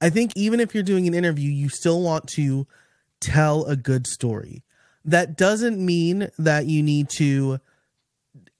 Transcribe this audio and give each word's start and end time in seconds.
I 0.00 0.10
think 0.10 0.30
even 0.36 0.60
if 0.60 0.74
you're 0.74 0.84
doing 0.84 1.08
an 1.08 1.14
interview, 1.14 1.50
you 1.50 1.68
still 1.68 2.00
want 2.02 2.28
to 2.28 2.68
tell 3.20 3.64
a 3.64 3.74
good 3.74 4.06
story. 4.06 4.62
That 5.04 5.36
doesn't 5.36 5.84
mean 5.84 6.28
that 6.38 6.66
you 6.66 6.84
need 6.84 7.08
to 7.10 7.58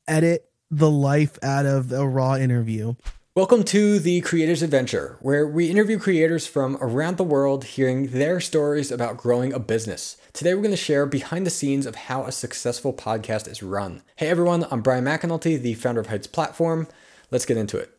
edit 0.08 0.50
the 0.68 0.90
life 0.90 1.38
out 1.40 1.64
of 1.64 1.92
a 1.92 2.08
raw 2.08 2.34
interview. 2.34 2.94
Welcome 3.36 3.62
to 3.64 4.00
the 4.00 4.20
Creators 4.22 4.62
Adventure, 4.62 5.16
where 5.20 5.46
we 5.46 5.70
interview 5.70 6.00
creators 6.00 6.48
from 6.48 6.76
around 6.80 7.18
the 7.18 7.24
world 7.24 7.62
hearing 7.62 8.08
their 8.08 8.40
stories 8.40 8.90
about 8.90 9.16
growing 9.16 9.52
a 9.52 9.60
business. 9.60 10.16
Today, 10.32 10.54
we're 10.54 10.62
going 10.62 10.72
to 10.72 10.76
share 10.76 11.06
behind 11.06 11.46
the 11.46 11.50
scenes 11.50 11.86
of 11.86 11.94
how 11.94 12.24
a 12.24 12.32
successful 12.32 12.92
podcast 12.92 13.46
is 13.46 13.62
run. 13.62 14.02
Hey 14.16 14.26
everyone, 14.26 14.66
I'm 14.72 14.82
Brian 14.82 15.04
McAnulty, 15.04 15.56
the 15.60 15.74
founder 15.74 16.00
of 16.00 16.08
Heights 16.08 16.26
Platform. 16.26 16.88
Let's 17.30 17.46
get 17.46 17.56
into 17.56 17.78
it. 17.78 17.97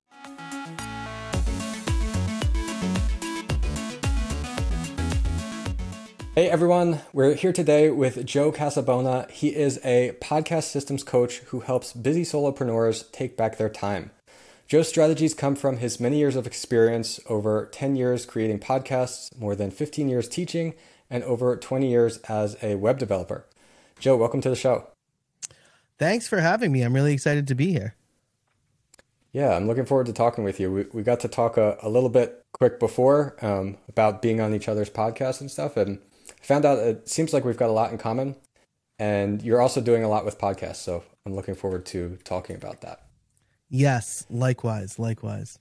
Hey 6.36 6.48
everyone, 6.48 7.02
we're 7.12 7.34
here 7.34 7.52
today 7.52 7.90
with 7.90 8.24
Joe 8.24 8.52
Casabona. 8.52 9.30
He 9.32 9.56
is 9.56 9.80
a 9.84 10.16
podcast 10.22 10.66
systems 10.66 11.04
coach 11.04 11.40
who 11.48 11.62
helps 11.62 11.92
busy 11.92 12.22
solopreneurs 12.22 13.12
take 13.12 13.36
back 13.36 13.58
their 13.58 13.68
time. 13.68 14.12
Joe's 14.68 14.88
strategies 14.88 15.34
come 15.34 15.56
from 15.56 15.78
his 15.78 16.00
many 16.00 16.20
years 16.20 16.36
of 16.36 16.46
experience 16.46 17.20
over 17.28 17.68
10 17.72 17.96
years 17.96 18.28
creating 18.28 18.60
podcasts, 18.60 19.36
more 19.40 19.56
than 19.56 19.72
15 19.72 20.08
years 20.08 20.30
teaching, 20.30 20.76
and 21.10 21.24
over 21.24 21.58
20 21.58 21.90
years 21.90 22.18
as 22.30 22.56
a 22.62 22.76
web 22.76 23.00
developer. 23.00 23.48
Joe, 24.00 24.16
welcome 24.16 24.40
to 24.42 24.52
the 24.52 24.56
show. 24.56 24.88
Thanks 25.98 26.28
for 26.28 26.42
having 26.42 26.72
me. 26.72 26.84
I'm 26.84 26.94
really 26.94 27.14
excited 27.14 27.48
to 27.48 27.56
be 27.56 27.72
here. 27.72 27.96
Yeah, 29.32 29.56
I'm 29.56 29.66
looking 29.66 29.86
forward 29.86 30.06
to 30.06 30.14
talking 30.14 30.44
with 30.44 30.60
you. 30.60 30.72
We, 30.72 30.86
we 30.94 31.02
got 31.02 31.20
to 31.22 31.28
talk 31.28 31.58
a, 31.58 31.78
a 31.82 31.90
little 31.90 32.10
bit 32.10 32.44
quick 32.54 32.80
before 32.80 33.36
um, 33.42 33.78
about 33.88 34.22
being 34.22 34.40
on 34.40 34.54
each 34.54 34.68
other's 34.70 34.90
podcasts 34.92 35.42
and 35.42 35.50
stuff. 35.50 35.76
And 35.76 36.00
found 36.42 36.66
out 36.66 36.80
it 36.80 37.10
seems 37.10 37.34
like 37.34 37.46
we've 37.46 37.58
got 37.58 37.70
a 37.70 37.74
lot 37.74 37.92
in 37.92 37.98
common. 37.98 38.36
And 38.98 39.42
you're 39.42 39.62
also 39.62 39.80
doing 39.80 40.04
a 40.04 40.10
lot 40.10 40.26
with 40.26 40.38
podcasts. 40.38 40.78
So 40.78 41.04
I'm 41.26 41.34
looking 41.34 41.56
forward 41.56 41.86
to 41.88 42.18
talking 42.24 42.56
about 42.56 42.82
that. 42.82 43.02
Yes, 43.70 44.26
likewise, 44.30 44.98
likewise. 44.98 45.60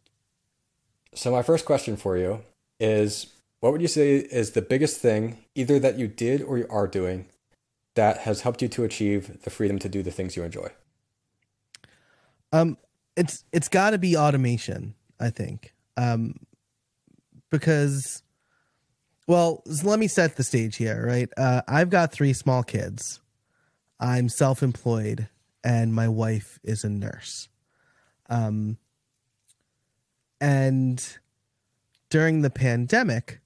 So, 1.15 1.31
my 1.31 1.43
first 1.43 1.67
question 1.67 1.97
for 1.97 2.17
you 2.17 2.41
is 2.81 3.27
what 3.61 3.73
would 3.73 3.83
you 3.83 3.89
say 3.89 4.17
is 4.17 4.53
the 4.53 4.63
biggest 4.63 5.01
thing, 5.01 5.39
either 5.55 5.79
that 5.79 5.99
you 5.99 6.09
did 6.09 6.43
or 6.43 6.59
you 6.59 6.67
are 6.71 6.87
doing, 6.87 7.27
that 7.95 8.19
has 8.19 8.43
helped 8.43 8.63
you 8.63 8.69
to 8.69 8.85
achieve 8.85 9.43
the 9.43 9.51
freedom 9.51 9.79
to 9.81 9.89
do 9.89 10.03
the 10.03 10.11
things 10.11 10.37
you 10.37 10.43
enjoy? 10.43 10.69
Um, 12.53 12.79
it's 13.17 13.45
it's 13.53 13.69
got 13.69 13.91
to 13.91 13.99
be 13.99 14.17
automation, 14.17 14.95
I 15.21 15.31
think, 15.31 15.75
um, 15.97 16.37
because, 17.51 18.23
well, 19.29 19.63
let 19.85 19.99
me 19.99 20.09
set 20.09 20.37
the 20.37 20.43
stage 20.43 20.77
here, 20.77 21.07
right? 21.07 21.29
Uh, 21.37 21.61
I've 21.69 21.91
got 21.91 22.11
three 22.11 22.33
small 22.33 22.63
kids. 22.63 23.21
I'm 24.01 24.31
self-employed, 24.31 25.29
and 25.63 25.95
my 25.95 26.09
wife 26.09 26.59
is 26.65 26.83
a 26.83 26.89
nurse. 26.89 27.49
Um, 28.31 28.79
and 30.41 31.07
during 32.09 32.41
the 32.41 32.49
pandemic, 32.49 33.41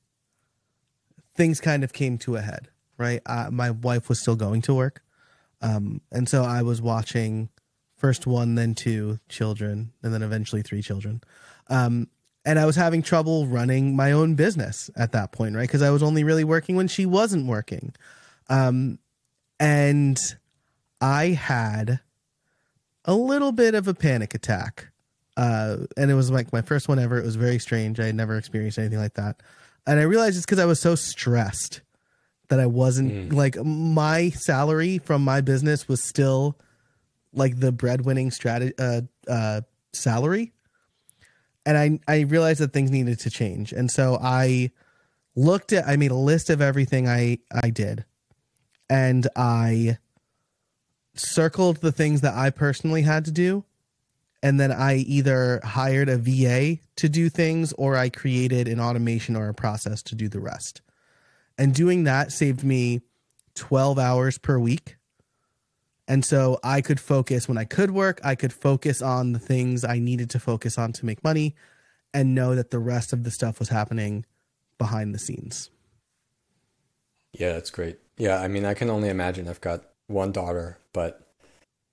things 1.35 1.61
kind 1.61 1.83
of 1.83 1.93
came 1.93 2.17
to 2.19 2.37
a 2.37 2.43
head, 2.43 2.69
right? 2.97 3.21
Uh, 3.27 3.49
my 3.51 3.73
wife 3.73 4.09
was 4.09 4.21
still 4.21 4.37
going 4.37 4.63
to 4.63 4.75
work. 4.75 5.03
Um, 5.61 6.01
and 6.13 6.29
so 6.29 6.45
I 6.45 6.63
was 6.63 6.81
watching 6.81 7.49
first 7.97 8.25
one, 8.25 8.55
then 8.55 8.77
two 8.77 9.19
children, 9.29 9.93
and 10.01 10.15
then 10.15 10.23
eventually 10.23 10.63
three 10.63 10.83
children. 10.83 11.23
Um, 11.69 12.07
and 12.45 12.59
I 12.59 12.67
was 12.67 12.77
having 12.77 13.03
trouble 13.03 13.47
running 13.47 13.95
my 13.95 14.13
own 14.13 14.35
business 14.35 14.91
at 14.97 15.13
that 15.13 15.33
point, 15.33 15.55
right? 15.55 15.63
Because 15.63 15.83
I 15.83 15.91
was 15.91 16.03
only 16.03 16.25
really 16.25 16.45
working 16.45 16.77
when 16.77 16.89
she 16.89 17.07
wasn't 17.07 17.47
working. 17.47 17.95
Um, 18.49 18.99
and 19.61 20.19
I 21.01 21.29
had 21.29 22.01
a 23.05 23.15
little 23.15 23.53
bit 23.53 23.75
of 23.75 23.87
a 23.87 23.95
panic 23.95 24.35
attack. 24.35 24.89
Uh, 25.37 25.79
and 25.97 26.11
it 26.11 26.15
was 26.15 26.31
like 26.31 26.53
my 26.53 26.63
first 26.63 26.89
one 26.89 26.99
ever. 26.99 27.19
It 27.19 27.25
was 27.25 27.37
very 27.37 27.59
strange. 27.59 28.01
I 28.01 28.07
had 28.07 28.15
never 28.15 28.37
experienced 28.37 28.79
anything 28.79 28.99
like 28.99 29.15
that. 29.15 29.41
And 29.87 29.99
I 29.99 30.03
realized 30.03 30.37
it's 30.37 30.45
because 30.45 30.59
I 30.59 30.67
was 30.67 30.81
so 30.81 30.95
stressed 30.95 31.81
that 32.49 32.61
I 32.61 32.67
wasn't 32.67 33.31
mm. 33.31 33.33
like 33.33 33.57
my 33.57 34.31
salary 34.31 34.99
from 34.99 35.25
my 35.25 35.41
business 35.41 35.89
was 35.89 36.07
still 36.07 36.59
like 37.33 37.59
the 37.59 37.73
breadwinning 37.73 38.31
strategy 38.31 38.75
uh, 38.79 39.01
uh, 39.29 39.63
salary. 39.93 40.53
And 41.65 41.79
I 41.79 42.01
I 42.09 42.21
realized 42.21 42.61
that 42.61 42.73
things 42.73 42.91
needed 42.91 43.21
to 43.21 43.31
change. 43.31 43.73
And 43.73 43.91
so 43.91 44.19
I 44.21 44.71
looked 45.35 45.73
at 45.73 45.87
I 45.87 45.97
made 45.97 46.11
a 46.11 46.17
list 46.17 46.51
of 46.51 46.61
everything 46.61 47.09
I 47.09 47.39
I 47.53 47.71
did. 47.71 48.05
And 48.91 49.27
I 49.37 49.99
circled 51.15 51.79
the 51.79 51.93
things 51.93 52.21
that 52.23 52.35
I 52.35 52.51
personally 52.51 53.03
had 53.03 53.25
to 53.27 53.31
do. 53.31 53.65
And 54.43 54.59
then 54.59 54.73
I 54.73 54.97
either 54.97 55.61
hired 55.63 56.09
a 56.09 56.19
VA 56.19 56.81
to 56.97 57.09
do 57.09 57.29
things 57.29 57.73
or 57.75 57.97
I 57.97 58.09
created 58.09 58.67
an 58.67 58.81
automation 58.81 59.37
or 59.37 59.49
a 59.49 59.55
process 59.55 60.03
to 60.05 60.15
do 60.17 60.29
the 60.29 60.41
rest. 60.41 60.83
And 61.57 61.75
doing 61.75 62.05
that 62.05 62.33
saved 62.33 62.65
me 62.65 63.03
12 63.55 63.99
hours 63.99 64.39
per 64.39 64.59
week. 64.59 64.97
And 66.13 66.27
so 66.27 66.61
I 66.63 66.83
could 66.83 67.01
focus 67.01 67.49
when 67.49 67.57
I 67.57 67.65
could 67.65 67.91
work, 67.91 68.21
I 68.23 68.35
could 68.35 68.53
focus 68.53 69.01
on 69.01 69.33
the 69.33 69.39
things 69.39 69.83
I 69.83 69.99
needed 69.99 70.29
to 70.29 70.39
focus 70.39 70.77
on 70.77 70.93
to 70.93 71.07
make 71.07 71.25
money 71.25 71.55
and 72.13 72.35
know 72.35 72.55
that 72.55 72.71
the 72.71 72.79
rest 72.79 73.15
of 73.15 73.25
the 73.25 73.31
stuff 73.31 73.59
was 73.59 73.71
happening 73.71 74.27
behind 74.77 75.15
the 75.15 75.19
scenes. 75.19 75.71
Yeah, 77.33 77.55
that's 77.55 77.71
great. 77.71 77.99
Yeah, 78.19 78.43
I 78.43 78.49
mean, 78.49 78.67
I 78.67 78.75
can 78.75 78.91
only 78.91 79.09
imagine. 79.09 79.49
I've 79.49 79.63
got 79.63 79.85
one 80.07 80.33
daughter, 80.33 80.77
but 80.93 81.33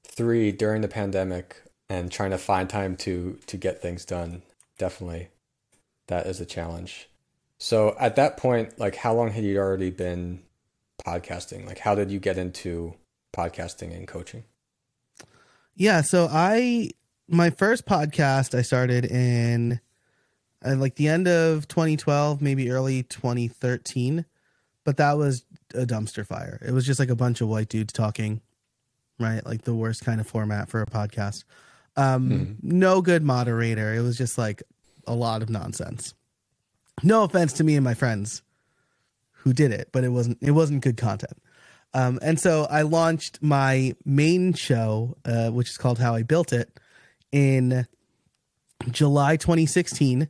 three 0.04 0.52
during 0.52 0.82
the 0.82 0.90
pandemic 0.90 1.56
and 1.88 2.12
trying 2.12 2.32
to 2.32 2.38
find 2.38 2.70
time 2.70 2.98
to 2.98 3.40
to 3.48 3.56
get 3.56 3.82
things 3.82 4.04
done. 4.04 4.42
Definitely, 4.78 5.30
that 6.08 6.26
is 6.26 6.42
a 6.42 6.46
challenge. 6.46 7.08
So 7.58 7.96
at 7.98 8.18
that 8.18 8.36
point, 8.36 8.78
like, 8.78 8.98
how 8.98 9.14
long 9.14 9.32
had 9.32 9.46
you 9.46 9.60
already 9.60 9.92
been 9.92 10.42
podcasting? 11.08 11.66
Like, 11.66 11.80
how 11.80 11.96
did 11.96 12.12
you 12.12 12.20
get 12.20 12.38
into 12.38 12.96
podcasting 13.34 13.96
and 13.96 14.08
coaching? 14.08 14.44
Yeah, 15.76 16.02
so 16.02 16.28
I 16.32 16.92
my 17.28 17.50
first 17.50 17.86
podcast 17.86 18.58
I 18.58 18.62
started 18.62 19.06
in 19.06 19.80
uh, 20.66 20.76
like 20.76 20.96
the 20.96 21.08
end 21.08 21.28
of 21.28 21.68
2012, 21.68 22.42
maybe 22.42 22.72
early 22.72 23.04
2013 23.04 24.26
but 24.90 24.98
that 24.98 25.20
was 25.20 25.46
a 25.76 25.86
dumpster 25.86 26.26
fire. 26.26 26.60
It 26.66 26.72
was 26.72 26.84
just 26.84 27.00
like 27.00 27.12
a 27.12 27.16
bunch 27.16 27.42
of 27.42 27.48
white 27.48 27.70
dudes 27.70 27.94
talking, 27.94 28.42
right? 29.20 29.46
Like 29.46 29.62
the 29.62 29.76
worst 29.76 30.04
kind 30.04 30.20
of 30.20 30.26
format 30.26 30.68
for 30.68 30.82
a 30.82 30.88
podcast. 30.88 31.44
Um, 31.96 32.30
mm. 32.30 32.56
No 32.64 33.00
good 33.00 33.24
moderator. 33.24 33.94
It 33.94 34.02
was 34.02 34.18
just 34.18 34.40
like 34.40 34.64
a 35.06 35.14
lot 35.14 35.44
of 35.44 35.50
nonsense. 35.52 36.16
No 37.04 37.24
offense 37.24 37.54
to 37.54 37.64
me 37.64 37.76
and 37.76 37.84
my 37.84 37.94
friends 37.94 38.42
who 39.32 39.54
did 39.54 39.72
it, 39.72 39.90
but 39.92 40.04
it 40.04 40.10
wasn't 40.10 40.40
it 40.42 40.52
wasn't 40.52 40.82
good 40.82 40.98
content. 40.98 41.38
Um, 41.94 42.20
and 42.22 42.40
so 42.40 42.68
I 42.70 42.84
launched 42.84 43.42
my 43.42 43.96
main 44.06 44.54
show, 44.54 45.18
uh, 45.26 45.50
which 45.50 45.70
is 45.70 45.78
called 45.78 46.00
How 46.00 46.14
I 46.16 46.24
Built 46.24 46.54
It, 46.54 46.80
in 47.32 47.88
July 48.92 49.38
2016 49.38 50.30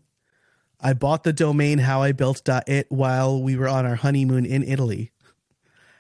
I 0.82 0.94
bought 0.94 1.24
the 1.24 1.34
domain 1.34 1.80
how 1.80 2.02
I 2.02 2.14
built 2.14 2.48
it 2.48 2.86
while 2.90 3.42
we 3.42 3.58
were 3.58 3.68
on 3.68 3.86
our 3.86 3.96
honeymoon 3.96 4.46
in 4.46 4.64
Italy. 4.64 5.12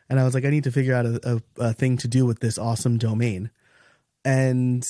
And 0.09 0.19
I 0.19 0.23
was 0.23 0.33
like, 0.33 0.45
I 0.45 0.49
need 0.49 0.63
to 0.63 0.71
figure 0.71 0.95
out 0.95 1.05
a, 1.05 1.41
a, 1.57 1.65
a 1.65 1.73
thing 1.73 1.97
to 1.97 2.07
do 2.07 2.25
with 2.25 2.39
this 2.39 2.57
awesome 2.57 2.97
domain. 2.97 3.51
And 4.23 4.83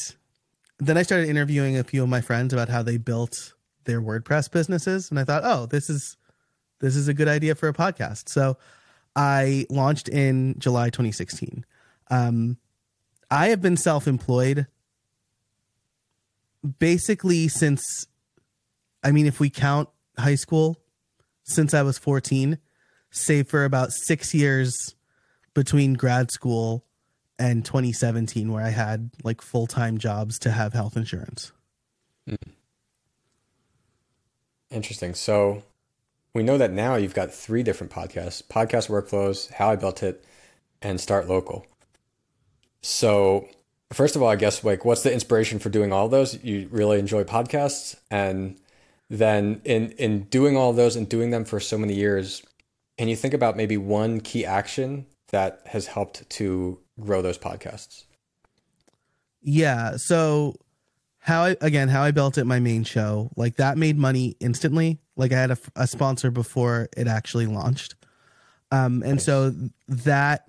then 0.77 0.97
I 0.97 1.01
started 1.01 1.27
interviewing 1.27 1.77
a 1.77 1.83
few 1.83 2.03
of 2.03 2.09
my 2.09 2.21
friends 2.21 2.53
about 2.53 2.69
how 2.69 2.83
they 2.83 2.97
built 2.97 3.53
their 3.85 4.01
WordPress 4.01 4.51
businesses. 4.51 5.09
And 5.09 5.19
I 5.19 5.23
thought, 5.23 5.43
oh, 5.43 5.65
this 5.65 5.89
is 5.89 6.15
this 6.79 6.95
is 6.95 7.07
a 7.09 7.13
good 7.13 7.27
idea 7.27 7.55
for 7.55 7.67
a 7.67 7.73
podcast. 7.73 8.29
So 8.29 8.57
I 9.15 9.65
launched 9.69 10.09
in 10.09 10.55
July 10.59 10.89
2016. 10.89 11.65
Um, 12.11 12.57
I 13.31 13.49
have 13.49 13.61
been 13.61 13.77
self-employed 13.77 14.67
basically 16.79 17.47
since 17.47 18.07
I 19.03 19.11
mean, 19.11 19.27
if 19.27 19.39
we 19.39 19.49
count 19.49 19.89
high 20.17 20.35
school, 20.35 20.77
since 21.43 21.73
I 21.73 21.83
was 21.83 21.97
14, 21.97 22.57
save 23.11 23.47
for 23.47 23.63
about 23.63 23.91
six 23.91 24.33
years 24.33 24.95
between 25.53 25.93
grad 25.93 26.31
school 26.31 26.85
and 27.37 27.63
2017, 27.63 28.51
where 28.51 28.63
I 28.63 28.69
had 28.69 29.11
like 29.23 29.41
full 29.41 29.67
time 29.67 29.97
jobs 29.97 30.37
to 30.39 30.51
have 30.51 30.73
health 30.73 30.97
insurance. 30.97 31.51
Hmm. 32.27 32.35
Interesting. 34.69 35.15
So 35.15 35.63
we 36.33 36.43
know 36.43 36.57
that 36.57 36.71
now 36.71 36.95
you've 36.95 37.13
got 37.13 37.33
three 37.33 37.63
different 37.63 37.91
podcasts 37.91 38.43
podcast 38.43 38.89
workflows, 38.89 39.51
how 39.53 39.69
I 39.69 39.75
built 39.75 40.03
it, 40.03 40.23
and 40.81 40.99
start 40.99 41.27
local. 41.27 41.65
So, 42.81 43.47
first 43.91 44.15
of 44.15 44.21
all, 44.21 44.29
I 44.29 44.35
guess 44.35 44.63
like 44.63 44.85
what's 44.85 45.03
the 45.03 45.13
inspiration 45.13 45.59
for 45.59 45.69
doing 45.69 45.91
all 45.91 46.07
those? 46.07 46.41
You 46.43 46.67
really 46.71 46.99
enjoy 46.99 47.23
podcasts 47.23 47.95
and 48.09 48.57
then 49.09 49.61
in 49.65 49.91
in 49.93 50.23
doing 50.23 50.55
all 50.55 50.73
those 50.73 50.95
and 50.95 51.09
doing 51.09 51.31
them 51.31 51.45
for 51.45 51.59
so 51.59 51.77
many 51.77 51.93
years, 51.93 52.43
can 52.97 53.07
you 53.07 53.15
think 53.15 53.33
about 53.33 53.57
maybe 53.57 53.77
one 53.77 54.21
key 54.21 54.45
action 54.45 55.07
that 55.29 55.61
has 55.65 55.87
helped 55.87 56.29
to 56.29 56.79
grow 56.99 57.21
those 57.21 57.37
podcasts? 57.37 58.05
Yeah. 59.41 59.97
So 59.97 60.55
how 61.19 61.43
I 61.43 61.57
again 61.61 61.87
how 61.87 62.03
I 62.03 62.11
built 62.11 62.37
it 62.37 62.45
my 62.45 62.59
main 62.59 62.83
show 62.83 63.31
like 63.35 63.55
that 63.57 63.77
made 63.77 63.97
money 63.97 64.35
instantly. 64.39 64.99
Like 65.19 65.33
I 65.33 65.39
had 65.39 65.51
a, 65.51 65.57
a 65.75 65.85
sponsor 65.85 66.31
before 66.31 66.87
it 66.95 67.07
actually 67.07 67.45
launched, 67.45 67.95
um, 68.71 69.03
and 69.03 69.15
nice. 69.15 69.25
so 69.25 69.53
that 69.89 70.45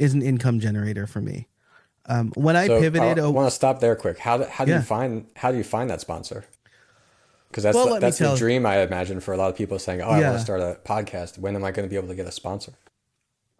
is 0.00 0.14
an 0.14 0.20
income 0.20 0.58
generator 0.58 1.06
for 1.06 1.20
me. 1.20 1.46
Um, 2.06 2.32
when 2.34 2.56
I 2.56 2.66
so 2.66 2.80
pivoted, 2.80 3.20
I, 3.20 3.22
I 3.22 3.28
want 3.28 3.46
to 3.46 3.54
stop 3.54 3.78
there 3.78 3.94
quick. 3.94 4.18
How 4.18 4.38
do, 4.38 4.44
how 4.44 4.64
do 4.64 4.72
yeah. 4.72 4.78
you 4.78 4.82
find 4.82 5.26
how 5.36 5.52
do 5.52 5.58
you 5.58 5.64
find 5.64 5.88
that 5.90 6.00
sponsor? 6.00 6.44
Because 7.48 7.62
that's 7.62 7.76
well, 7.76 7.94
the, 7.94 8.00
that's 8.00 8.18
the 8.18 8.34
dream 8.34 8.66
I 8.66 8.80
imagine 8.80 9.20
for 9.20 9.32
a 9.32 9.36
lot 9.36 9.48
of 9.48 9.56
people 9.56 9.78
saying, 9.78 10.02
"Oh, 10.02 10.10
yeah. 10.10 10.26
I 10.26 10.30
want 10.30 10.38
to 10.38 10.44
start 10.44 10.60
a 10.60 10.78
podcast. 10.84 11.38
When 11.38 11.54
am 11.54 11.62
I 11.62 11.70
going 11.70 11.86
to 11.86 11.90
be 11.90 11.96
able 11.96 12.08
to 12.08 12.16
get 12.16 12.26
a 12.26 12.32
sponsor?" 12.32 12.72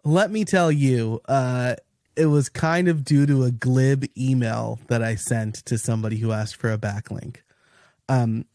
Let 0.03 0.31
me 0.31 0.43
tell 0.43 0.69
you, 0.69 1.21
uh, 1.29 1.75
it 2.17 2.25
was 2.25 2.49
kind 2.49 2.89
of 2.89 3.05
due 3.05 3.25
to 3.25 3.43
a 3.43 3.51
glib 3.51 4.05
email 4.17 4.79
that 4.87 5.01
I 5.01 5.15
sent 5.15 5.55
to 5.65 5.77
somebody 5.77 6.17
who 6.17 6.31
asked 6.33 6.57
for 6.57 6.71
a 6.73 6.77
backlink. 6.77 7.37
Um, 8.09 8.45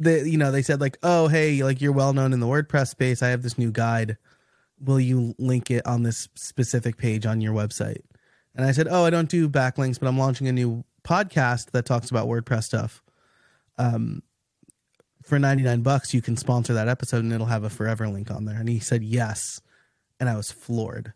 they, 0.00 0.24
you 0.24 0.38
know, 0.38 0.50
they 0.50 0.62
said 0.62 0.80
like, 0.80 0.98
"Oh, 1.02 1.28
hey, 1.28 1.62
like 1.62 1.80
you're 1.80 1.92
well 1.92 2.12
known 2.12 2.32
in 2.32 2.40
the 2.40 2.46
WordPress 2.46 2.88
space. 2.88 3.22
I 3.22 3.28
have 3.28 3.42
this 3.42 3.58
new 3.58 3.70
guide. 3.70 4.16
Will 4.80 5.00
you 5.00 5.34
link 5.38 5.70
it 5.70 5.86
on 5.86 6.02
this 6.02 6.28
specific 6.34 6.96
page 6.96 7.26
on 7.26 7.40
your 7.40 7.52
website?" 7.52 8.02
And 8.54 8.64
I 8.66 8.72
said, 8.72 8.88
"Oh, 8.90 9.04
I 9.04 9.10
don't 9.10 9.28
do 9.28 9.48
backlinks, 9.48 9.98
but 9.98 10.08
I'm 10.08 10.18
launching 10.18 10.48
a 10.48 10.52
new 10.52 10.84
podcast 11.04 11.70
that 11.72 11.86
talks 11.86 12.10
about 12.10 12.28
WordPress 12.28 12.64
stuff. 12.64 13.02
Um, 13.76 14.22
for 15.22 15.38
99 15.38 15.82
bucks, 15.82 16.14
you 16.14 16.22
can 16.22 16.36
sponsor 16.36 16.74
that 16.74 16.88
episode, 16.88 17.24
and 17.24 17.32
it'll 17.32 17.46
have 17.46 17.64
a 17.64 17.70
forever 17.70 18.08
link 18.08 18.30
on 18.30 18.44
there." 18.44 18.58
And 18.58 18.68
he 18.68 18.78
said 18.78 19.02
yes, 19.02 19.60
and 20.20 20.28
I 20.28 20.36
was 20.36 20.50
floored. 20.52 21.12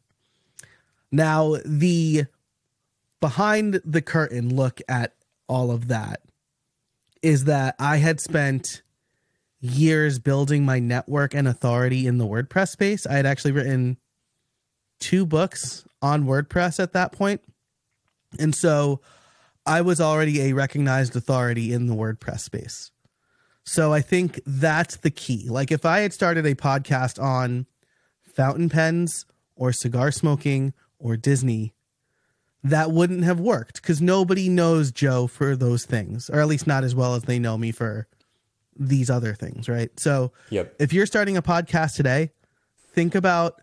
Now, 1.10 1.56
the 1.64 2.26
behind 3.20 3.80
the 3.84 4.02
curtain 4.02 4.54
look 4.54 4.80
at 4.88 5.14
all 5.46 5.70
of 5.70 5.88
that 5.88 6.22
is 7.22 7.44
that 7.44 7.76
I 7.78 7.96
had 7.98 8.20
spent 8.20 8.82
years 9.60 10.18
building 10.18 10.64
my 10.64 10.80
network 10.80 11.34
and 11.34 11.46
authority 11.46 12.06
in 12.06 12.18
the 12.18 12.26
WordPress 12.26 12.68
space. 12.68 13.06
I 13.06 13.14
had 13.14 13.26
actually 13.26 13.52
written 13.52 13.96
two 14.98 15.24
books 15.24 15.84
on 16.02 16.24
WordPress 16.24 16.80
at 16.80 16.92
that 16.92 17.12
point. 17.12 17.40
And 18.38 18.54
so 18.54 19.00
I 19.64 19.82
was 19.82 20.00
already 20.00 20.40
a 20.42 20.52
recognized 20.52 21.14
authority 21.14 21.72
in 21.72 21.86
the 21.86 21.94
WordPress 21.94 22.40
space. 22.40 22.90
So 23.64 23.92
I 23.92 24.00
think 24.00 24.40
that's 24.44 24.96
the 24.96 25.10
key. 25.10 25.48
Like 25.48 25.70
if 25.70 25.86
I 25.86 26.00
had 26.00 26.12
started 26.12 26.44
a 26.44 26.56
podcast 26.56 27.22
on 27.22 27.66
fountain 28.20 28.68
pens 28.68 29.26
or 29.54 29.72
cigar 29.72 30.10
smoking 30.10 30.74
or 30.98 31.16
Disney, 31.16 31.74
that 32.64 32.90
wouldn't 32.92 33.24
have 33.24 33.40
worked 33.40 33.82
because 33.82 34.00
nobody 34.00 34.48
knows 34.48 34.92
Joe 34.92 35.26
for 35.26 35.56
those 35.56 35.84
things, 35.84 36.30
or 36.30 36.40
at 36.40 36.46
least 36.46 36.66
not 36.66 36.84
as 36.84 36.94
well 36.94 37.14
as 37.14 37.24
they 37.24 37.38
know 37.38 37.58
me 37.58 37.72
for 37.72 38.06
these 38.76 39.10
other 39.10 39.34
things, 39.34 39.68
right? 39.68 39.90
So, 39.98 40.32
yep. 40.50 40.74
if 40.78 40.92
you're 40.92 41.06
starting 41.06 41.36
a 41.36 41.42
podcast 41.42 41.96
today, 41.96 42.30
think 42.94 43.14
about 43.14 43.60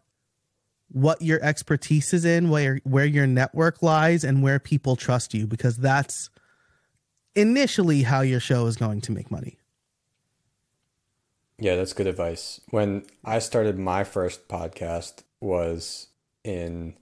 what 0.91 1.21
your 1.21 1.41
expertise 1.43 2.13
is 2.13 2.25
in, 2.25 2.49
where 2.49 2.79
where 2.83 3.05
your 3.05 3.27
network 3.27 3.81
lies, 3.81 4.23
and 4.23 4.43
where 4.43 4.59
people 4.59 4.95
trust 4.95 5.33
you, 5.33 5.47
because 5.47 5.77
that's 5.77 6.29
initially 7.35 8.03
how 8.03 8.21
your 8.21 8.39
show 8.39 8.65
is 8.65 8.75
going 8.75 9.01
to 9.01 9.11
make 9.11 9.31
money. 9.31 9.57
Yeah, 11.57 11.75
that's 11.75 11.93
good 11.93 12.07
advice. 12.07 12.61
When 12.69 13.05
I 13.23 13.39
started 13.39 13.77
my 13.77 14.03
first 14.03 14.47
podcast 14.47 15.23
was 15.41 16.07
in 16.43 16.95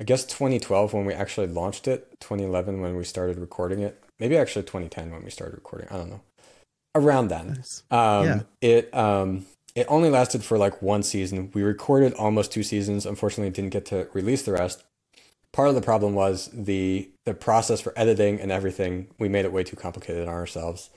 I 0.00 0.04
guess 0.04 0.24
2012 0.26 0.92
when 0.92 1.06
we 1.06 1.14
actually 1.14 1.46
launched 1.46 1.88
it, 1.88 2.10
2011 2.20 2.80
when 2.80 2.96
we 2.96 3.04
started 3.04 3.38
recording 3.38 3.80
it, 3.80 4.02
maybe 4.18 4.36
actually 4.36 4.62
2010 4.62 5.10
when 5.10 5.24
we 5.24 5.30
started 5.30 5.54
recording. 5.54 5.88
I 5.90 5.96
don't 5.96 6.10
know. 6.10 6.20
Around 6.94 7.28
then, 7.28 7.54
nice. 7.54 7.82
um, 7.90 8.24
yeah. 8.24 8.40
it 8.62 8.94
um, 8.94 9.44
it 9.74 9.86
only 9.90 10.08
lasted 10.08 10.42
for 10.42 10.56
like 10.56 10.80
one 10.80 11.02
season. 11.02 11.50
We 11.52 11.62
recorded 11.62 12.14
almost 12.14 12.50
two 12.52 12.62
seasons. 12.62 13.04
Unfortunately, 13.04 13.50
didn't 13.50 13.70
get 13.70 13.84
to 13.86 14.08
release 14.14 14.42
the 14.42 14.52
rest. 14.52 14.82
Part 15.52 15.68
of 15.68 15.74
the 15.74 15.82
problem 15.82 16.14
was 16.14 16.48
the 16.52 17.10
the 17.26 17.34
process 17.34 17.82
for 17.82 17.92
editing 17.96 18.40
and 18.40 18.50
everything. 18.50 19.08
We 19.18 19.28
made 19.28 19.44
it 19.44 19.52
way 19.52 19.62
too 19.62 19.76
complicated 19.76 20.26
on 20.26 20.34
ourselves. 20.34 20.88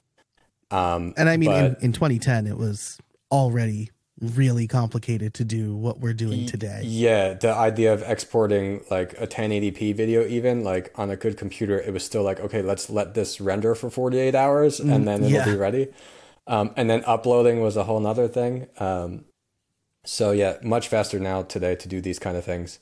Um, 0.71 1.13
and 1.17 1.27
I 1.27 1.35
mean, 1.35 1.49
but, 1.49 1.65
in, 1.65 1.85
in 1.85 1.93
2010, 1.93 2.47
it 2.47 2.57
was 2.57 2.97
already 3.29 3.91
really 4.21 4.67
complicated 4.67 5.33
to 5.35 5.43
do 5.43 5.75
what 5.75 5.99
we're 5.99 6.13
doing 6.13 6.45
today. 6.45 6.81
Yeah, 6.83 7.33
the 7.33 7.53
idea 7.53 7.93
of 7.93 8.01
exporting 8.03 8.83
like 8.91 9.13
a 9.19 9.27
1080p 9.27 9.95
video 9.95 10.25
even 10.25 10.63
like 10.63 10.91
on 10.95 11.09
a 11.09 11.15
good 11.15 11.37
computer 11.37 11.79
it 11.79 11.93
was 11.93 12.03
still 12.03 12.23
like 12.23 12.39
okay, 12.39 12.61
let's 12.61 12.89
let 12.89 13.13
this 13.13 13.39
render 13.39 13.75
for 13.75 13.89
48 13.89 14.35
hours 14.35 14.79
and 14.79 14.89
mm, 14.89 15.05
then 15.05 15.23
it'll 15.23 15.31
yeah. 15.31 15.45
be 15.45 15.55
ready. 15.55 15.87
Um, 16.47 16.71
and 16.75 16.89
then 16.89 17.03
uploading 17.05 17.61
was 17.61 17.77
a 17.77 17.83
whole 17.83 17.99
nother 17.99 18.27
thing. 18.27 18.67
Um, 18.79 19.25
so 20.03 20.31
yeah, 20.31 20.57
much 20.63 20.87
faster 20.87 21.19
now 21.19 21.43
today 21.43 21.75
to 21.75 21.87
do 21.87 22.01
these 22.01 22.19
kind 22.19 22.35
of 22.35 22.43
things. 22.43 22.79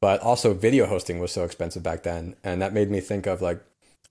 But 0.00 0.20
also 0.20 0.52
video 0.52 0.86
hosting 0.86 1.18
was 1.18 1.32
so 1.32 1.44
expensive 1.44 1.82
back 1.82 2.02
then 2.02 2.36
and 2.44 2.60
that 2.62 2.72
made 2.72 2.90
me 2.90 3.00
think 3.00 3.26
of 3.26 3.42
like 3.42 3.60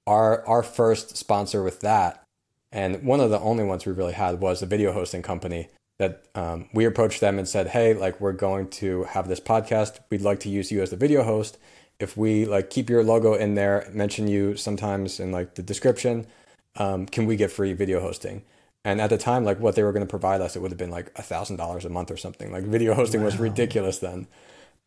our 0.07 0.45
our 0.45 0.63
first 0.63 1.15
sponsor 1.15 1.63
with 1.63 1.79
that 1.81 2.23
and 2.71 3.03
one 3.03 3.21
of 3.21 3.29
the 3.29 3.39
only 3.39 3.63
ones 3.63 3.85
we 3.85 3.93
really 3.93 4.13
had 4.13 4.41
was 4.41 4.61
a 4.61 4.65
video 4.65 4.91
hosting 4.91 5.21
company 5.21 5.69
that 5.97 6.25
um, 6.35 6.69
we 6.73 6.85
approached 6.85 7.21
them 7.21 7.37
and 7.37 7.47
said, 7.47 7.67
"Hey, 7.67 7.93
like 7.93 8.19
we're 8.19 8.33
going 8.33 8.69
to 8.69 9.03
have 9.05 9.27
this 9.27 9.39
podcast. 9.39 9.99
We'd 10.09 10.21
like 10.21 10.39
to 10.41 10.49
use 10.49 10.71
you 10.71 10.81
as 10.81 10.89
the 10.89 10.97
video 10.97 11.23
host. 11.23 11.57
If 11.99 12.17
we 12.17 12.45
like 12.45 12.69
keep 12.69 12.89
your 12.89 13.03
logo 13.03 13.33
in 13.33 13.55
there, 13.55 13.89
mention 13.93 14.27
you 14.27 14.57
sometimes 14.57 15.19
in 15.19 15.31
like 15.31 15.55
the 15.55 15.63
description, 15.63 16.27
um, 16.75 17.05
can 17.05 17.25
we 17.25 17.35
get 17.35 17.51
free 17.51 17.73
video 17.73 18.01
hosting?" 18.01 18.43
And 18.83 19.01
at 19.01 19.09
the 19.09 19.17
time, 19.17 19.45
like 19.45 19.59
what 19.59 19.75
they 19.75 19.83
were 19.83 19.93
going 19.93 20.05
to 20.05 20.09
provide 20.09 20.41
us, 20.41 20.55
it 20.55 20.61
would 20.61 20.71
have 20.71 20.77
been 20.77 20.91
like 20.91 21.11
a 21.15 21.23
thousand 21.23 21.55
dollars 21.55 21.85
a 21.85 21.89
month 21.89 22.11
or 22.11 22.17
something. 22.17 22.51
Like 22.51 22.65
video 22.65 22.93
hosting 22.93 23.21
wow. 23.21 23.25
was 23.25 23.39
ridiculous 23.39 23.99
then. 23.99 24.27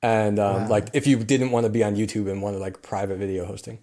And 0.03 0.39
um, 0.39 0.63
wow. 0.63 0.69
like 0.69 0.91
if 0.93 1.07
you 1.07 1.17
didn't 1.25 1.51
want 1.51 1.65
to 1.65 1.71
be 1.71 1.83
on 1.83 1.97
YouTube 1.97 2.31
and 2.31 2.41
wanted 2.41 2.61
like 2.61 2.83
private 2.83 3.17
video 3.17 3.45
hosting, 3.45 3.79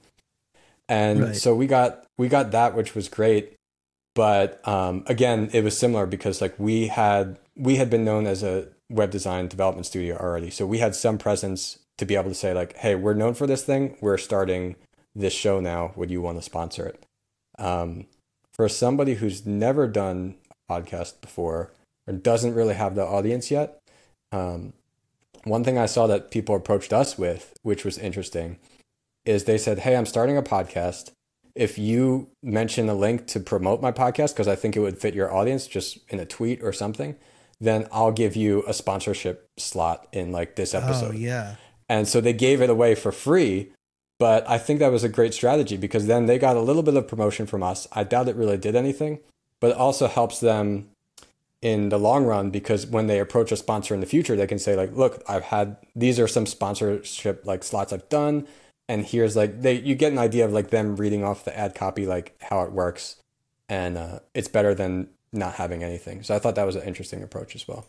and 0.88 1.22
right. 1.22 1.36
so 1.36 1.56
we 1.56 1.68
got 1.68 2.06
we 2.18 2.30
got 2.30 2.52
that, 2.52 2.76
which 2.76 2.96
was 2.96 3.10
great 3.10 3.56
but 4.16 4.66
um, 4.68 5.04
again, 5.08 5.50
it 5.54 5.64
was 5.64 5.78
similar 5.78 6.08
because 6.08 6.42
like 6.42 6.58
we 6.58 6.88
had 6.88 7.38
we 7.56 7.76
had 7.76 7.90
been 7.90 8.06
known 8.06 8.26
as 8.26 8.42
a 8.42 8.70
web 8.90 9.12
design 9.12 9.48
development 9.48 9.86
studio 9.86 10.18
already, 10.18 10.50
so 10.50 10.66
we 10.66 10.80
had 10.80 10.96
some 10.96 11.18
presence 11.18 11.80
to 11.98 12.06
be 12.06 12.16
able 12.16 12.30
to 12.30 12.36
say 12.36 12.54
like, 12.54 12.76
hey, 12.78 12.96
we're 12.96 13.14
known 13.14 13.34
for 13.34 13.46
this 13.46 13.64
thing. 13.64 13.98
We're 14.02 14.18
starting 14.18 14.76
this 15.14 15.34
show 15.34 15.60
now. 15.60 15.94
Would 15.96 16.12
you 16.12 16.22
want 16.22 16.38
to 16.38 16.42
sponsor 16.42 16.88
it? 16.88 17.06
Um, 17.60 18.08
for 18.54 18.68
somebody 18.68 19.16
who's 19.16 19.46
never 19.46 19.88
done 19.88 20.36
a 20.50 20.74
podcast 20.74 21.22
before 21.22 21.72
or 22.08 22.14
doesn't 22.14 22.54
really 22.54 22.74
have 22.74 22.96
the 22.96 23.06
audience 23.06 23.52
yet, 23.52 23.80
um, 24.32 24.74
one 25.44 25.64
thing 25.64 25.78
I 25.78 25.86
saw 25.86 26.08
that 26.08 26.32
people 26.32 26.56
approached 26.56 26.92
us 26.92 27.18
with, 27.18 27.54
which 27.62 27.86
was 27.86 27.98
interesting, 27.98 28.58
is 29.26 29.44
they 29.44 29.58
said, 29.58 29.80
"Hey, 29.80 29.96
I'm 29.96 30.06
starting 30.06 30.38
a 30.38 30.42
podcast 30.42 31.12
if 31.56 31.78
you 31.78 32.30
mention 32.44 32.90
a 32.90 32.94
link 32.94 33.28
to 33.28 33.40
promote 33.40 33.82
my 33.82 33.92
podcast 33.92 34.34
because 34.34 34.48
I 34.48 34.56
think 34.56 34.76
it 34.76 34.82
would 34.82 34.98
fit 34.98 35.16
your 35.16 35.34
audience 35.34 35.68
just 35.68 35.98
in 36.10 36.20
a 36.20 36.26
tweet 36.26 36.62
or 36.62 36.74
something, 36.74 37.16
then 37.62 37.88
I'll 37.92 38.12
give 38.12 38.36
you 38.36 38.64
a 38.68 38.74
sponsorship 38.74 39.50
slot 39.58 40.08
in 40.12 40.32
like 40.32 40.58
this 40.58 40.76
oh, 40.76 40.80
episode. 40.80 41.16
Oh, 41.16 41.18
yeah. 41.18 41.56
And 41.88 42.08
so 42.08 42.20
they 42.20 42.34
gave 42.34 42.62
it 42.62 42.70
away 42.70 42.94
for 42.94 43.12
free, 43.12 43.72
but 44.20 44.48
I 44.50 44.58
think 44.58 44.80
that 44.80 44.92
was 44.92 45.04
a 45.04 45.10
great 45.10 45.34
strategy 45.34 45.78
because 45.78 46.08
then 46.08 46.26
they 46.26 46.38
got 46.38 46.58
a 46.58 46.62
little 46.62 46.84
bit 46.84 46.96
of 46.96 47.08
promotion 47.08 47.46
from 47.46 47.64
us. 47.64 47.88
I 47.94 48.04
doubt 48.04 48.28
it 48.28 48.36
really 48.36 48.58
did 48.58 48.76
anything, 48.76 49.20
but 49.62 49.72
it 49.72 49.78
also 49.78 50.08
helps 50.08 50.40
them 50.40 50.90
in 51.62 51.90
the 51.90 51.98
long 51.98 52.26
run 52.26 52.50
because 52.50 52.86
when 52.86 53.08
they 53.08 53.20
approach 53.20 53.52
a 53.52 53.56
sponsor 53.56 53.94
in 53.94 54.02
the 54.02 54.06
future, 54.06 54.36
they 54.36 54.46
can 54.46 54.60
say 54.60 54.76
like, 54.76 54.92
"Look, 54.92 55.24
I've 55.28 55.46
had 55.46 55.78
these 55.96 56.20
are 56.20 56.28
some 56.28 56.46
sponsorship 56.46 57.46
like 57.46 57.64
slots 57.64 57.94
I've 57.94 58.08
done 58.10 58.48
and 58.88 59.06
here's 59.06 59.36
like 59.36 59.62
they 59.62 59.74
you 59.74 59.96
get 59.96 60.12
an 60.12 60.18
idea 60.18 60.46
of 60.46 60.52
like 60.52 60.70
them 60.70 60.96
reading 60.96 61.24
off 61.24 61.46
the 61.46 61.58
ad 61.58 61.76
copy 61.76 62.06
like 62.06 62.36
how 62.42 62.62
it 62.62 62.72
works 62.72 63.18
and 63.68 63.98
uh, 63.98 64.20
it's 64.34 64.48
better 64.48 64.76
than 64.76 65.10
not 65.34 65.56
having 65.56 65.84
anything. 65.84 66.22
So 66.24 66.36
i 66.36 66.40
thought 66.40 66.56
that 66.56 66.66
was 66.66 66.76
an 66.76 66.84
interesting 66.84 67.24
approach 67.24 67.56
as 67.56 67.68
well. 67.68 67.86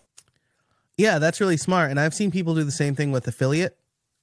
Yeah 0.97 1.19
that's 1.19 1.41
really 1.41 1.59
smart 1.59 1.91
and 1.91 2.01
i've 2.01 2.15
seen 2.15 2.31
people 2.31 2.55
do 2.55 2.65
the 2.65 2.71
same 2.71 2.95
thing 2.95 3.13
with 3.13 3.27
affiliate 3.29 3.77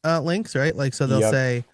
uh, 0.03 0.19
links 0.19 0.55
right? 0.55 0.75
Like 0.75 0.93
so 0.93 1.07
they'll 1.07 1.21
yep. 1.21 1.31
say 1.31 1.65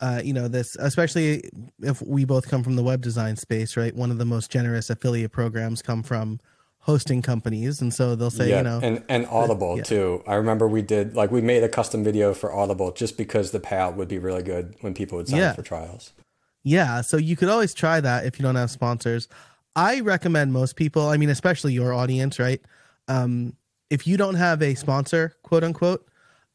uh, 0.00 0.20
you 0.22 0.32
know 0.32 0.48
this 0.48 0.76
especially 0.78 1.42
if 1.80 2.02
we 2.02 2.24
both 2.24 2.48
come 2.48 2.62
from 2.62 2.76
the 2.76 2.82
web 2.82 3.00
design 3.00 3.36
space 3.36 3.76
right? 3.76 3.94
One 3.94 4.10
of 4.10 4.18
the 4.18 4.24
most 4.24 4.50
generous 4.50 4.90
affiliate 4.90 5.32
programs 5.32 5.82
come 5.82 6.02
from 6.02 6.40
hosting 6.82 7.22
companies 7.22 7.80
and 7.80 7.94
so 7.94 8.16
they'll 8.16 8.30
say 8.30 8.50
yeah, 8.50 8.58
you 8.58 8.62
know 8.62 8.80
and 8.82 9.04
and 9.08 9.24
audible 9.26 9.76
yeah. 9.76 9.82
too 9.84 10.22
i 10.26 10.34
remember 10.34 10.66
we 10.66 10.82
did 10.82 11.14
like 11.14 11.30
we 11.30 11.40
made 11.40 11.62
a 11.62 11.68
custom 11.68 12.02
video 12.02 12.34
for 12.34 12.52
audible 12.52 12.90
just 12.90 13.16
because 13.16 13.52
the 13.52 13.60
payout 13.60 13.94
would 13.94 14.08
be 14.08 14.18
really 14.18 14.42
good 14.42 14.74
when 14.80 14.92
people 14.92 15.16
would 15.16 15.28
sign 15.28 15.38
yeah. 15.38 15.50
up 15.50 15.56
for 15.56 15.62
trials 15.62 16.12
yeah 16.64 17.00
so 17.00 17.16
you 17.16 17.36
could 17.36 17.48
always 17.48 17.72
try 17.72 18.00
that 18.00 18.26
if 18.26 18.38
you 18.38 18.42
don't 18.42 18.56
have 18.56 18.70
sponsors 18.70 19.28
I 19.74 20.00
recommend 20.00 20.52
most 20.52 20.76
people, 20.76 21.08
I 21.08 21.16
mean, 21.16 21.30
especially 21.30 21.72
your 21.72 21.94
audience, 21.94 22.38
right? 22.38 22.60
Um, 23.08 23.54
if 23.90 24.06
you 24.06 24.16
don't 24.16 24.34
have 24.34 24.62
a 24.62 24.74
sponsor, 24.74 25.34
quote 25.42 25.64
unquote, 25.64 26.06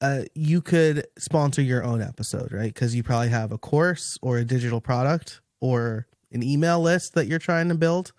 uh, 0.01 0.23
you 0.35 0.61
could 0.61 1.07
sponsor 1.17 1.61
your 1.61 1.83
own 1.83 2.01
episode, 2.01 2.51
right? 2.51 2.71
Because 2.73 2.95
you 2.95 3.01
probably 3.01 3.29
have 3.29 3.51
a 3.51 3.57
course 3.57 4.17
or 4.21 4.37
a 4.37 4.45
digital 4.45 4.79
product 4.79 5.41
or 5.59 6.07
an 6.31 6.43
email 6.43 6.79
list 6.79 7.15
that 7.15 7.27
you're 7.27 7.39
trying 7.39 7.69
to 7.69 7.75
build. 7.75 8.11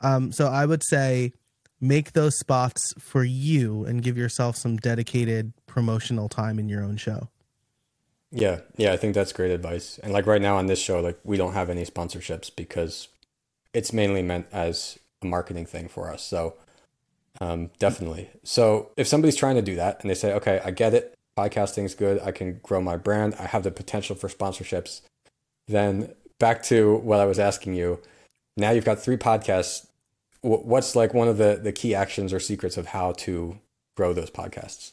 Um, 0.00 0.30
so 0.30 0.46
I 0.46 0.66
would 0.66 0.84
say 0.84 1.32
make 1.80 2.12
those 2.12 2.38
spots 2.38 2.94
for 2.98 3.24
you 3.24 3.84
and 3.84 4.02
give 4.02 4.16
yourself 4.16 4.56
some 4.56 4.76
dedicated 4.76 5.52
promotional 5.66 6.28
time 6.28 6.58
in 6.58 6.68
your 6.68 6.82
own 6.82 6.96
show. 6.96 7.28
Yeah, 8.32 8.60
yeah, 8.76 8.92
I 8.92 8.96
think 8.96 9.14
that's 9.14 9.32
great 9.32 9.50
advice. 9.50 9.98
And 10.02 10.12
like 10.12 10.26
right 10.26 10.42
now 10.42 10.56
on 10.56 10.66
this 10.66 10.80
show, 10.80 11.00
like 11.00 11.18
we 11.24 11.36
don't 11.36 11.52
have 11.52 11.70
any 11.70 11.84
sponsorships 11.84 12.50
because 12.54 13.08
it's 13.72 13.92
mainly 13.92 14.22
meant 14.22 14.46
as 14.52 14.98
a 15.22 15.26
marketing 15.26 15.66
thing 15.66 15.88
for 15.88 16.10
us. 16.10 16.22
So 16.24 16.54
um, 17.40 17.70
definitely. 17.78 18.30
So 18.42 18.90
if 18.96 19.06
somebody's 19.06 19.36
trying 19.36 19.56
to 19.56 19.62
do 19.62 19.76
that 19.76 20.00
and 20.00 20.10
they 20.10 20.14
say, 20.14 20.32
okay, 20.34 20.60
I 20.64 20.70
get 20.70 20.94
it, 20.94 21.14
podcasting 21.38 21.84
is 21.84 21.94
good, 21.94 22.20
I 22.22 22.32
can 22.32 22.60
grow 22.62 22.80
my 22.80 22.96
brand, 22.96 23.34
I 23.38 23.46
have 23.46 23.62
the 23.62 23.70
potential 23.70 24.16
for 24.16 24.28
sponsorships, 24.28 25.02
then 25.68 26.14
back 26.38 26.62
to 26.64 26.96
what 26.96 27.20
I 27.20 27.26
was 27.26 27.38
asking 27.38 27.74
you. 27.74 28.00
Now 28.56 28.70
you've 28.70 28.84
got 28.84 28.98
three 28.98 29.16
podcasts. 29.16 29.85
What's 30.46 30.94
like 30.94 31.12
one 31.12 31.28
of 31.28 31.38
the 31.38 31.58
the 31.62 31.72
key 31.72 31.94
actions 31.94 32.32
or 32.32 32.40
secrets 32.40 32.76
of 32.76 32.86
how 32.88 33.12
to 33.12 33.58
grow 33.96 34.12
those 34.12 34.30
podcasts? 34.30 34.92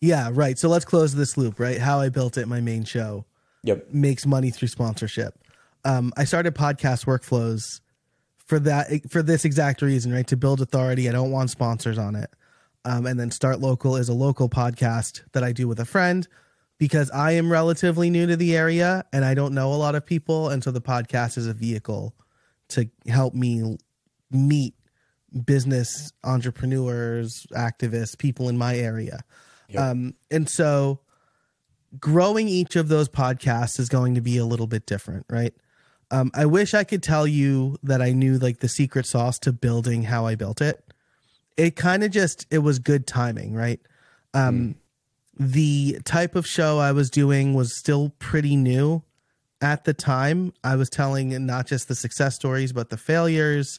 Yeah, 0.00 0.30
right. 0.32 0.58
So 0.58 0.68
let's 0.68 0.86
close 0.86 1.14
this 1.14 1.36
loop, 1.36 1.60
right? 1.60 1.78
How 1.78 2.00
I 2.00 2.08
built 2.08 2.38
it, 2.38 2.48
my 2.48 2.60
main 2.60 2.84
show. 2.84 3.26
Yep. 3.64 3.92
Makes 3.92 4.24
money 4.24 4.50
through 4.50 4.68
sponsorship. 4.68 5.38
Um, 5.84 6.12
I 6.16 6.24
started 6.24 6.54
podcast 6.54 7.04
workflows 7.04 7.80
for 8.46 8.58
that 8.60 9.10
for 9.10 9.22
this 9.22 9.44
exact 9.44 9.82
reason, 9.82 10.12
right? 10.12 10.26
To 10.28 10.36
build 10.36 10.62
authority. 10.62 11.08
I 11.08 11.12
don't 11.12 11.30
want 11.30 11.50
sponsors 11.50 11.98
on 11.98 12.16
it. 12.16 12.30
Um, 12.86 13.04
and 13.04 13.20
then 13.20 13.30
Start 13.30 13.60
Local 13.60 13.96
is 13.96 14.08
a 14.08 14.14
local 14.14 14.48
podcast 14.48 15.22
that 15.32 15.44
I 15.44 15.52
do 15.52 15.68
with 15.68 15.78
a 15.80 15.84
friend 15.84 16.26
because 16.78 17.10
I 17.10 17.32
am 17.32 17.52
relatively 17.52 18.08
new 18.08 18.26
to 18.26 18.36
the 18.36 18.56
area 18.56 19.04
and 19.12 19.22
I 19.22 19.34
don't 19.34 19.52
know 19.52 19.72
a 19.72 19.76
lot 19.76 19.94
of 19.94 20.06
people. 20.06 20.48
And 20.48 20.64
so 20.64 20.70
the 20.70 20.80
podcast 20.80 21.36
is 21.36 21.46
a 21.46 21.52
vehicle 21.52 22.14
to 22.68 22.88
help 23.06 23.34
me 23.34 23.76
meet 24.30 24.74
business 25.44 26.12
entrepreneurs, 26.24 27.46
activists, 27.52 28.18
people 28.18 28.48
in 28.48 28.58
my 28.58 28.76
area. 28.76 29.20
Yep. 29.68 29.82
Um, 29.82 30.14
and 30.30 30.48
so 30.48 31.00
growing 31.98 32.48
each 32.48 32.76
of 32.76 32.88
those 32.88 33.08
podcasts 33.08 33.80
is 33.80 33.88
going 33.88 34.14
to 34.14 34.20
be 34.20 34.36
a 34.36 34.44
little 34.44 34.66
bit 34.66 34.86
different, 34.86 35.26
right? 35.30 35.54
Um, 36.10 36.30
I 36.34 36.46
wish 36.46 36.74
I 36.74 36.84
could 36.84 37.02
tell 37.02 37.26
you 37.26 37.76
that 37.82 38.02
I 38.02 38.10
knew 38.10 38.38
like 38.38 38.58
the 38.58 38.68
secret 38.68 39.06
sauce 39.06 39.38
to 39.40 39.52
building 39.52 40.02
how 40.02 40.26
I 40.26 40.34
built 40.34 40.60
it. 40.60 40.82
It 41.56 41.76
kind 41.76 42.02
of 42.02 42.10
just 42.10 42.46
it 42.50 42.58
was 42.58 42.78
good 42.78 43.06
timing, 43.06 43.54
right? 43.54 43.80
Um, 44.34 44.60
mm. 44.60 44.74
The 45.38 46.00
type 46.04 46.34
of 46.34 46.46
show 46.46 46.78
I 46.78 46.92
was 46.92 47.10
doing 47.10 47.54
was 47.54 47.76
still 47.76 48.12
pretty 48.18 48.56
new 48.56 49.02
at 49.60 49.84
the 49.84 49.94
time. 49.94 50.52
I 50.64 50.76
was 50.76 50.90
telling 50.90 51.46
not 51.46 51.66
just 51.66 51.88
the 51.88 51.94
success 51.94 52.34
stories 52.34 52.72
but 52.72 52.90
the 52.90 52.96
failures. 52.96 53.78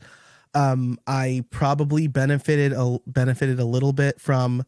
Um, 0.53 0.99
I 1.07 1.45
probably 1.49 2.07
benefited 2.07 2.73
a, 2.73 2.99
benefited 3.07 3.59
a 3.59 3.65
little 3.65 3.93
bit 3.93 4.19
from 4.19 4.65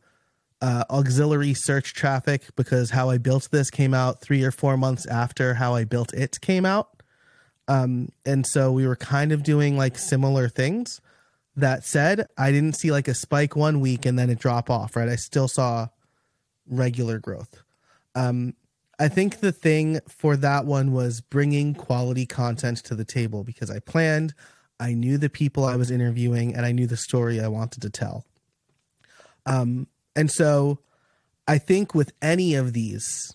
uh, 0.61 0.85
auxiliary 0.89 1.53
search 1.53 1.93
traffic 1.93 2.43
because 2.55 2.91
how 2.91 3.09
I 3.09 3.17
built 3.17 3.49
this 3.51 3.69
came 3.69 3.93
out 3.93 4.21
three 4.21 4.43
or 4.43 4.51
four 4.51 4.77
months 4.77 5.05
after 5.05 5.55
how 5.55 5.75
I 5.75 5.83
built 5.83 6.13
it 6.13 6.39
came 6.39 6.65
out. 6.65 7.03
Um, 7.67 8.09
and 8.25 8.45
so 8.47 8.71
we 8.71 8.87
were 8.87 8.95
kind 8.95 9.31
of 9.31 9.43
doing 9.43 9.77
like 9.77 9.97
similar 9.97 10.47
things. 10.47 11.01
That 11.55 11.85
said, 11.85 12.27
I 12.37 12.51
didn't 12.51 12.73
see 12.77 12.91
like 12.91 13.07
a 13.07 13.13
spike 13.13 13.55
one 13.55 13.79
week 13.79 14.05
and 14.05 14.17
then 14.17 14.29
it 14.29 14.39
drop 14.39 14.69
off, 14.69 14.95
right? 14.95 15.09
I 15.09 15.17
still 15.17 15.47
saw 15.47 15.87
regular 16.65 17.19
growth. 17.19 17.61
Um, 18.15 18.55
I 18.99 19.07
think 19.07 19.39
the 19.39 19.51
thing 19.51 19.99
for 20.07 20.37
that 20.37 20.65
one 20.65 20.93
was 20.93 21.21
bringing 21.21 21.73
quality 21.73 22.25
content 22.25 22.77
to 22.85 22.95
the 22.95 23.05
table 23.05 23.43
because 23.43 23.69
I 23.69 23.79
planned, 23.79 24.33
I 24.83 24.93
knew 24.93 25.17
the 25.17 25.29
people 25.29 25.63
I 25.63 25.77
was 25.77 25.89
interviewing, 25.89 26.53
and 26.53 26.65
I 26.65 26.73
knew 26.73 26.87
the 26.87 26.97
story 26.97 27.39
I 27.39 27.47
wanted 27.47 27.81
to 27.83 27.89
tell. 27.89 28.25
Um, 29.45 29.87
and 30.13 30.29
so 30.29 30.79
I 31.47 31.57
think 31.57 31.95
with 31.95 32.11
any 32.21 32.55
of 32.55 32.73
these 32.73 33.31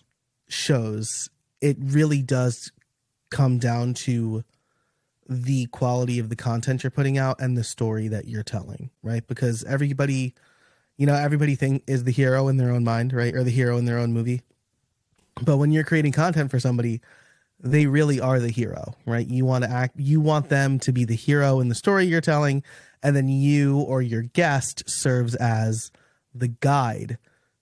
shows, 0.47 1.31
it 1.59 1.77
really 1.79 2.21
does 2.21 2.71
come 3.31 3.57
down 3.57 3.95
to 3.95 4.43
the 5.27 5.65
quality 5.67 6.19
of 6.19 6.29
the 6.29 6.35
content 6.35 6.83
you're 6.83 6.91
putting 6.91 7.17
out 7.17 7.41
and 7.41 7.57
the 7.57 7.63
story 7.63 8.07
that 8.09 8.27
you're 8.27 8.43
telling, 8.43 8.91
right? 9.01 9.25
Because 9.27 9.63
everybody, 9.63 10.35
you 10.97 11.07
know, 11.07 11.15
everybody 11.15 11.55
think 11.55 11.83
is 11.87 12.03
the 12.03 12.11
hero 12.11 12.47
in 12.47 12.57
their 12.57 12.69
own 12.69 12.83
mind, 12.83 13.11
right? 13.11 13.33
Or 13.33 13.43
the 13.43 13.49
hero 13.49 13.77
in 13.77 13.85
their 13.85 13.97
own 13.97 14.13
movie. 14.13 14.43
But 15.41 15.57
when 15.57 15.71
you're 15.71 15.83
creating 15.83 16.11
content 16.11 16.51
for 16.51 16.59
somebody, 16.59 17.01
they 17.59 17.85
really 17.87 18.19
are 18.19 18.39
the 18.39 18.49
hero, 18.49 18.95
right? 19.05 19.27
You 19.27 19.45
want 19.45 19.63
to 19.65 19.69
act, 19.69 19.95
you 19.97 20.21
want 20.21 20.49
them 20.49 20.79
to 20.79 20.91
be 20.91 21.05
the 21.05 21.15
hero 21.15 21.59
in 21.59 21.69
the 21.69 21.75
story 21.75 22.05
you're 22.05 22.21
telling, 22.21 22.63
and 23.03 23.15
then 23.15 23.27
you 23.27 23.79
or 23.79 24.01
your 24.01 24.21
guest 24.21 24.83
serves 24.87 25.35
as 25.35 25.91
the 26.33 26.47
guide, 26.47 27.17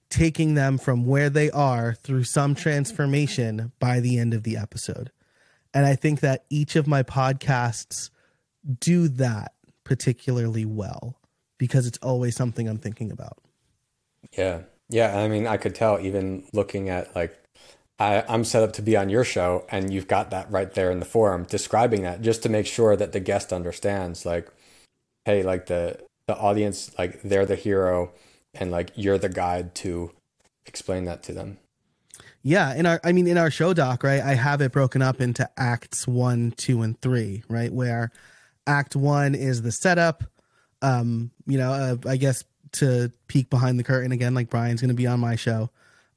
taking 0.10 0.54
them 0.54 0.78
from 0.78 1.06
where 1.06 1.30
they 1.30 1.50
are 1.52 1.94
through 1.94 2.24
some 2.24 2.56
transformation 2.56 3.72
by 3.80 4.00
the 4.00 4.20
end 4.20 4.34
of 4.34 4.44
the 4.44 4.56
episode. 4.56 5.12
And 5.74 5.86
I 5.86 5.96
think 5.96 6.22
that 6.22 6.46
each 6.50 6.76
of 6.76 6.88
my 6.88 7.04
podcasts 7.04 8.10
do 8.80 9.08
that 9.10 9.54
particularly 9.84 10.66
well 10.66 11.20
because 11.58 11.88
it's 11.88 11.98
always 12.00 12.36
something 12.36 12.68
I'm 12.68 12.78
thinking 12.78 13.12
about. 13.12 13.40
Yeah. 14.38 14.62
Yeah. 14.90 15.18
I 15.18 15.28
mean, 15.28 15.48
I 15.48 15.58
could 15.58 15.76
tell 15.76 16.00
even 16.00 16.48
looking 16.54 16.90
at 16.90 17.16
like, 17.16 17.38
I, 18.00 18.24
I'm 18.28 18.44
set 18.44 18.64
up 18.64 18.74
to 18.74 18.82
be 18.82 18.96
on 18.96 19.10
your 19.10 19.24
show, 19.24 19.66
and 19.70 19.92
you've 19.92 20.08
got 20.08 20.30
that 20.32 20.52
right 20.52 20.72
there 20.72 20.92
in 20.92 21.00
the 21.00 21.06
forum 21.06 21.46
describing 21.50 22.04
that 22.04 22.22
just 22.22 22.44
to 22.44 22.50
make 22.50 22.68
sure 22.68 22.96
that 22.96 23.12
the 23.12 23.20
guest 23.20 23.52
understands, 23.52 24.26
like, 24.26 24.50
hey, 25.26 25.44
like 25.44 25.66
the 25.68 26.00
the 26.28 26.38
audience, 26.38 26.92
like 27.00 27.22
they're 27.22 27.46
the 27.46 27.56
hero, 27.56 28.12
and 28.54 28.72
like 28.72 28.92
you're 28.96 29.18
the 29.18 29.30
guide 29.30 29.74
to 29.76 30.12
explain 30.66 31.06
that 31.06 31.24
to 31.24 31.34
them. 31.34 31.58
Yeah, 32.44 32.76
in 32.76 32.86
our 32.86 33.00
I 33.04 33.12
mean 33.14 33.28
in 33.28 33.38
our 33.38 33.52
show 33.52 33.74
doc, 33.74 34.04
right? 34.04 34.22
I 34.22 34.36
have 34.36 34.62
it 34.62 34.72
broken 34.72 35.02
up 35.02 35.22
into 35.22 35.50
acts 35.58 36.08
1, 36.08 36.54
2 36.58 36.82
and 36.82 37.02
3, 37.02 37.44
right? 37.50 37.74
Where 37.74 38.12
act 38.68 38.96
1 38.96 39.34
is 39.34 39.62
the 39.62 39.72
setup 39.72 40.24
um, 40.82 41.32
you 41.46 41.58
know, 41.58 41.72
uh, 41.72 41.98
I 42.08 42.18
guess 42.18 42.44
to 42.74 43.12
peek 43.28 43.50
behind 43.50 43.80
the 43.80 43.84
curtain 43.84 44.12
again 44.12 44.34
like 44.34 44.50
Brian's 44.50 44.82
going 44.82 44.90
to 44.90 44.96
be 44.96 45.08
on 45.08 45.20
my 45.20 45.36
show. 45.36 45.70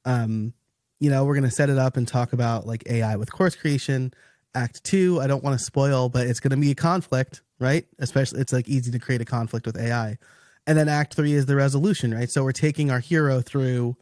Um, 0.05 0.53
you 1.01 1.09
know, 1.09 1.25
we're 1.25 1.35
going 1.35 1.43
to 1.43 1.51
set 1.51 1.69
it 1.69 1.77
up 1.77 1.97
and 1.97 2.07
talk 2.07 2.31
about 2.31 2.65
like 2.65 2.83
AI 2.89 3.17
with 3.17 3.29
course 3.29 3.55
creation. 3.55 4.13
Act 4.55 4.83
2, 4.85 5.19
I 5.19 5.27
don't 5.27 5.43
want 5.43 5.57
to 5.59 5.65
spoil, 5.65 6.07
but 6.07 6.27
it's 6.27 6.39
going 6.39 6.51
to 6.51 6.57
be 6.57 6.71
a 6.71 6.75
conflict, 6.75 7.41
right? 7.59 7.85
Especially 7.99 8.39
it's 8.39 8.53
like 8.53 8.69
easy 8.69 8.91
to 8.91 8.99
create 8.99 9.21
a 9.21 9.25
conflict 9.25 9.65
with 9.65 9.77
AI 9.77 10.17
and 10.67 10.77
then 10.77 10.87
act 10.87 11.13
three 11.15 11.33
is 11.33 11.45
the 11.45 11.55
resolution 11.55 12.13
right? 12.13 12.29
So 12.29 12.43
we're 12.43 12.51
taking 12.51 12.91
our 12.91 12.99
hero 12.99 13.41
through 13.41 13.97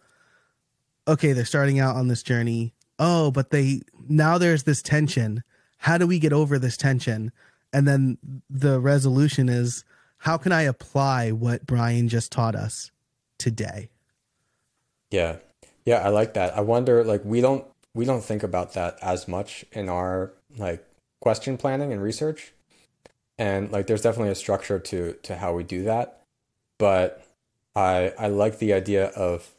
okay 1.07 1.33
they're 1.33 1.45
starting 1.45 1.79
out 1.79 1.95
on 1.95 2.07
this 2.07 2.23
journey. 2.23 2.73
Oh 2.97 3.31
but 3.31 3.51
they 3.51 3.81
now 4.07 4.37
there's 4.37 4.63
this 4.63 4.81
tension. 4.81 5.43
How 5.77 5.97
do 5.97 6.05
we 6.05 6.19
get 6.19 6.33
over 6.33 6.59
this 6.59 6.77
tension? 6.77 7.31
And 7.71 7.87
then 7.87 8.17
the 8.49 8.79
resolution 8.79 9.47
is 9.47 9.83
how 10.17 10.37
can 10.37 10.51
i 10.51 10.63
apply 10.63 11.31
what 11.31 11.65
brian 11.65 12.09
just 12.09 12.31
taught 12.31 12.55
us 12.55 12.91
today? 13.37 13.89
Yeah 15.11 15.37
yeah 15.89 16.05
i 16.05 16.09
like 16.09 16.33
that. 16.35 16.55
I 16.55 16.61
wonder 16.61 17.03
like 17.03 17.21
we 17.25 17.41
don't 17.41 17.65
we 17.93 18.05
don't 18.05 18.23
think 18.23 18.43
about 18.43 18.73
that 18.73 18.97
as 19.01 19.27
much 19.27 19.65
in 19.71 19.89
our 19.89 20.31
like 20.57 20.85
question 21.21 21.57
planning 21.57 21.91
and 21.91 22.01
research. 22.01 22.53
And 23.37 23.71
like 23.71 23.87
there's 23.87 24.01
definitely 24.01 24.31
a 24.31 24.35
structure 24.35 24.79
to 24.79 25.13
to 25.23 25.35
how 25.35 25.53
we 25.53 25.63
do 25.63 25.83
that. 25.83 26.21
But 26.77 27.25
I 27.75 28.13
I 28.19 28.27
like 28.27 28.59
the 28.59 28.73
idea 28.73 29.07
of 29.07 29.49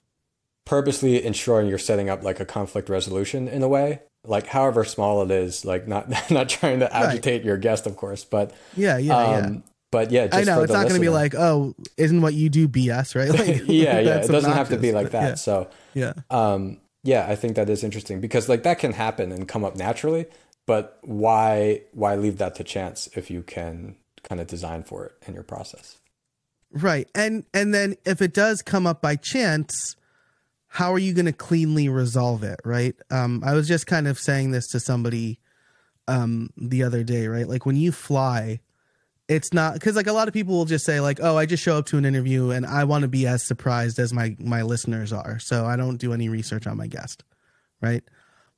purposely 0.64 1.24
ensuring 1.24 1.66
you're 1.66 1.78
setting 1.78 2.08
up 2.08 2.22
like 2.22 2.38
a 2.38 2.44
conflict 2.44 2.88
resolution 2.88 3.48
in 3.48 3.62
a 3.62 3.68
way. 3.68 4.00
Like 4.24 4.46
however 4.46 4.84
small 4.84 5.22
it 5.22 5.30
is 5.30 5.64
like 5.64 5.88
not 5.88 6.08
not 6.30 6.48
trying 6.48 6.80
to 6.80 6.94
agitate 6.94 7.40
right. 7.40 7.44
your 7.44 7.56
guest 7.56 7.86
of 7.86 7.96
course 7.96 8.22
but 8.22 8.52
yeah 8.76 8.98
yeah 8.98 9.16
um, 9.16 9.54
yeah 9.54 9.60
but 9.90 10.10
yeah 10.10 10.28
i 10.32 10.44
know 10.44 10.62
it's 10.62 10.72
not 10.72 10.82
going 10.82 10.94
to 10.94 11.00
be 11.00 11.08
like 11.08 11.34
oh 11.34 11.74
isn't 11.96 12.22
what 12.22 12.34
you 12.34 12.48
do 12.48 12.68
bs 12.68 13.14
right 13.14 13.30
like, 13.38 13.62
yeah 13.66 13.98
yeah 13.98 14.16
it 14.16 14.28
doesn't 14.28 14.52
have 14.52 14.68
to 14.68 14.76
be 14.76 14.92
like 14.92 15.10
that 15.10 15.28
yeah. 15.30 15.34
so 15.34 15.68
yeah 15.94 16.12
um 16.30 16.78
yeah 17.02 17.26
i 17.28 17.34
think 17.34 17.56
that 17.56 17.68
is 17.68 17.84
interesting 17.84 18.20
because 18.20 18.48
like 18.48 18.62
that 18.62 18.78
can 18.78 18.92
happen 18.92 19.32
and 19.32 19.48
come 19.48 19.64
up 19.64 19.76
naturally 19.76 20.26
but 20.66 20.98
why 21.02 21.80
why 21.92 22.14
leave 22.14 22.38
that 22.38 22.54
to 22.54 22.64
chance 22.64 23.08
if 23.14 23.30
you 23.30 23.42
can 23.42 23.96
kind 24.22 24.40
of 24.40 24.46
design 24.46 24.82
for 24.82 25.06
it 25.06 25.12
in 25.26 25.34
your 25.34 25.42
process 25.42 26.00
Right. 26.72 27.08
And 27.14 27.44
and 27.52 27.74
then 27.74 27.96
if 28.04 28.22
it 28.22 28.32
does 28.32 28.62
come 28.62 28.86
up 28.86 29.02
by 29.02 29.16
chance, 29.16 29.96
how 30.68 30.92
are 30.92 30.98
you 30.98 31.12
going 31.12 31.26
to 31.26 31.32
cleanly 31.32 31.88
resolve 31.88 32.42
it, 32.42 32.60
right? 32.64 32.94
Um 33.10 33.42
I 33.44 33.54
was 33.54 33.66
just 33.66 33.86
kind 33.86 34.06
of 34.06 34.18
saying 34.18 34.52
this 34.52 34.68
to 34.68 34.80
somebody 34.80 35.40
um 36.06 36.50
the 36.56 36.82
other 36.82 37.02
day, 37.02 37.26
right? 37.26 37.48
Like 37.48 37.66
when 37.66 37.76
you 37.76 37.92
fly, 37.92 38.60
it's 39.30 39.52
not 39.54 39.74
because 39.74 39.94
like 39.96 40.06
a 40.08 40.12
lot 40.12 40.28
of 40.28 40.34
people 40.34 40.54
will 40.56 40.64
just 40.66 40.84
say 40.84 41.00
like 41.00 41.20
oh 41.22 41.36
i 41.38 41.46
just 41.46 41.62
show 41.62 41.76
up 41.78 41.86
to 41.86 41.96
an 41.96 42.04
interview 42.04 42.50
and 42.50 42.66
i 42.66 42.84
want 42.84 43.02
to 43.02 43.08
be 43.08 43.26
as 43.26 43.42
surprised 43.42 43.98
as 43.98 44.12
my 44.12 44.36
my 44.40 44.62
listeners 44.62 45.12
are 45.12 45.38
so 45.38 45.64
i 45.64 45.76
don't 45.76 45.96
do 45.98 46.12
any 46.12 46.28
research 46.28 46.66
on 46.66 46.76
my 46.76 46.86
guest 46.86 47.22
right? 47.80 48.02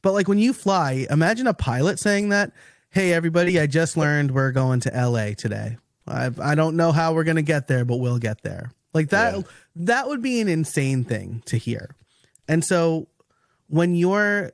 But 0.02 0.14
like 0.14 0.26
when 0.26 0.38
you 0.38 0.52
fly 0.52 1.06
imagine 1.10 1.46
a 1.46 1.54
pilot 1.54 2.00
saying 2.00 2.30
that 2.30 2.52
hey 2.90 3.12
everybody 3.12 3.60
i 3.60 3.66
just 3.68 3.96
learned 3.96 4.32
we're 4.32 4.50
going 4.50 4.80
to 4.80 4.90
la 5.08 5.28
today. 5.36 5.76
I 6.08 6.30
i 6.42 6.54
don't 6.56 6.74
know 6.76 6.90
how 6.90 7.14
we're 7.14 7.22
going 7.24 7.36
to 7.36 7.42
get 7.42 7.68
there 7.68 7.84
but 7.84 7.98
we'll 7.98 8.18
get 8.18 8.42
there. 8.42 8.72
Like 8.94 9.10
that 9.10 9.36
Yeah. 9.36 9.42
that 9.76 10.08
would 10.08 10.20
be 10.22 10.40
an 10.40 10.48
insane 10.48 11.04
thing 11.04 11.42
to 11.46 11.56
hear. 11.56 11.94
And 12.48 12.64
so 12.64 13.06
when 13.68 13.94
you're 13.94 14.50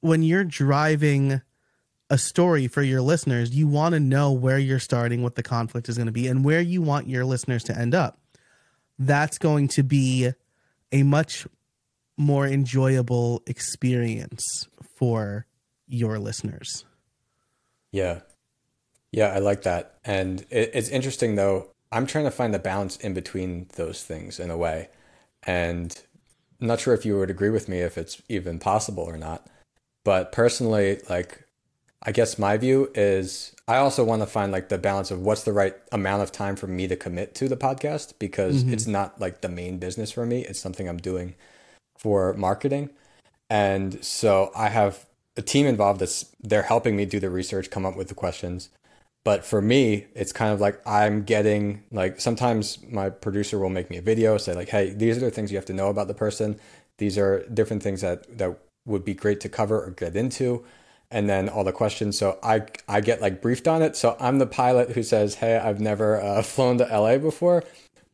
when 0.00 0.22
you're 0.22 0.44
driving 0.44 1.42
a 2.10 2.18
story 2.18 2.66
for 2.66 2.82
your 2.82 3.00
listeners, 3.00 3.54
you 3.54 3.68
want 3.68 3.94
to 3.94 4.00
know 4.00 4.32
where 4.32 4.58
you're 4.58 4.80
starting, 4.80 5.22
what 5.22 5.36
the 5.36 5.42
conflict 5.42 5.88
is 5.88 5.96
going 5.96 6.06
to 6.06 6.12
be, 6.12 6.26
and 6.26 6.44
where 6.44 6.60
you 6.60 6.82
want 6.82 7.08
your 7.08 7.24
listeners 7.24 7.62
to 7.64 7.78
end 7.78 7.94
up. 7.94 8.18
That's 8.98 9.38
going 9.38 9.68
to 9.68 9.82
be 9.82 10.32
a 10.92 11.04
much 11.04 11.46
more 12.18 12.46
enjoyable 12.46 13.42
experience 13.46 14.68
for 14.96 15.46
your 15.86 16.18
listeners. 16.18 16.84
Yeah. 17.92 18.20
Yeah, 19.12 19.28
I 19.28 19.38
like 19.38 19.62
that. 19.62 19.98
And 20.04 20.42
it, 20.50 20.70
it's 20.74 20.88
interesting 20.88 21.36
though. 21.36 21.70
I'm 21.92 22.06
trying 22.06 22.24
to 22.24 22.30
find 22.30 22.54
the 22.54 22.58
balance 22.58 22.96
in 22.98 23.14
between 23.14 23.68
those 23.76 24.04
things 24.04 24.38
in 24.38 24.50
a 24.50 24.56
way. 24.56 24.90
And 25.44 26.00
I'm 26.60 26.66
not 26.68 26.80
sure 26.80 26.94
if 26.94 27.04
you 27.04 27.18
would 27.18 27.30
agree 27.30 27.50
with 27.50 27.68
me 27.68 27.80
if 27.80 27.96
it's 27.96 28.22
even 28.28 28.58
possible 28.58 29.02
or 29.02 29.16
not. 29.16 29.46
But 30.04 30.30
personally, 30.30 31.00
like 31.08 31.46
I 32.02 32.12
guess 32.12 32.38
my 32.38 32.56
view 32.56 32.90
is 32.94 33.54
I 33.68 33.76
also 33.76 34.04
want 34.04 34.22
to 34.22 34.26
find 34.26 34.50
like 34.50 34.68
the 34.70 34.78
balance 34.78 35.10
of 35.10 35.20
what's 35.20 35.44
the 35.44 35.52
right 35.52 35.76
amount 35.92 36.22
of 36.22 36.32
time 36.32 36.56
for 36.56 36.66
me 36.66 36.88
to 36.88 36.96
commit 36.96 37.34
to 37.36 37.48
the 37.48 37.56
podcast 37.56 38.14
because 38.18 38.64
mm-hmm. 38.64 38.72
it's 38.72 38.86
not 38.86 39.20
like 39.20 39.42
the 39.42 39.48
main 39.48 39.78
business 39.78 40.10
for 40.10 40.24
me. 40.24 40.40
It's 40.44 40.58
something 40.58 40.88
I'm 40.88 40.96
doing 40.96 41.34
for 41.98 42.32
marketing. 42.34 42.90
And 43.50 44.02
so 44.02 44.50
I 44.56 44.68
have 44.68 45.06
a 45.36 45.42
team 45.42 45.66
involved 45.66 46.00
that's 46.00 46.24
they're 46.40 46.62
helping 46.62 46.96
me 46.96 47.04
do 47.04 47.20
the 47.20 47.30
research, 47.30 47.70
come 47.70 47.84
up 47.84 47.96
with 47.96 48.08
the 48.08 48.14
questions. 48.14 48.70
But 49.22 49.44
for 49.44 49.60
me, 49.60 50.06
it's 50.14 50.32
kind 50.32 50.52
of 50.54 50.60
like 50.60 50.80
I'm 50.86 51.24
getting 51.24 51.84
like 51.92 52.18
sometimes 52.20 52.78
my 52.88 53.10
producer 53.10 53.58
will 53.58 53.68
make 53.68 53.90
me 53.90 53.98
a 53.98 54.02
video, 54.02 54.38
say 54.38 54.54
like, 54.54 54.70
"Hey, 54.70 54.94
these 54.94 55.18
are 55.18 55.20
the 55.20 55.30
things 55.30 55.52
you 55.52 55.58
have 55.58 55.66
to 55.66 55.74
know 55.74 55.90
about 55.90 56.08
the 56.08 56.14
person. 56.14 56.58
These 56.96 57.18
are 57.18 57.46
different 57.52 57.82
things 57.82 58.00
that 58.00 58.38
that 58.38 58.58
would 58.86 59.04
be 59.04 59.12
great 59.12 59.40
to 59.40 59.50
cover 59.50 59.84
or 59.84 59.90
get 59.90 60.16
into." 60.16 60.64
And 61.12 61.28
then 61.28 61.48
all 61.48 61.64
the 61.64 61.72
questions. 61.72 62.16
So 62.16 62.38
I 62.42 62.62
I 62.88 63.00
get 63.00 63.20
like 63.20 63.42
briefed 63.42 63.66
on 63.66 63.82
it. 63.82 63.96
So 63.96 64.16
I'm 64.20 64.38
the 64.38 64.46
pilot 64.46 64.90
who 64.90 65.02
says, 65.02 65.34
"Hey, 65.34 65.56
I've 65.56 65.80
never 65.80 66.20
uh, 66.20 66.42
flown 66.54 66.78
to 66.78 66.84
LA 66.84 67.18
before, 67.18 67.64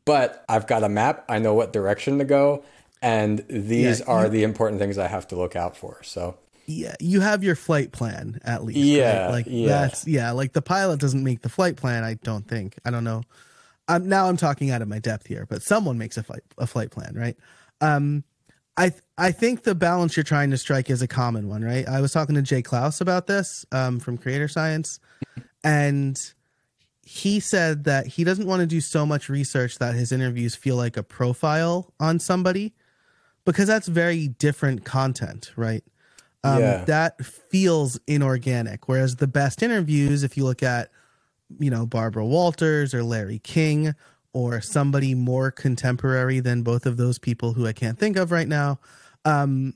but 0.06 0.44
I've 0.48 0.66
got 0.66 0.82
a 0.82 0.88
map. 0.88 1.24
I 1.28 1.38
know 1.38 1.52
what 1.54 1.72
direction 1.74 2.18
to 2.18 2.24
go, 2.24 2.64
and 3.02 3.44
these 3.48 4.00
Yeah, 4.00 4.06
are 4.06 4.24
you- 4.24 4.30
the 4.30 4.42
important 4.44 4.80
things 4.80 4.96
I 4.96 5.08
have 5.08 5.28
to 5.28 5.36
look 5.36 5.54
out 5.56 5.76
for." 5.76 6.00
So 6.04 6.38
Yeah, 6.64 6.94
you 6.98 7.20
have 7.20 7.44
your 7.44 7.54
flight 7.54 7.92
plan 7.92 8.40
at 8.44 8.64
least. 8.64 8.78
Yeah, 8.78 9.24
right? 9.26 9.30
like 9.30 9.46
yeah. 9.46 9.68
that's 9.68 10.06
yeah. 10.06 10.30
Like 10.32 10.54
the 10.54 10.62
pilot 10.62 10.98
doesn't 10.98 11.22
make 11.22 11.42
the 11.42 11.50
flight 11.50 11.76
plan. 11.76 12.02
I 12.02 12.14
don't 12.14 12.48
think. 12.48 12.76
I 12.84 12.90
don't 12.90 13.04
know. 13.04 13.22
Um, 13.88 14.08
now 14.08 14.26
I'm 14.26 14.38
talking 14.38 14.70
out 14.70 14.80
of 14.80 14.88
my 14.88 14.98
depth 15.00 15.26
here, 15.26 15.44
but 15.48 15.62
someone 15.62 15.98
makes 15.98 16.16
a 16.16 16.22
flight 16.22 16.42
a 16.56 16.66
flight 16.66 16.90
plan, 16.90 17.12
right? 17.14 17.36
Um, 17.82 18.24
I 18.76 18.92
I 19.16 19.32
think 19.32 19.62
the 19.62 19.74
balance 19.74 20.16
you're 20.16 20.24
trying 20.24 20.50
to 20.50 20.58
strike 20.58 20.90
is 20.90 21.02
a 21.02 21.08
common 21.08 21.48
one, 21.48 21.64
right? 21.64 21.88
I 21.88 22.00
was 22.00 22.12
talking 22.12 22.34
to 22.34 22.42
Jay 22.42 22.62
Clouse 22.62 23.00
about 23.00 23.26
this 23.26 23.64
um, 23.72 23.98
from 24.00 24.18
Creator 24.18 24.48
Science, 24.48 25.00
and 25.64 26.18
he 27.02 27.40
said 27.40 27.84
that 27.84 28.06
he 28.06 28.24
doesn't 28.24 28.46
want 28.46 28.60
to 28.60 28.66
do 28.66 28.80
so 28.80 29.06
much 29.06 29.28
research 29.28 29.78
that 29.78 29.94
his 29.94 30.12
interviews 30.12 30.54
feel 30.56 30.76
like 30.76 30.96
a 30.96 31.02
profile 31.02 31.94
on 32.00 32.18
somebody, 32.18 32.74
because 33.44 33.66
that's 33.66 33.86
very 33.86 34.28
different 34.28 34.84
content, 34.84 35.52
right? 35.56 35.84
Um, 36.44 36.60
Yeah. 36.60 36.84
That 36.84 37.24
feels 37.24 37.98
inorganic. 38.06 38.88
Whereas 38.88 39.16
the 39.16 39.28
best 39.28 39.62
interviews, 39.62 40.22
if 40.22 40.36
you 40.36 40.44
look 40.44 40.62
at, 40.62 40.90
you 41.58 41.70
know, 41.70 41.86
Barbara 41.86 42.26
Walters 42.26 42.92
or 42.92 43.02
Larry 43.04 43.38
King 43.38 43.94
or 44.36 44.60
somebody 44.60 45.14
more 45.14 45.50
contemporary 45.50 46.40
than 46.40 46.60
both 46.60 46.84
of 46.84 46.98
those 46.98 47.18
people 47.18 47.54
who 47.54 47.66
I 47.66 47.72
can't 47.72 47.98
think 47.98 48.18
of 48.18 48.30
right 48.30 48.46
now, 48.46 48.78
um, 49.24 49.72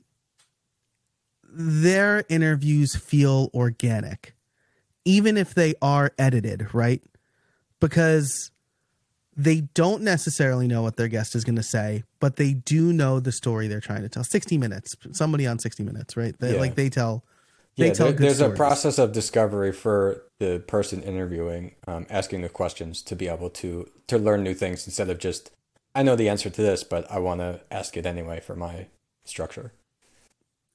their 1.51 2.23
interviews 2.29 2.95
feel 2.95 3.49
organic, 3.55 4.35
even 5.03 5.35
if 5.35 5.55
they 5.55 5.73
are 5.81 6.11
edited, 6.19 6.75
right? 6.75 7.01
Because 7.79 8.51
they 9.35 9.61
don't 9.61 10.03
necessarily 10.03 10.67
know 10.67 10.83
what 10.83 10.95
their 10.95 11.07
guest 11.07 11.33
is 11.33 11.43
going 11.43 11.55
to 11.55 11.63
say, 11.63 12.03
but 12.19 12.35
they 12.35 12.53
do 12.53 12.93
know 12.93 13.19
the 13.19 13.31
story 13.31 13.67
they're 13.67 13.81
trying 13.81 14.03
to 14.03 14.09
tell. 14.09 14.23
60 14.23 14.59
minutes, 14.59 14.95
somebody 15.13 15.47
on 15.47 15.57
60 15.57 15.81
minutes, 15.81 16.15
right? 16.15 16.37
They, 16.37 16.53
Yeah. 16.53 16.59
Like 16.59 16.75
they 16.75 16.89
tell, 16.89 17.25
they 17.77 17.87
yeah, 17.87 17.93
tell 17.93 18.07
there- 18.07 18.15
there's 18.19 18.37
stories. 18.37 18.53
a 18.53 18.55
process 18.57 18.97
of 18.99 19.11
discovery 19.11 19.71
for 19.71 20.23
the 20.39 20.59
person 20.67 21.01
interviewing, 21.03 21.75
um, 21.87 22.05
asking 22.09 22.41
the 22.41 22.49
questions 22.49 23.01
to 23.03 23.15
be 23.15 23.27
able 23.27 23.49
to 23.49 23.89
to 24.07 24.17
learn 24.17 24.43
new 24.43 24.53
things 24.53 24.85
instead 24.87 25.09
of 25.09 25.17
just 25.19 25.51
I 25.95 26.03
know 26.03 26.15
the 26.15 26.29
answer 26.29 26.49
to 26.49 26.61
this, 26.61 26.83
but 26.83 27.09
I 27.11 27.19
want 27.19 27.41
to 27.41 27.59
ask 27.69 27.97
it 27.97 28.05
anyway 28.05 28.39
for 28.39 28.55
my 28.55 28.87
structure. 29.25 29.73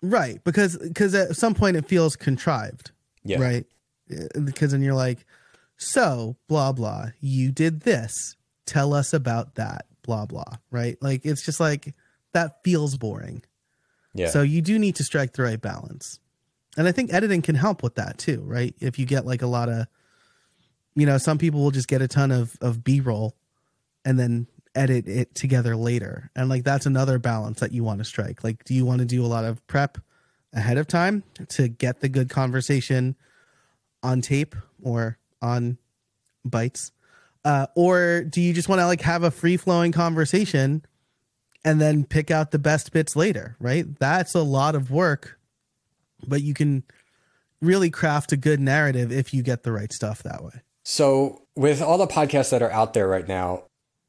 Right, 0.03 0.43
because 0.45 0.77
because 0.79 1.15
at 1.15 1.37
some 1.37 1.55
point 1.55 1.77
it 1.77 1.87
feels 1.87 2.17
contrived, 2.17 2.91
Yeah, 3.25 3.41
right? 3.41 3.67
Uh, 4.11 4.41
Because 4.45 4.73
then 4.73 4.83
you're 4.83 4.95
like, 4.95 5.25
so 5.79 6.37
blah 6.49 6.73
blah, 6.73 7.07
you 7.21 7.51
did 7.51 7.81
this. 7.81 8.37
Tell 8.67 8.93
us 8.93 9.13
about 9.15 9.55
that. 9.57 9.87
Blah 10.03 10.27
blah. 10.27 10.59
Right? 10.71 10.97
Like 11.03 11.25
it's 11.25 11.45
just 11.45 11.61
like 11.61 11.95
that 12.33 12.63
feels 12.63 12.97
boring. 12.99 13.43
yeah, 14.15 14.29
So 14.29 14.43
you 14.43 14.61
do 14.63 14.79
need 14.79 14.97
to 14.97 15.05
strike 15.05 15.33
the 15.33 15.43
right 15.43 15.61
balance. 15.61 16.21
And 16.77 16.87
I 16.87 16.93
think 16.93 17.13
editing 17.13 17.43
can 17.43 17.55
help 17.55 17.83
with 17.83 17.95
that 17.97 18.19
too, 18.19 18.43
right? 18.45 18.75
If 18.81 18.99
you 18.99 19.07
get 19.07 19.27
like 19.27 19.43
a 19.43 19.47
lot 19.47 19.69
of 19.69 19.87
you 20.95 21.05
know, 21.05 21.19
some 21.19 21.37
people 21.37 21.61
will 21.61 21.71
just 21.71 21.89
get 21.89 22.03
a 22.03 22.09
ton 22.09 22.31
of 22.31 22.57
of 22.61 22.85
B-roll 22.85 23.37
and 24.05 24.19
then 24.19 24.47
edit 24.75 25.09
it 25.09 25.35
together 25.35 25.75
later. 25.77 26.31
And 26.37 26.49
like 26.49 26.65
that's 26.65 26.87
another 26.87 27.19
balance 27.19 27.61
that 27.61 27.73
you 27.73 27.83
want 27.83 27.99
to 27.99 28.05
strike. 28.05 28.45
Like 28.45 28.65
do 28.65 28.75
you 28.75 28.85
want 28.85 29.01
to 29.01 29.07
do 29.07 29.25
a 29.25 29.29
lot 29.29 29.45
of 29.45 29.67
prep 29.67 29.99
ahead 30.53 30.79
of 30.79 30.87
time 30.87 31.23
to 31.49 31.69
get 31.69 32.01
the 32.01 32.09
good 32.09 32.31
conversation 32.31 33.17
on 34.03 34.21
tape 34.21 34.55
or 34.83 35.19
on 35.43 35.79
bites? 36.45 36.93
Uh, 37.45 37.67
or 37.77 38.25
do 38.25 38.41
you 38.41 38.53
just 38.53 38.69
want 38.69 38.81
to 38.81 38.87
like 38.87 39.03
have 39.03 39.23
a 39.23 39.31
free 39.31 39.57
flowing 39.57 39.93
conversation 39.93 40.85
and 41.65 41.81
then 41.81 42.05
pick 42.05 42.31
out 42.31 42.51
the 42.51 42.59
best 42.59 42.93
bits 42.93 43.15
later, 43.15 43.57
right? 43.61 43.99
That's 43.99 44.35
a 44.35 44.43
lot 44.43 44.75
of 44.75 44.91
work, 44.91 45.39
but 46.27 46.43
you 46.43 46.55
can 46.55 46.85
really 47.61 47.91
craft 47.91 48.33
a 48.33 48.37
good 48.37 48.61
narrative 48.61 49.11
if 49.11 49.33
you 49.33 49.43
get 49.43 49.63
the 49.63 49.73
right 49.73 49.93
stuff 49.93 50.23
that 50.23 50.45
way. 50.45 50.63
So, 50.85 51.43
with 51.57 51.83
all 51.83 51.99
the 51.99 52.07
podcasts 52.07 52.51
that 52.51 52.63
are 52.63 52.71
out 52.71 52.95
there 52.95 53.09
right 53.09 53.27
now, 53.27 53.65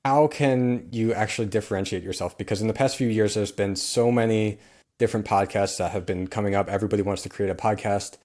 how 0.06 0.28
can 0.28 0.88
you 0.91 1.13
actually 1.13 1.48
differentiate 1.48 2.04
yourself? 2.04 2.38
Because 2.38 2.62
in 2.62 2.67
the 2.67 2.74
past 2.74 2.96
few 2.96 3.08
years, 3.08 3.34
there's 3.34 3.52
been 3.52 3.76
so 3.76 4.12
many 4.12 4.60
different 5.00 5.26
podcasts 5.26 5.78
that 5.78 5.91
have 5.91 6.06
been 6.06 6.28
coming 6.28 6.56
up. 6.56 6.70
Everybody 6.70 7.02
wants 7.02 7.24
to 7.24 7.30
create 7.30 7.50
a 7.50 7.56
podcast. 7.56 8.17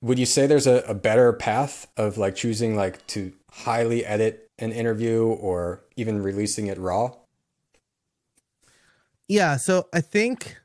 Would 0.00 0.18
you 0.18 0.26
say 0.26 0.46
there's 0.46 0.66
a, 0.66 0.82
a 0.88 0.94
better 0.94 1.32
path 1.32 1.88
of 1.96 2.18
like 2.18 2.36
choosing 2.36 2.76
like 2.76 3.06
to 3.08 3.32
highly 3.50 4.04
edit 4.04 4.48
an 4.58 4.72
interview 4.72 5.24
or 5.24 5.82
even 5.96 6.22
releasing 6.22 6.66
it 6.68 6.78
raw? 6.78 7.12
Yeah, 9.28 9.56
so 9.56 9.88
I 9.92 10.00
think 10.00 10.56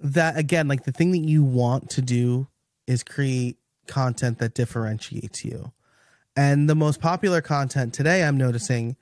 that 0.00 0.36
again, 0.36 0.68
like 0.68 0.84
the 0.84 0.92
thing 0.92 1.12
that 1.12 1.18
you 1.18 1.42
want 1.42 1.90
to 1.90 2.02
do 2.02 2.48
is 2.86 3.02
create 3.02 3.58
content 3.86 4.38
that 4.38 4.54
differentiates 4.54 5.44
you. 5.44 5.72
And 6.36 6.68
the 6.68 6.74
most 6.74 7.00
popular 7.00 7.40
content 7.40 7.94
today 7.94 8.22
I'm 8.22 8.36
noticing 8.36 8.96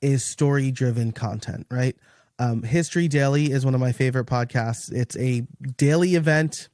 is 0.00 0.24
story 0.24 0.70
driven 0.70 1.12
content, 1.12 1.66
right? 1.70 1.96
Um, 2.38 2.62
History 2.62 3.08
Daily 3.08 3.50
is 3.50 3.64
one 3.64 3.74
of 3.74 3.80
my 3.80 3.92
favorite 3.92 4.26
podcasts. 4.26 4.92
It's 4.92 5.16
a 5.16 5.42
daily 5.76 6.14
event 6.14 6.68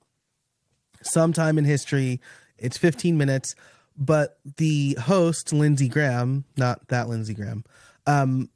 sometime 1.02 1.58
in 1.58 1.64
history. 1.64 2.20
It's 2.58 2.76
15 2.76 3.16
minutes, 3.16 3.54
but 3.96 4.38
the 4.56 4.96
host, 5.00 5.52
Lindsay 5.52 5.88
Graham, 5.88 6.44
not 6.56 6.88
that 6.88 7.08
Lindsey 7.08 7.34
Graham, 7.34 7.64
um, 8.06 8.50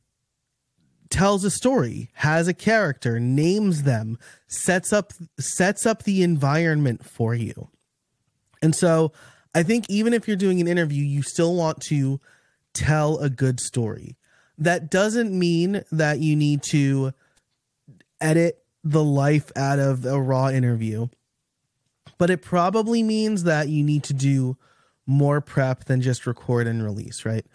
tells 1.11 1.44
a 1.44 1.51
story, 1.51 2.11
has 2.14 2.49
a 2.49 2.55
character, 2.55 3.18
names 3.18 3.83
them, 3.83 4.18
sets 4.47 4.92
up 4.92 5.12
sets 5.38 5.87
up 5.87 6.03
the 6.03 6.23
environment 6.23 7.05
for 7.05 7.35
you. 7.35 7.68
And 8.62 8.75
so 8.75 9.12
I 9.55 9.62
think 9.62 9.87
even 9.88 10.12
if 10.12 10.27
you're 10.27 10.37
doing 10.37 10.61
an 10.61 10.68
interview, 10.68 11.03
you 11.03 11.23
still 11.23 11.55
want 11.55 11.81
to 11.83 12.21
tell 12.75 13.18
a 13.18 13.31
good 13.31 13.61
story. 13.61 14.16
That 14.59 14.90
doesn't 14.90 15.37
mean 15.37 15.85
that 15.92 16.18
you 16.18 16.37
need 16.37 16.62
to 16.64 17.12
edit 18.21 18.62
the 18.83 19.05
life 19.05 19.53
out 19.57 19.79
of 19.79 20.05
a 20.05 20.21
raw 20.21 20.49
interview, 20.49 21.09
but 22.18 22.31
it 22.31 22.42
probably 22.42 23.03
means 23.03 23.44
that 23.44 23.68
you 23.68 23.85
need 23.85 24.03
to 24.05 24.14
do 24.14 24.57
more 25.07 25.40
prep 25.40 25.85
than 25.85 26.03
just 26.03 26.27
record 26.27 26.66
and 26.66 26.83
release, 26.83 27.25
right? 27.25 27.47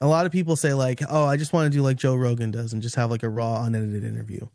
A 0.00 0.06
lot 0.06 0.26
of 0.26 0.32
people 0.32 0.56
say 0.56 0.74
like, 0.74 1.00
"Oh, 1.08 1.24
I 1.24 1.36
just 1.36 1.52
want 1.52 1.70
to 1.70 1.76
do 1.76 1.82
like 1.82 1.96
Joe 1.96 2.14
Rogan 2.14 2.50
does 2.50 2.72
and 2.72 2.82
just 2.82 2.96
have 2.96 3.10
like 3.10 3.22
a 3.22 3.28
raw 3.28 3.64
unedited 3.64 4.04
interview." 4.04 4.46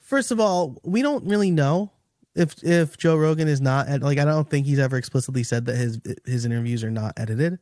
First 0.00 0.30
of 0.30 0.38
all, 0.38 0.80
we 0.84 1.02
don't 1.02 1.24
really 1.24 1.50
know 1.50 1.90
if 2.34 2.62
if 2.62 2.96
Joe 2.96 3.16
Rogan 3.16 3.48
is 3.48 3.60
not 3.60 3.88
like 4.00 4.18
I 4.18 4.24
don't 4.24 4.48
think 4.48 4.66
he's 4.66 4.78
ever 4.78 4.96
explicitly 4.96 5.42
said 5.42 5.66
that 5.66 5.76
his 5.76 5.98
his 6.24 6.44
interviews 6.44 6.84
are 6.84 6.90
not 6.90 7.14
edited. 7.16 7.58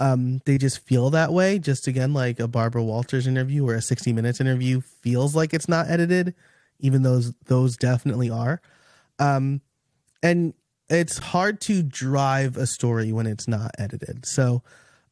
Um, 0.00 0.40
they 0.44 0.58
just 0.58 0.80
feel 0.80 1.10
that 1.10 1.32
way. 1.32 1.58
Just 1.58 1.86
again, 1.86 2.12
like 2.12 2.40
a 2.40 2.48
Barbara 2.48 2.82
Walters 2.82 3.26
interview 3.26 3.68
or 3.68 3.74
a 3.74 3.82
60 3.82 4.12
Minutes 4.12 4.40
interview 4.40 4.80
feels 4.80 5.36
like 5.36 5.54
it's 5.54 5.68
not 5.68 5.88
edited, 5.88 6.34
even 6.80 7.02
those, 7.02 7.32
those 7.46 7.76
definitely 7.76 8.30
are. 8.30 8.60
Um, 9.18 9.60
and 10.22 10.54
it's 10.88 11.18
hard 11.18 11.60
to 11.62 11.82
drive 11.82 12.56
a 12.56 12.66
story 12.66 13.12
when 13.12 13.26
it's 13.26 13.46
not 13.46 13.70
edited. 13.78 14.26
So 14.26 14.62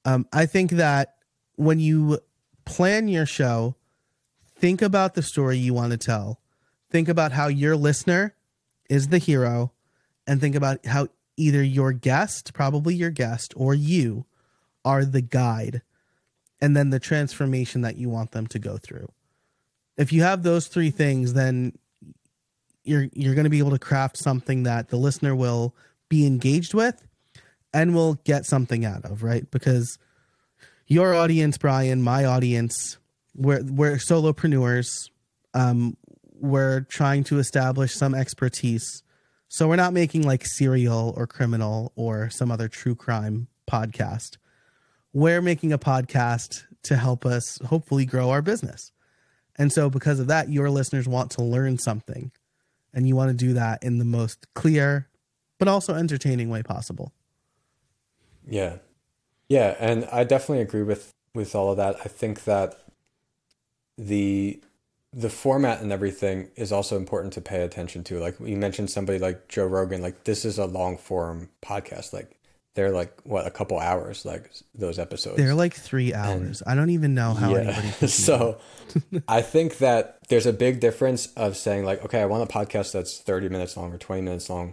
um, 0.05 0.27
I 0.33 0.47
think 0.47 0.73
that 0.73 1.15
when 1.57 1.81
you 1.81 2.21
plan 2.65 3.09
your 3.09 3.27
show, 3.27 3.77
think 4.57 4.83
about 4.83 5.15
the 5.15 5.23
story 5.23 5.59
you 5.59 5.75
want 5.75 5.93
to 5.93 5.99
tell. 5.99 6.41
Think 6.91 7.09
about 7.09 7.33
how 7.33 7.49
your 7.49 7.77
listener 7.77 8.35
is 8.88 9.09
the 9.09 9.19
hero, 9.19 9.73
and 10.27 10.41
think 10.41 10.55
about 10.55 10.85
how 10.87 11.09
either 11.37 11.62
your 11.62 11.93
guest, 11.93 12.53
probably 12.53 12.95
your 12.95 13.11
guest, 13.11 13.55
or 13.57 13.75
you 13.75 14.27
are 14.85 15.05
the 15.05 15.23
guide 15.23 15.83
and 16.61 16.77
then 16.77 16.91
the 16.91 17.01
transformation 17.01 17.81
that 17.81 17.97
you 17.97 18.09
want 18.09 18.31
them 18.33 18.47
to 18.47 18.59
go 18.59 18.77
through. 18.77 19.11
If 19.97 20.12
you 20.12 20.23
have 20.23 20.43
those 20.43 20.69
three 20.69 20.91
things, 20.91 21.35
then 21.35 21.77
you're 22.85 23.09
you're 23.12 23.35
going 23.35 23.45
to 23.45 23.51
be 23.51 23.59
able 23.59 23.71
to 23.71 23.79
craft 23.79 24.17
something 24.17 24.65
that 24.65 24.88
the 24.88 24.97
listener 24.97 25.35
will 25.35 25.75
be 26.09 26.27
engaged 26.27 26.75
with 26.75 27.07
and 27.73 27.95
will 27.95 28.15
get 28.25 28.45
something 28.45 28.85
out 28.85 29.05
of, 29.05 29.23
right? 29.23 29.51
Because 29.51 29.99
your 30.93 31.15
audience, 31.15 31.59
Brian, 31.59 32.03
my 32.03 32.25
audience, 32.25 32.99
we're 33.35 33.63
we're 33.65 33.97
solopreneurs. 33.97 34.89
Um, 35.55 35.97
we're 36.35 36.81
trying 36.83 37.25
to 37.25 37.39
establish 37.39 37.95
some 37.95 38.15
expertise. 38.15 39.03
So 39.49 39.69
we're 39.69 39.77
not 39.77 39.93
making 39.93 40.23
like 40.23 40.45
serial 40.47 41.15
or 41.17 41.27
criminal 41.27 41.93
or 41.95 42.31
some 42.31 42.51
other 42.51 42.69
true 42.69 42.95
crime 42.95 43.49
podcast 43.71 44.39
we're 45.13 45.43
making 45.43 45.73
a 45.73 45.79
podcast 45.79 46.65
to 46.85 46.97
help 46.97 47.27
us 47.27 47.59
hopefully 47.67 48.07
grow 48.07 48.31
our 48.31 48.43
business. 48.43 48.93
And 49.57 49.73
so, 49.73 49.91
because 49.91 50.19
of 50.19 50.29
that, 50.29 50.49
your 50.49 50.71
listeners 50.71 51.07
want 51.07 51.33
to 51.33 51.43
learn 51.43 51.79
something 51.79 52.33
and 52.95 53.07
you 53.07 53.15
want 53.15 53.31
to 53.31 53.37
do 53.37 53.53
that 53.55 53.83
in 53.83 53.99
the 53.99 54.05
most 54.05 54.47
clear, 54.55 55.09
but 55.59 55.69
also 55.69 55.95
entertaining 55.95 56.49
way 56.49 56.63
possible. 56.63 57.13
Yeah. 58.49 58.77
Yeah. 59.53 59.77
And 59.79 60.07
I 60.11 60.25
definitely 60.25 60.62
agree 60.62 60.83
with, 60.83 61.12
with 61.35 61.55
all 61.55 61.71
of 61.71 61.77
that. 61.77 61.97
I 62.01 62.09
think 62.09 62.45
that 62.45 62.81
the, 63.99 64.62
the 65.12 65.29
format 65.29 65.83
and 65.83 65.93
everything 65.93 66.49
is 66.57 66.73
also 66.73 66.97
important 66.97 67.35
to 67.35 67.43
pay 67.43 67.62
attention 67.62 68.03
to. 68.05 68.19
Like 68.19 68.37
you 68.41 68.57
mentioned 68.57 68.88
somebody 68.88 69.19
like 69.19 69.49
Joe 69.49 69.67
Rogan, 69.67 70.01
like 70.01 70.25
this 70.25 70.47
is 70.47 70.59
a 70.59 70.65
long 70.65 70.97
form 70.97 71.51
podcast. 71.62 72.15
Like 72.15 72.38
they're 72.75 72.91
like 72.91 73.12
what 73.25 73.47
a 73.47 73.51
couple 73.51 73.79
hours 73.79 74.25
like 74.25 74.51
those 74.75 74.99
episodes 74.99 75.37
they're 75.37 75.55
like 75.55 75.75
three 75.75 76.15
hours 76.15 76.62
and, 76.62 76.71
i 76.71 76.75
don't 76.75 76.88
even 76.88 77.12
know 77.12 77.35
how 77.35 77.51
yeah. 77.51 77.59
anybody 77.59 78.07
so 78.07 78.59
i 79.29 79.43
think 79.43 79.77
that 79.77 80.19
there's 80.31 80.47
a 80.47 80.55
big 80.55 80.81
difference 80.81 81.27
of 81.35 81.55
saying 81.55 81.85
like 81.85 82.03
okay 82.03 82.23
i 82.23 82.25
want 82.25 82.43
a 82.43 82.51
podcast 82.51 82.93
that's 82.93 83.19
30 83.19 83.51
minutes 83.51 83.77
long 83.77 83.93
or 83.93 83.99
20 83.99 84.23
minutes 84.23 84.49
long 84.49 84.73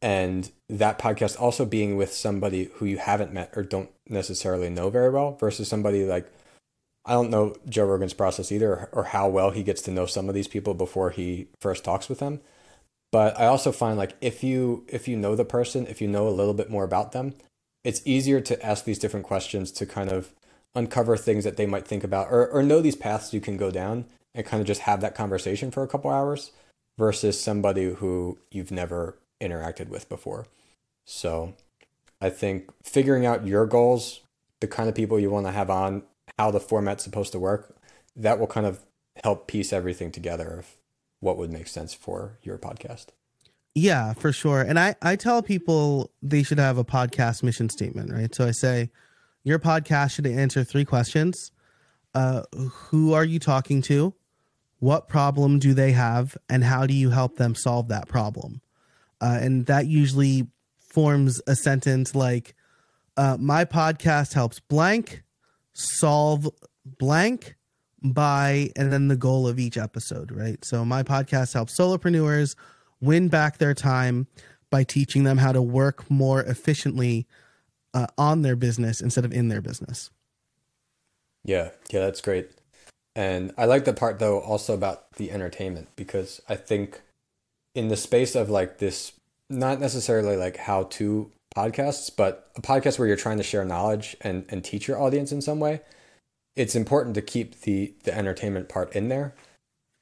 and 0.00 0.50
that 0.68 0.98
podcast 0.98 1.40
also 1.40 1.64
being 1.64 1.96
with 1.96 2.12
somebody 2.12 2.70
who 2.74 2.84
you 2.84 2.98
haven't 2.98 3.32
met 3.32 3.52
or 3.56 3.62
don't 3.62 3.90
necessarily 4.08 4.70
know 4.70 4.90
very 4.90 5.10
well 5.10 5.36
versus 5.36 5.68
somebody 5.68 6.04
like 6.04 6.30
i 7.04 7.12
don't 7.12 7.30
know 7.30 7.54
joe 7.68 7.84
rogan's 7.84 8.14
process 8.14 8.52
either 8.52 8.88
or, 8.92 9.04
how 9.04 9.28
well 9.28 9.50
he 9.50 9.62
gets 9.62 9.82
to 9.82 9.90
know 9.90 10.06
some 10.06 10.28
of 10.28 10.34
these 10.34 10.48
people 10.48 10.74
before 10.74 11.10
he 11.10 11.48
first 11.60 11.84
talks 11.84 12.08
with 12.08 12.18
them. 12.18 12.40
But 13.10 13.38
I 13.40 13.46
also 13.46 13.72
find 13.72 13.96
like 13.96 14.16
if 14.20 14.42
you 14.42 14.84
if 14.88 15.08
you 15.08 15.16
know 15.16 15.34
the 15.34 15.44
person, 15.44 15.86
if 15.86 16.00
you 16.00 16.08
know 16.08 16.28
a 16.28 16.30
little 16.30 16.54
bit 16.54 16.70
more 16.70 16.84
about 16.84 17.12
them, 17.12 17.34
it's 17.84 18.02
easier 18.04 18.40
to 18.42 18.64
ask 18.64 18.84
these 18.84 18.98
different 18.98 19.26
questions 19.26 19.72
to 19.72 19.86
kind 19.86 20.10
of 20.10 20.32
uncover 20.74 21.16
things 21.16 21.44
that 21.44 21.56
they 21.56 21.66
might 21.66 21.86
think 21.86 22.04
about 22.04 22.28
or, 22.30 22.46
or 22.48 22.62
know 22.62 22.80
these 22.80 22.96
paths 22.96 23.32
you 23.32 23.40
can 23.40 23.56
go 23.56 23.70
down 23.70 24.04
and 24.34 24.44
kind 24.44 24.60
of 24.60 24.66
just 24.66 24.82
have 24.82 25.00
that 25.00 25.14
conversation 25.14 25.70
for 25.70 25.82
a 25.82 25.88
couple 25.88 26.10
hours 26.10 26.52
versus 26.98 27.40
somebody 27.40 27.94
who 27.94 28.38
you've 28.50 28.70
never 28.70 29.16
interacted 29.40 29.88
with 29.88 30.08
before. 30.08 30.46
So 31.04 31.54
I 32.20 32.30
think 32.30 32.70
figuring 32.82 33.26
out 33.26 33.46
your 33.46 33.66
goals, 33.66 34.20
the 34.60 34.66
kind 34.66 34.88
of 34.88 34.94
people 34.94 35.18
you 35.18 35.30
want 35.30 35.46
to 35.46 35.52
have 35.52 35.70
on, 35.70 36.02
how 36.38 36.50
the 36.50 36.60
format's 36.60 37.04
supposed 37.04 37.32
to 37.32 37.38
work, 37.38 37.76
that 38.16 38.38
will 38.38 38.46
kind 38.46 38.66
of 38.66 38.84
help 39.24 39.46
piece 39.46 39.72
everything 39.72 40.10
together 40.10 40.58
of 40.58 40.76
what 41.20 41.36
would 41.36 41.52
make 41.52 41.68
sense 41.68 41.94
for 41.94 42.38
your 42.42 42.58
podcast. 42.58 43.06
Yeah, 43.74 44.12
for 44.12 44.32
sure. 44.32 44.62
And 44.62 44.78
I, 44.78 44.96
I 45.02 45.16
tell 45.16 45.42
people 45.42 46.10
they 46.22 46.42
should 46.42 46.58
have 46.58 46.78
a 46.78 46.84
podcast 46.84 47.42
mission 47.42 47.68
statement, 47.68 48.12
right? 48.12 48.34
So 48.34 48.46
I 48.46 48.50
say, 48.50 48.90
your 49.44 49.58
podcast 49.58 50.12
should 50.12 50.26
answer 50.26 50.64
three 50.64 50.84
questions. 50.84 51.52
Uh, 52.14 52.42
who 52.68 53.12
are 53.12 53.24
you 53.24 53.38
talking 53.38 53.82
to? 53.82 54.14
What 54.80 55.08
problem 55.08 55.58
do 55.58 55.74
they 55.74 55.92
have? 55.92 56.36
And 56.48 56.64
how 56.64 56.86
do 56.86 56.94
you 56.94 57.10
help 57.10 57.36
them 57.36 57.54
solve 57.54 57.88
that 57.88 58.08
problem? 58.08 58.60
Uh, 59.20 59.38
and 59.40 59.66
that 59.66 59.86
usually 59.86 60.46
forms 60.78 61.40
a 61.46 61.56
sentence 61.56 62.14
like, 62.14 62.54
uh, 63.16 63.36
my 63.38 63.64
podcast 63.64 64.32
helps 64.32 64.60
blank 64.60 65.24
solve 65.72 66.48
blank 66.98 67.56
by 68.02 68.70
and 68.76 68.92
then 68.92 69.08
the 69.08 69.16
goal 69.16 69.46
of 69.46 69.58
each 69.58 69.76
episode, 69.76 70.30
right? 70.30 70.64
So 70.64 70.84
my 70.84 71.02
podcast 71.02 71.52
helps 71.54 71.78
solopreneurs 71.78 72.56
win 73.00 73.28
back 73.28 73.58
their 73.58 73.74
time 73.74 74.26
by 74.70 74.84
teaching 74.84 75.24
them 75.24 75.38
how 75.38 75.52
to 75.52 75.62
work 75.62 76.10
more 76.10 76.42
efficiently 76.42 77.26
uh, 77.94 78.06
on 78.16 78.42
their 78.42 78.56
business 78.56 79.00
instead 79.00 79.24
of 79.24 79.32
in 79.32 79.48
their 79.48 79.60
business. 79.60 80.10
Yeah, 81.44 81.70
yeah, 81.90 82.00
that's 82.00 82.20
great. 82.20 82.50
And 83.16 83.52
I 83.56 83.64
like 83.64 83.84
the 83.84 83.92
part 83.92 84.18
though 84.18 84.40
also 84.40 84.74
about 84.74 85.12
the 85.14 85.30
entertainment 85.30 85.88
because 85.96 86.40
I 86.48 86.56
think 86.56 87.00
in 87.78 87.88
the 87.88 87.96
space 87.96 88.34
of 88.34 88.50
like 88.50 88.78
this 88.78 89.12
not 89.48 89.80
necessarily 89.80 90.36
like 90.36 90.56
how 90.56 90.82
to 90.84 91.30
podcasts, 91.56 92.10
but 92.14 92.50
a 92.56 92.60
podcast 92.60 92.98
where 92.98 93.08
you're 93.08 93.16
trying 93.16 93.38
to 93.38 93.42
share 93.42 93.64
knowledge 93.64 94.16
and, 94.20 94.44
and 94.50 94.62
teach 94.62 94.86
your 94.86 95.00
audience 95.00 95.32
in 95.32 95.40
some 95.40 95.60
way 95.60 95.80
it's 96.58 96.74
important 96.74 97.14
to 97.14 97.22
keep 97.22 97.60
the 97.60 97.94
the 98.02 98.14
entertainment 98.14 98.68
part 98.68 98.92
in 98.94 99.08
there 99.08 99.32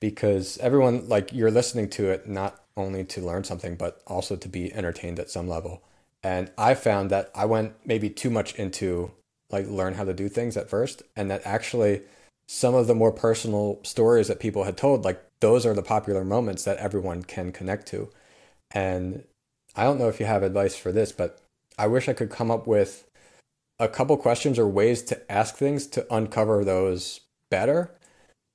because 0.01 0.57
everyone 0.59 1.07
like 1.07 1.33
you're 1.33 1.51
listening 1.51 1.89
to 1.89 2.09
it 2.09 2.27
not 2.27 2.65
only 2.79 3.05
to 3.05 3.21
learn 3.21 3.45
something 3.45 3.77
but 3.77 4.01
also 4.07 4.37
to 4.37 4.49
be 4.49 4.73
entertained 4.73 5.21
at 5.21 5.31
some 5.31 5.47
level. 5.47 5.83
And 6.23 6.51
i 6.59 6.75
found 6.75 7.11
that 7.11 7.31
i 7.35 7.45
went 7.45 7.75
maybe 7.85 8.09
too 8.09 8.31
much 8.31 8.55
into 8.55 9.13
like 9.51 9.67
learn 9.69 9.95
how 9.95 10.05
to 10.05 10.15
do 10.15 10.29
things 10.29 10.57
at 10.57 10.71
first 10.71 11.03
and 11.15 11.31
that 11.31 11.43
actually 11.45 12.01
some 12.49 12.75
of 12.75 12.87
the 12.87 12.95
more 12.95 13.13
personal 13.13 13.79
stories 13.83 14.29
that 14.29 14.41
people 14.41 14.65
had 14.65 14.79
told 14.79 15.05
like 15.05 15.23
those 15.41 15.67
are 15.67 15.75
the 15.75 15.83
popular 15.83 16.25
moments 16.25 16.65
that 16.65 16.79
everyone 16.79 17.23
can 17.23 17.53
connect 17.53 17.87
to. 17.89 18.11
And 18.73 19.25
i 19.77 19.85
don't 19.85 19.99
know 19.99 20.09
if 20.09 20.19
you 20.19 20.27
have 20.27 20.43
advice 20.43 20.75
for 20.75 20.91
this 20.91 21.13
but 21.13 21.39
i 21.79 21.87
wish 21.87 22.09
i 22.09 22.13
could 22.13 22.31
come 22.31 22.51
up 22.51 22.67
with 22.67 23.07
a 23.79 23.87
couple 23.87 24.17
questions 24.17 24.59
or 24.59 24.67
ways 24.67 25.03
to 25.03 25.33
ask 25.33 25.57
things 25.57 25.87
to 25.87 26.13
uncover 26.13 26.65
those 26.65 27.21
better 27.51 27.91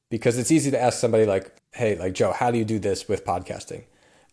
because 0.10 0.38
it's 0.38 0.52
easy 0.52 0.72
to 0.72 0.82
ask 0.82 1.00
somebody 1.00 1.26
like 1.26 1.56
hey 1.74 1.98
like 1.98 2.14
joe 2.14 2.34
how 2.34 2.52
do 2.52 2.58
you 2.58 2.66
do 2.66 2.80
this 2.80 3.08
with 3.08 3.24
podcasting 3.24 3.84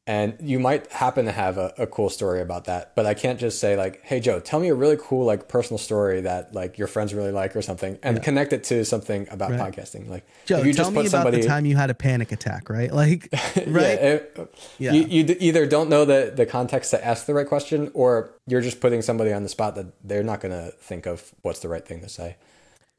and 0.09 0.35
you 0.40 0.59
might 0.59 0.90
happen 0.90 1.27
to 1.27 1.33
have 1.33 1.59
a, 1.59 1.73
a, 1.77 1.87
cool 1.87 2.09
story 2.09 2.40
about 2.40 2.64
that 2.64 2.94
but 2.97 3.05
i 3.07 3.12
can't 3.12 3.38
just 3.38 3.61
say 3.61 3.77
like 3.77 4.01
hey 4.05 4.18
joe 4.18 4.40
tell 4.40 4.59
me 4.59 4.68
a 4.68 4.75
really 4.75 4.97
cool 4.99 5.25
like 5.25 5.49
personal 5.49 5.79
story 5.79 6.23
that 6.23 6.53
like 6.55 6.79
your 6.79 6.88
friends 6.88 7.12
really 7.12 7.31
like 7.31 7.55
or 7.55 7.62
something 7.62 7.99
and 8.03 8.16
yeah. 8.16 8.23
connect 8.23 8.53
it 8.53 8.64
to 8.64 8.85
something 8.85 9.29
about 9.31 9.51
right. 9.51 9.61
podcasting 9.61 10.09
like 10.09 10.27
joe 10.47 10.62
you 10.62 10.73
tell 10.73 10.90
me 10.90 11.01
about 11.01 11.11
somebody... 11.11 11.40
the 11.42 11.47
time 11.47 11.66
you 11.66 11.77
had 11.77 11.90
a 11.90 11.94
panic 11.94 12.33
attack 12.33 12.71
right 12.71 12.92
like 12.92 13.29
right 13.66 14.01
yeah, 14.01 14.12
it, 14.12 14.55
yeah. 14.79 14.92
You, 14.92 15.03
you 15.03 15.37
either 15.38 15.66
don't 15.66 15.88
know 15.88 16.05
the 16.05 16.33
the 16.35 16.47
context 16.47 16.90
to 16.92 17.05
ask 17.05 17.27
the 17.27 17.35
right 17.35 17.47
question 17.47 17.90
or 17.94 18.31
you're 18.47 18.62
just 18.62 18.81
putting 18.81 19.03
somebody 19.03 19.33
on 19.33 19.42
the 19.42 19.49
spot 19.49 19.75
that 19.75 19.87
they're 20.03 20.25
not 20.25 20.40
going 20.40 20.53
to 20.53 20.73
think 20.79 21.07
of 21.07 21.35
what's 21.42 21.61
the 21.61 21.68
right 21.68 21.87
thing 21.87 22.01
to 22.01 22.09
say 22.09 22.37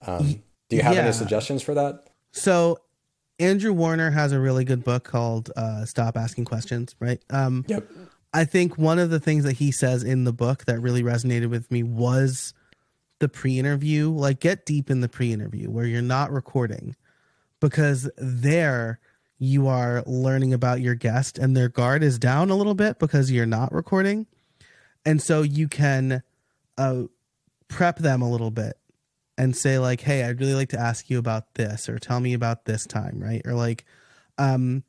um, 0.06 0.42
do 0.70 0.76
you 0.76 0.84
have 0.84 0.94
yeah. 0.94 1.02
any 1.02 1.12
suggestions 1.12 1.64
for 1.64 1.74
that 1.74 2.08
so 2.32 2.78
Andrew 3.40 3.72
Warner 3.72 4.12
has 4.12 4.32
a 4.32 4.40
really 4.40 4.66
good 4.66 4.84
book 4.84 5.06
called 5.06 5.50
uh, 5.56 5.86
Stop 5.86 6.18
Asking 6.18 6.46
Questions, 6.46 6.96
right? 7.00 7.24
Um, 7.30 7.66
yep. 7.68 7.90
I 8.34 8.44
think 8.44 8.78
one 8.78 9.00
of 9.00 9.10
the 9.10 9.20
things 9.20 9.44
that 9.46 9.54
he 9.54 9.72
says 9.72 10.04
in 10.04 10.26
the 10.26 10.34
book 10.34 10.66
that 10.66 10.80
really 10.80 11.02
resonated 11.02 11.50
with 11.50 11.72
me 11.72 11.82
was 11.82 12.54
the 13.20 13.30
pre 13.30 13.58
interview. 13.58 14.10
Like, 14.10 14.40
get 14.40 14.66
deep 14.66 14.90
in 14.90 15.02
the 15.02 15.10
pre 15.10 15.32
interview 15.32 15.70
where 15.70 15.86
you're 15.86 16.02
not 16.02 16.32
recording 16.32 16.96
because 17.60 18.10
there 18.18 19.00
you 19.40 19.68
are 19.68 20.04
learning 20.06 20.54
about 20.54 20.82
your 20.82 20.96
guest 20.96 21.38
and 21.38 21.56
their 21.56 21.70
guard 21.70 22.04
is 22.04 22.20
down 22.20 22.50
a 22.50 22.56
little 22.56 22.76
bit 22.76 23.00
because 23.00 23.32
you're 23.32 23.46
not 23.46 23.74
recording. 23.74 24.28
And 25.06 25.22
so 25.22 25.42
you 25.42 25.70
can 25.70 26.24
uh, 26.78 27.04
prep 27.70 28.00
them 28.00 28.22
a 28.22 28.30
little 28.30 28.52
bit 28.52 28.79
and 29.40 29.56
say 29.56 29.80
like, 29.80 30.02
"Hey, 30.02 30.24
I'd 30.24 30.40
really 30.40 30.54
like 30.54 30.70
to 30.70 30.80
ask 30.80 31.10
you 31.10 31.18
about 31.18 31.56
this," 31.56 31.90
or 31.90 31.98
"Tell 31.98 32.20
me 32.20 32.34
about 32.34 32.66
this 32.66 32.86
time," 32.86 33.20
right? 33.20 33.42
Or 33.46 33.54
like, 33.54 33.86
um, 34.38 34.84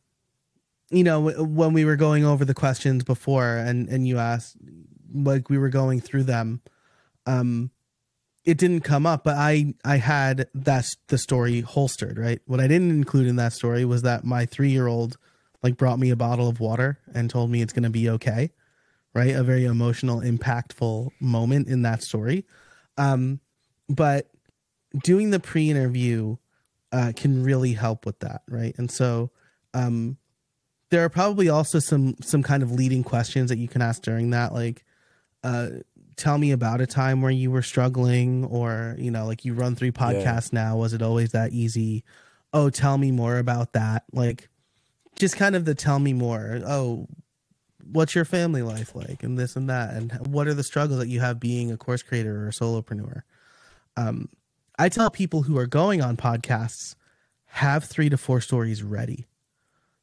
you 0.90 1.04
know, 1.04 1.20
when 1.20 1.72
we 1.72 1.84
were 1.84 1.96
going 1.96 2.24
over 2.24 2.44
the 2.44 2.52
questions 2.52 3.04
before, 3.04 3.56
and 3.56 3.88
and 3.88 4.06
you 4.06 4.18
asked, 4.18 4.56
like, 5.14 5.48
we 5.48 5.56
were 5.56 5.68
going 5.68 6.00
through 6.00 6.24
them, 6.24 6.62
um, 7.26 7.70
it 8.44 8.58
didn't 8.58 8.80
come 8.80 9.06
up, 9.06 9.22
but 9.24 9.36
I 9.36 9.74
I 9.84 9.98
had 9.98 10.48
that's 10.52 10.96
the 11.06 11.18
story 11.18 11.60
holstered, 11.60 12.18
right? 12.18 12.40
What 12.46 12.60
I 12.60 12.66
didn't 12.66 12.90
include 12.90 13.28
in 13.28 13.36
that 13.36 13.52
story 13.52 13.84
was 13.84 14.02
that 14.02 14.24
my 14.24 14.46
three 14.46 14.70
year 14.70 14.88
old 14.88 15.16
like 15.62 15.76
brought 15.76 15.98
me 15.98 16.10
a 16.10 16.16
bottle 16.16 16.48
of 16.48 16.58
water 16.58 16.98
and 17.14 17.30
told 17.30 17.50
me 17.50 17.62
it's 17.62 17.72
going 17.72 17.82
to 17.84 17.90
be 17.90 18.08
okay, 18.08 18.50
right? 19.14 19.34
A 19.34 19.44
very 19.44 19.64
emotional, 19.64 20.20
impactful 20.20 21.10
moment 21.20 21.68
in 21.68 21.82
that 21.82 22.02
story. 22.02 22.46
Um, 22.96 23.40
but 23.88 24.29
doing 25.02 25.30
the 25.30 25.40
pre 25.40 25.70
interview 25.70 26.36
uh, 26.92 27.12
can 27.14 27.42
really 27.42 27.72
help 27.72 28.06
with 28.06 28.18
that, 28.20 28.42
right? 28.48 28.74
And 28.78 28.90
so 28.90 29.30
um, 29.74 30.16
there 30.90 31.04
are 31.04 31.08
probably 31.08 31.48
also 31.48 31.78
some 31.78 32.16
some 32.20 32.42
kind 32.42 32.62
of 32.62 32.72
leading 32.72 33.04
questions 33.04 33.50
that 33.50 33.58
you 33.58 33.68
can 33.68 33.82
ask 33.82 34.02
during 34.02 34.30
that, 34.30 34.52
like. 34.52 34.84
Uh, 35.42 35.68
tell 36.16 36.36
me 36.36 36.50
about 36.50 36.82
a 36.82 36.86
time 36.86 37.22
where 37.22 37.30
you 37.30 37.50
were 37.50 37.62
struggling 37.62 38.44
or 38.44 38.94
you 38.98 39.10
know 39.10 39.24
like 39.24 39.46
you 39.46 39.54
run 39.54 39.74
three 39.74 39.90
podcasts 39.90 40.52
yeah. 40.52 40.64
now 40.64 40.76
was 40.76 40.92
it 40.92 41.00
always 41.00 41.32
that 41.32 41.50
easy 41.52 42.04
oh 42.52 42.68
tell 42.68 42.98
me 42.98 43.10
more 43.10 43.38
about 43.38 43.72
that 43.72 44.04
like 44.12 44.50
just 45.18 45.36
kind 45.36 45.56
of 45.56 45.64
the 45.64 45.74
tell 45.74 45.98
me 45.98 46.12
more 46.12 46.60
oh 46.66 47.06
what's 47.90 48.14
your 48.14 48.26
family 48.26 48.60
life 48.60 48.94
like 48.94 49.22
and 49.22 49.38
this 49.38 49.56
and 49.56 49.70
that 49.70 49.94
and 49.94 50.26
what 50.26 50.46
are 50.46 50.52
the 50.52 50.62
struggles 50.62 50.98
that 50.98 51.08
you 51.08 51.20
have 51.20 51.40
being 51.40 51.72
a 51.72 51.76
course 51.78 52.02
creator 52.02 52.44
or 52.44 52.48
a 52.48 52.52
solopreneur 52.52 53.22
um, 53.96 54.28
i 54.80 54.88
tell 54.88 55.10
people 55.10 55.42
who 55.42 55.56
are 55.56 55.66
going 55.66 56.02
on 56.02 56.16
podcasts 56.16 56.94
have 57.46 57.84
three 57.84 58.08
to 58.08 58.16
four 58.16 58.40
stories 58.40 58.82
ready 58.82 59.26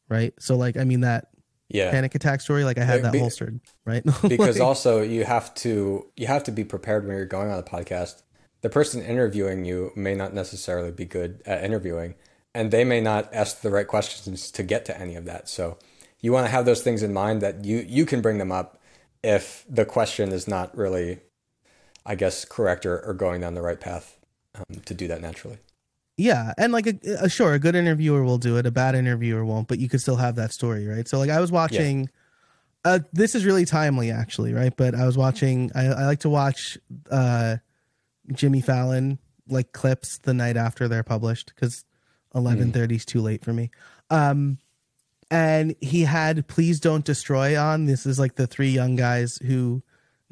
right 0.09 0.33
so 0.39 0.55
like 0.55 0.77
i 0.77 0.83
mean 0.83 1.01
that 1.01 1.29
yeah. 1.69 1.91
panic 1.91 2.15
attack 2.15 2.39
story 2.39 2.63
like 2.63 2.77
i 2.77 2.83
had 2.83 3.03
that 3.03 3.11
Be- 3.11 3.19
holstered 3.19 3.59
right 3.85 4.03
because 4.27 4.59
like, 4.59 4.61
also 4.61 5.01
you 5.01 5.25
have 5.25 5.53
to 5.55 6.05
you 6.15 6.27
have 6.27 6.43
to 6.45 6.51
be 6.51 6.63
prepared 6.63 7.05
when 7.05 7.17
you're 7.17 7.25
going 7.25 7.51
on 7.51 7.59
a 7.59 7.63
podcast 7.63 8.23
the 8.61 8.69
person 8.69 9.03
interviewing 9.03 9.65
you 9.65 9.91
may 9.95 10.15
not 10.15 10.33
necessarily 10.33 10.91
be 10.91 11.05
good 11.05 11.41
at 11.45 11.63
interviewing 11.63 12.15
and 12.57 12.71
they 12.71 12.83
may 12.83 12.99
not 12.99 13.31
ask 13.31 13.61
the 13.61 13.69
right 13.69 13.87
questions 13.87 14.49
to 14.49 14.63
get 14.63 14.83
to 14.85 14.99
any 14.99 15.15
of 15.15 15.25
that. 15.25 15.47
So 15.47 15.77
you 16.19 16.31
want 16.31 16.47
to 16.47 16.51
have 16.51 16.65
those 16.65 16.81
things 16.81 17.03
in 17.03 17.13
mind 17.13 17.39
that 17.41 17.63
you 17.63 17.85
you 17.87 18.03
can 18.03 18.19
bring 18.19 18.39
them 18.39 18.51
up 18.51 18.81
if 19.23 19.63
the 19.69 19.85
question 19.85 20.31
is 20.31 20.47
not 20.47 20.75
really, 20.75 21.19
I 22.03 22.15
guess, 22.15 22.45
correct 22.45 22.83
or, 22.83 22.99
or 23.05 23.13
going 23.13 23.41
down 23.41 23.53
the 23.53 23.61
right 23.61 23.79
path 23.79 24.16
um, 24.57 24.81
to 24.85 24.93
do 24.93 25.07
that 25.07 25.21
naturally. 25.21 25.57
Yeah, 26.17 26.53
and 26.57 26.73
like 26.73 26.87
a, 26.87 26.95
a, 27.21 27.29
sure, 27.29 27.53
a 27.53 27.59
good 27.59 27.75
interviewer 27.75 28.23
will 28.23 28.39
do 28.39 28.57
it, 28.57 28.65
a 28.65 28.71
bad 28.71 28.95
interviewer 28.95 29.45
won't, 29.45 29.67
but 29.67 29.77
you 29.77 29.87
could 29.87 30.01
still 30.01 30.15
have 30.15 30.35
that 30.35 30.51
story, 30.51 30.87
right? 30.87 31.07
So 31.07 31.19
like 31.19 31.29
I 31.29 31.39
was 31.39 31.51
watching. 31.51 32.01
Yeah. 32.01 32.05
Uh, 32.85 32.99
this 33.11 33.35
is 33.35 33.43
really 33.43 33.65
timely, 33.65 34.11
actually, 34.11 34.53
right? 34.53 34.73
But 34.75 34.95
I 34.95 35.05
was 35.05 35.17
watching. 35.17 35.71
I, 35.75 35.87
I 35.87 36.05
like 36.05 36.19
to 36.21 36.29
watch 36.29 36.77
uh, 37.11 37.57
Jimmy 38.31 38.61
Fallon 38.61 39.19
like 39.49 39.73
clips 39.73 40.19
the 40.19 40.33
night 40.33 40.57
after 40.57 40.87
they're 40.87 41.03
published 41.03 41.53
because 41.53 41.83
Eleven 42.33 42.71
thirty 42.71 42.95
is 42.95 43.05
too 43.05 43.21
late 43.21 43.43
for 43.43 43.51
me. 43.51 43.71
Um, 44.09 44.59
and 45.29 45.75
he 45.81 46.03
had 46.03 46.47
"Please 46.47 46.79
Don't 46.79 47.03
Destroy" 47.03 47.59
on. 47.59 47.85
This 47.85 48.05
is 48.05 48.19
like 48.19 48.35
the 48.35 48.47
three 48.47 48.69
young 48.69 48.95
guys 48.95 49.37
who 49.37 49.81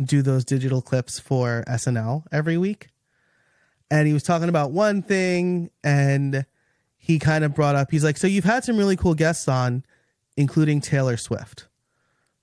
do 0.01 0.21
those 0.21 0.45
digital 0.45 0.81
clips 0.81 1.19
for 1.19 1.63
SNL 1.67 2.23
every 2.31 2.57
week. 2.57 2.89
And 3.91 4.07
he 4.07 4.13
was 4.13 4.23
talking 4.23 4.49
about 4.49 4.71
one 4.71 5.01
thing, 5.01 5.69
and 5.83 6.45
he 6.97 7.19
kind 7.19 7.43
of 7.43 7.53
brought 7.53 7.75
up. 7.75 7.91
He's 7.91 8.03
like, 8.03 8.17
"So 8.17 8.27
you've 8.27 8.43
had 8.43 8.63
some 8.63 8.77
really 8.77 8.95
cool 8.95 9.13
guests 9.13 9.47
on, 9.47 9.83
including 10.35 10.81
Taylor 10.81 11.17
Swift, 11.17 11.67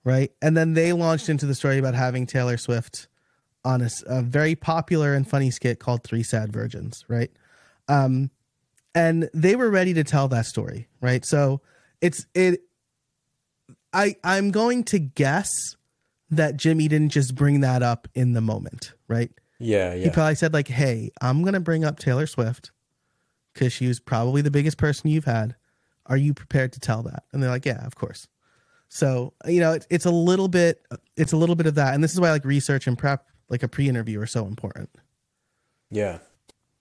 right?" 0.05 0.31
And 0.41 0.57
then 0.57 0.75
they 0.75 0.93
launched 0.93 1.29
into 1.29 1.47
the 1.47 1.55
story 1.55 1.79
about 1.79 1.95
having 1.95 2.27
Taylor 2.27 2.57
Swift 2.57 3.09
on 3.65 3.83
a, 3.83 3.91
a 4.07 4.23
very 4.23 4.55
popular 4.55 5.15
and 5.15 5.29
funny 5.29 5.51
skit 5.51 5.79
called 5.79 6.05
Three 6.05 6.23
Sad 6.23 6.53
Virgins, 6.53 7.05
right? 7.09 7.31
Um, 7.89 8.31
and 8.95 9.29
they 9.33 9.57
were 9.57 9.71
ready 9.71 9.95
to 9.95 10.05
tell 10.05 10.29
that 10.29 10.47
story, 10.47 10.89
right? 11.01 11.25
So 11.25 11.61
it's 12.01 12.27
it. 12.35 12.61
I 13.93 14.17
I'm 14.23 14.51
going 14.51 14.85
to 14.85 14.99
guess 14.99 15.51
that 16.31 16.57
Jimmy 16.57 16.89
didn't 16.89 17.11
just 17.11 17.35
bring 17.35 17.61
that 17.61 17.83
up 17.83 18.09
in 18.15 18.33
the 18.33 18.41
moment, 18.41 18.93
right? 19.07 19.31
Yeah, 19.63 19.95
yeah. 19.95 20.05
He 20.05 20.11
probably 20.11 20.35
said 20.35 20.53
like, 20.53 20.69
"Hey, 20.69 21.11
I'm 21.21 21.43
gonna 21.45 21.61
bring 21.61 21.85
up 21.85 21.99
Taylor 21.99 22.27
Swift 22.27 22.71
because 23.53 23.73
she 23.73 23.87
was 23.87 24.01
probably 24.01 24.43
the 24.43 24.51
biggest 24.51 24.79
person 24.79 25.11
you've 25.11 25.25
had. 25.25 25.55
Are 26.07 26.17
you 26.17 26.35
prepared 26.35 26.73
to 26.73 26.81
tell 26.81 27.03
that?" 27.05 27.25
And 27.33 27.43
they're 27.43 27.51
like, 27.51 27.67
"Yeah, 27.67 27.85
of 27.87 27.95
course." 27.95 28.29
So 28.89 29.33
you 29.47 29.61
know, 29.61 29.73
it's 29.73 29.87
it's 29.91 30.05
a 30.05 30.11
little 30.11 30.49
bit 30.49 30.85
it's 31.17 31.33
a 31.33 31.37
little 31.37 31.57
bit 31.57 31.67
of 31.67 31.75
that, 31.77 31.95
and 31.95 32.03
this 32.03 32.13
is 32.13 32.21
why 32.21 32.31
like 32.31 32.45
research 32.45 32.87
and 32.87 32.99
prep, 32.99 33.27
like 33.49 33.63
a 33.63 33.69
pre-interview, 33.69 34.21
are 34.21 34.27
so 34.27 34.47
important. 34.47 34.91
Yeah, 35.91 36.19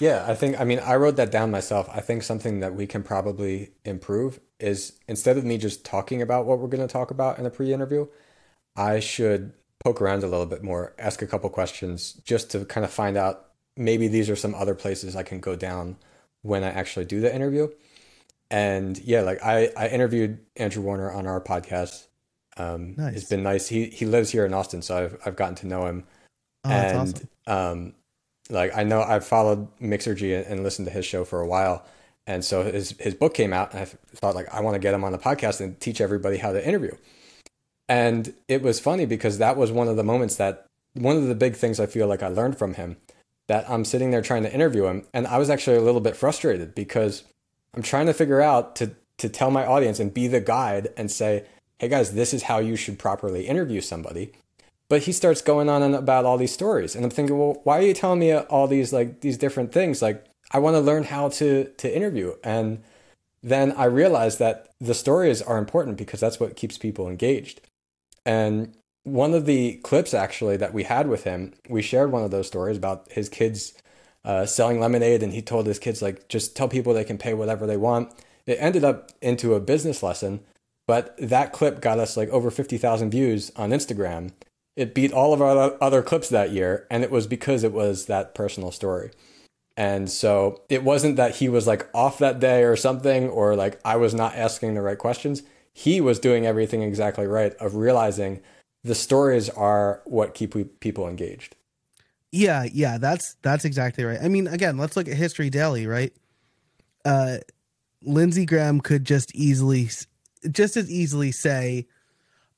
yeah, 0.01 0.25
I 0.27 0.33
think, 0.33 0.59
I 0.59 0.63
mean, 0.63 0.79
I 0.79 0.95
wrote 0.95 1.15
that 1.17 1.29
down 1.29 1.51
myself. 1.51 1.87
I 1.93 1.99
think 1.99 2.23
something 2.23 2.59
that 2.61 2.73
we 2.73 2.87
can 2.87 3.03
probably 3.03 3.73
improve 3.85 4.39
is 4.59 4.93
instead 5.07 5.37
of 5.37 5.45
me 5.45 5.59
just 5.59 5.85
talking 5.85 6.23
about 6.23 6.47
what 6.47 6.57
we're 6.57 6.69
going 6.69 6.85
to 6.85 6.91
talk 6.91 7.11
about 7.11 7.37
in 7.37 7.45
a 7.45 7.51
pre 7.51 7.71
interview, 7.71 8.07
I 8.75 8.99
should 8.99 9.53
poke 9.83 10.01
around 10.01 10.23
a 10.23 10.27
little 10.27 10.45
bit 10.45 10.63
more, 10.63 10.93
ask 10.97 11.21
a 11.21 11.27
couple 11.27 11.49
questions 11.49 12.13
just 12.23 12.51
to 12.51 12.65
kind 12.65 12.83
of 12.85 12.91
find 12.91 13.17
out 13.17 13.47
maybe 13.77 14.07
these 14.07 14.29
are 14.29 14.35
some 14.35 14.53
other 14.55 14.75
places 14.75 15.15
I 15.15 15.23
can 15.23 15.39
go 15.39 15.55
down 15.55 15.97
when 16.41 16.63
I 16.63 16.69
actually 16.69 17.05
do 17.05 17.21
the 17.21 17.33
interview. 17.33 17.69
And 18.49 18.97
yeah, 18.99 19.21
like 19.21 19.41
I, 19.43 19.71
I 19.77 19.87
interviewed 19.87 20.39
Andrew 20.57 20.83
Warner 20.83 21.11
on 21.11 21.25
our 21.25 21.39
podcast. 21.39 22.07
Um, 22.57 22.95
nice. 22.97 23.15
It's 23.15 23.29
been 23.29 23.43
nice. 23.43 23.67
He 23.67 23.85
he 23.85 24.05
lives 24.05 24.29
here 24.29 24.45
in 24.45 24.53
Austin, 24.53 24.81
so 24.81 24.97
I've 24.97 25.17
I've 25.25 25.35
gotten 25.37 25.55
to 25.55 25.67
know 25.67 25.85
him. 25.85 26.03
Oh, 26.65 26.69
and 26.69 26.97
awesome. 26.97 27.29
um, 27.47 27.93
like 28.49 28.75
I 28.75 28.83
know 28.83 29.01
I've 29.01 29.25
followed 29.25 29.73
Mixergy 29.79 30.45
and 30.49 30.63
listened 30.63 30.87
to 30.87 30.93
his 30.93 31.05
show 31.05 31.23
for 31.23 31.39
a 31.39 31.47
while, 31.47 31.85
and 32.27 32.43
so 32.43 32.63
his 32.63 32.91
his 32.99 33.15
book 33.15 33.33
came 33.33 33.53
out, 33.53 33.71
and 33.71 33.79
I 33.81 33.85
thought 33.85 34.35
like 34.35 34.53
I 34.53 34.59
want 34.59 34.75
to 34.75 34.79
get 34.79 34.93
him 34.93 35.05
on 35.05 35.13
the 35.13 35.17
podcast 35.17 35.61
and 35.61 35.79
teach 35.79 36.01
everybody 36.01 36.37
how 36.37 36.51
to 36.51 36.67
interview. 36.67 36.95
And 37.91 38.33
it 38.47 38.61
was 38.61 38.79
funny 38.79 39.05
because 39.05 39.37
that 39.39 39.57
was 39.57 39.69
one 39.69 39.89
of 39.89 39.97
the 39.97 40.03
moments 40.03 40.37
that 40.37 40.65
one 40.93 41.17
of 41.17 41.27
the 41.27 41.35
big 41.35 41.57
things 41.57 41.77
I 41.77 41.87
feel 41.87 42.07
like 42.07 42.23
I 42.23 42.29
learned 42.29 42.57
from 42.57 42.75
him 42.75 42.95
that 43.47 43.69
I'm 43.69 43.83
sitting 43.83 44.11
there 44.11 44.21
trying 44.21 44.43
to 44.43 44.53
interview 44.53 44.85
him, 44.85 45.05
and 45.13 45.27
I 45.27 45.37
was 45.37 45.49
actually 45.49 45.75
a 45.75 45.81
little 45.81 45.99
bit 45.99 46.15
frustrated 46.15 46.73
because 46.73 47.23
I'm 47.73 47.81
trying 47.81 48.05
to 48.05 48.13
figure 48.13 48.39
out 48.39 48.77
to 48.77 48.95
to 49.17 49.27
tell 49.27 49.51
my 49.51 49.65
audience 49.65 49.99
and 49.99 50.13
be 50.13 50.29
the 50.29 50.39
guide 50.39 50.87
and 50.95 51.11
say, 51.11 51.43
hey 51.79 51.89
guys, 51.89 52.13
this 52.13 52.33
is 52.33 52.43
how 52.43 52.59
you 52.59 52.77
should 52.77 52.97
properly 52.97 53.45
interview 53.45 53.81
somebody. 53.81 54.31
But 54.87 55.01
he 55.01 55.11
starts 55.11 55.41
going 55.41 55.67
on 55.67 55.83
and 55.83 55.93
about 55.93 56.23
all 56.23 56.37
these 56.37 56.53
stories, 56.53 56.95
and 56.95 57.03
I'm 57.03 57.11
thinking, 57.11 57.37
well, 57.37 57.59
why 57.65 57.79
are 57.79 57.85
you 57.85 57.93
telling 57.93 58.19
me 58.19 58.33
all 58.33 58.67
these 58.67 58.93
like 58.93 59.19
these 59.19 59.37
different 59.37 59.73
things? 59.73 60.01
Like, 60.01 60.23
I 60.51 60.59
want 60.59 60.75
to 60.75 60.79
learn 60.79 61.03
how 61.03 61.27
to 61.27 61.65
to 61.65 61.93
interview, 61.93 62.35
and 62.41 62.81
then 63.43 63.73
I 63.73 63.83
realized 63.83 64.39
that 64.39 64.69
the 64.79 64.93
stories 64.93 65.41
are 65.41 65.57
important 65.57 65.97
because 65.97 66.21
that's 66.21 66.39
what 66.39 66.55
keeps 66.55 66.77
people 66.77 67.09
engaged. 67.09 67.59
And 68.25 68.75
one 69.03 69.33
of 69.33 69.45
the 69.45 69.77
clips 69.77 70.13
actually 70.13 70.57
that 70.57 70.73
we 70.73 70.83
had 70.83 71.07
with 71.07 71.23
him, 71.23 71.53
we 71.69 71.81
shared 71.81 72.11
one 72.11 72.23
of 72.23 72.31
those 72.31 72.47
stories 72.47 72.77
about 72.77 73.11
his 73.11 73.29
kids 73.29 73.73
uh, 74.23 74.45
selling 74.45 74.79
lemonade, 74.79 75.23
and 75.23 75.33
he 75.33 75.41
told 75.41 75.65
his 75.65 75.79
kids 75.79 76.01
like 76.01 76.27
just 76.27 76.55
tell 76.55 76.67
people 76.67 76.93
they 76.93 77.03
can 77.03 77.17
pay 77.17 77.33
whatever 77.33 77.65
they 77.65 77.77
want. 77.77 78.13
It 78.45 78.57
ended 78.59 78.83
up 78.83 79.11
into 79.21 79.55
a 79.55 79.59
business 79.59 80.03
lesson, 80.03 80.41
but 80.87 81.15
that 81.17 81.53
clip 81.53 81.81
got 81.81 81.99
us 81.99 82.15
like 82.17 82.29
over 82.29 82.51
fifty 82.51 82.77
thousand 82.77 83.11
views 83.11 83.51
on 83.55 83.71
Instagram, 83.71 84.31
it 84.75 84.93
beat 84.93 85.11
all 85.11 85.33
of 85.33 85.41
our 85.41 85.75
other 85.81 86.01
clips 86.01 86.29
that 86.29 86.51
year, 86.51 86.87
and 86.89 87.03
it 87.03 87.11
was 87.11 87.27
because 87.27 87.63
it 87.63 87.73
was 87.73 88.05
that 88.05 88.35
personal 88.35 88.71
story. 88.71 89.11
And 89.77 90.09
so 90.09 90.61
it 90.69 90.83
wasn't 90.83 91.15
that 91.15 91.37
he 91.37 91.49
was 91.49 91.65
like 91.65 91.89
off 91.93 92.19
that 92.19 92.39
day 92.39 92.63
or 92.63 92.75
something, 92.75 93.29
or 93.29 93.55
like 93.55 93.79
I 93.83 93.95
was 93.95 94.13
not 94.13 94.35
asking 94.35 94.73
the 94.73 94.81
right 94.81 94.97
questions. 94.97 95.43
He 95.73 96.01
was 96.01 96.19
doing 96.19 96.45
everything 96.45 96.81
exactly 96.81 97.27
right 97.27 97.53
of 97.55 97.75
realizing 97.75 98.41
the 98.83 98.95
stories 98.95 99.49
are 99.49 100.01
what 100.05 100.33
keep 100.33 100.79
people 100.79 101.07
engaged. 101.07 101.55
Yeah, 102.31 102.65
yeah, 102.71 102.97
that's 102.97 103.35
that's 103.41 103.65
exactly 103.65 104.03
right. 104.03 104.19
I 104.21 104.27
mean, 104.27 104.47
again, 104.47 104.77
let's 104.77 104.95
look 104.95 105.07
at 105.07 105.15
History 105.15 105.49
Daily, 105.49 105.87
right? 105.87 106.13
Uh 107.05 107.37
Lindsay 108.03 108.45
Graham 108.45 108.81
could 108.81 109.05
just 109.05 109.33
easily 109.35 109.89
just 110.51 110.75
as 110.75 110.89
easily 110.89 111.31
say 111.31 111.87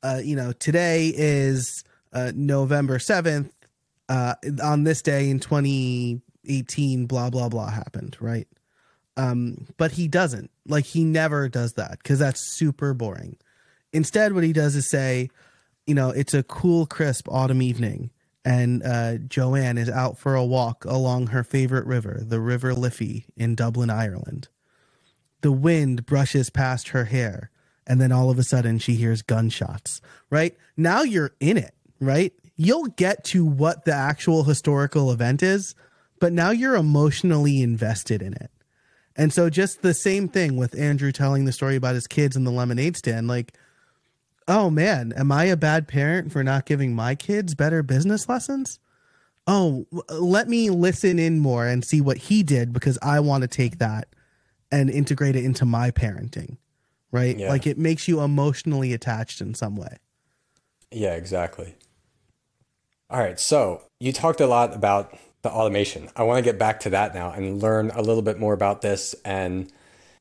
uh, 0.03 0.19
you 0.23 0.35
know, 0.35 0.51
today 0.51 1.13
is 1.15 1.83
uh, 2.11 2.31
November 2.35 2.97
7th, 2.97 3.49
uh, 4.09 4.35
on 4.61 4.83
this 4.83 5.01
day 5.01 5.29
in 5.29 5.39
2018, 5.39 7.05
blah, 7.05 7.29
blah, 7.29 7.49
blah 7.49 7.69
happened, 7.69 8.17
right? 8.19 8.47
Um, 9.15 9.67
but 9.77 9.91
he 9.91 10.07
doesn't. 10.07 10.49
Like, 10.67 10.85
he 10.85 11.03
never 11.03 11.47
does 11.49 11.73
that 11.73 11.99
because 11.99 12.19
that's 12.19 12.55
super 12.55 12.93
boring. 12.93 13.37
Instead, 13.91 14.33
what 14.33 14.43
he 14.43 14.53
does 14.53 14.75
is 14.75 14.89
say, 14.89 15.29
you 15.85 15.93
know, 15.93 16.09
it's 16.09 16.33
a 16.33 16.43
cool, 16.43 16.85
crisp 16.85 17.27
autumn 17.29 17.61
evening, 17.61 18.09
and 18.45 18.81
uh, 18.83 19.17
Joanne 19.17 19.77
is 19.77 19.89
out 19.89 20.17
for 20.17 20.35
a 20.35 20.43
walk 20.43 20.85
along 20.85 21.27
her 21.27 21.43
favorite 21.43 21.85
river, 21.85 22.21
the 22.21 22.39
River 22.39 22.73
Liffey 22.73 23.25
in 23.37 23.55
Dublin, 23.55 23.89
Ireland. 23.89 24.47
The 25.41 25.51
wind 25.51 26.05
brushes 26.05 26.49
past 26.49 26.89
her 26.89 27.05
hair, 27.05 27.51
and 27.85 27.99
then 28.01 28.11
all 28.11 28.29
of 28.29 28.39
a 28.39 28.43
sudden 28.43 28.79
she 28.79 28.95
hears 28.95 29.21
gunshots, 29.21 30.01
right? 30.29 30.57
Now 30.77 31.03
you're 31.03 31.35
in 31.39 31.57
it, 31.57 31.75
right? 31.99 32.33
You'll 32.55 32.85
get 32.85 33.23
to 33.25 33.45
what 33.45 33.85
the 33.85 33.93
actual 33.93 34.43
historical 34.43 35.11
event 35.11 35.43
is, 35.43 35.75
but 36.19 36.31
now 36.31 36.51
you're 36.51 36.75
emotionally 36.75 37.61
invested 37.61 38.21
in 38.21 38.33
it. 38.33 38.51
And 39.15 39.31
so, 39.31 39.49
just 39.49 39.81
the 39.81 39.93
same 39.93 40.27
thing 40.27 40.57
with 40.57 40.77
Andrew 40.77 41.11
telling 41.11 41.45
the 41.45 41.51
story 41.51 41.75
about 41.75 41.95
his 41.95 42.07
kids 42.07 42.35
in 42.35 42.43
the 42.43 42.51
lemonade 42.51 42.97
stand. 42.97 43.27
Like, 43.27 43.53
oh 44.47 44.69
man, 44.69 45.13
am 45.15 45.31
I 45.31 45.45
a 45.45 45.57
bad 45.57 45.87
parent 45.87 46.31
for 46.31 46.43
not 46.43 46.65
giving 46.65 46.95
my 46.95 47.15
kids 47.15 47.55
better 47.55 47.83
business 47.83 48.27
lessons? 48.27 48.79
Oh, 49.45 49.85
let 50.09 50.47
me 50.47 50.69
listen 50.69 51.19
in 51.19 51.39
more 51.39 51.67
and 51.67 51.83
see 51.83 52.01
what 52.01 52.17
he 52.17 52.43
did 52.43 52.73
because 52.73 52.97
I 53.01 53.19
want 53.19 53.41
to 53.41 53.47
take 53.47 53.79
that 53.79 54.07
and 54.71 54.89
integrate 54.89 55.35
it 55.35 55.43
into 55.43 55.65
my 55.65 55.91
parenting. 55.91 56.57
Right? 57.11 57.37
Yeah. 57.37 57.49
Like 57.49 57.67
it 57.67 57.77
makes 57.77 58.07
you 58.07 58.21
emotionally 58.21 58.93
attached 58.93 59.41
in 59.41 59.53
some 59.53 59.75
way. 59.75 59.97
Yeah, 60.91 61.13
exactly. 61.13 61.75
All 63.09 63.19
right. 63.19 63.39
So 63.39 63.83
you 63.99 64.11
talked 64.11 64.41
a 64.41 64.47
lot 64.47 64.75
about 64.75 65.15
the 65.43 65.51
automation. 65.51 66.09
I 66.15 66.23
want 66.23 66.37
to 66.37 66.43
get 66.43 66.57
back 66.57 66.79
to 66.81 66.89
that 66.91 67.13
now 67.13 67.31
and 67.31 67.61
learn 67.61 67.91
a 67.93 68.01
little 68.01 68.23
bit 68.23 68.39
more 68.39 68.53
about 68.53 68.81
this 68.81 69.13
and 69.23 69.71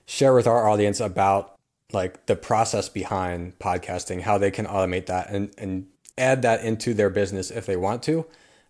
share 0.04 0.34
with 0.34 0.46
our 0.46 0.68
audience 0.68 1.00
about 1.00 1.56
like 1.92 2.26
the 2.26 2.36
process 2.36 2.88
behind 2.88 3.58
podcasting, 3.58 4.22
how 4.22 4.36
they 4.36 4.50
can 4.50 4.66
automate 4.66 5.06
that 5.06 5.30
and, 5.30 5.54
and 5.56 5.86
add 6.18 6.42
that 6.42 6.64
into 6.64 6.92
their 6.92 7.10
business 7.10 7.50
if 7.50 7.66
they 7.66 7.76
want 7.76 8.02
to, 8.02 8.26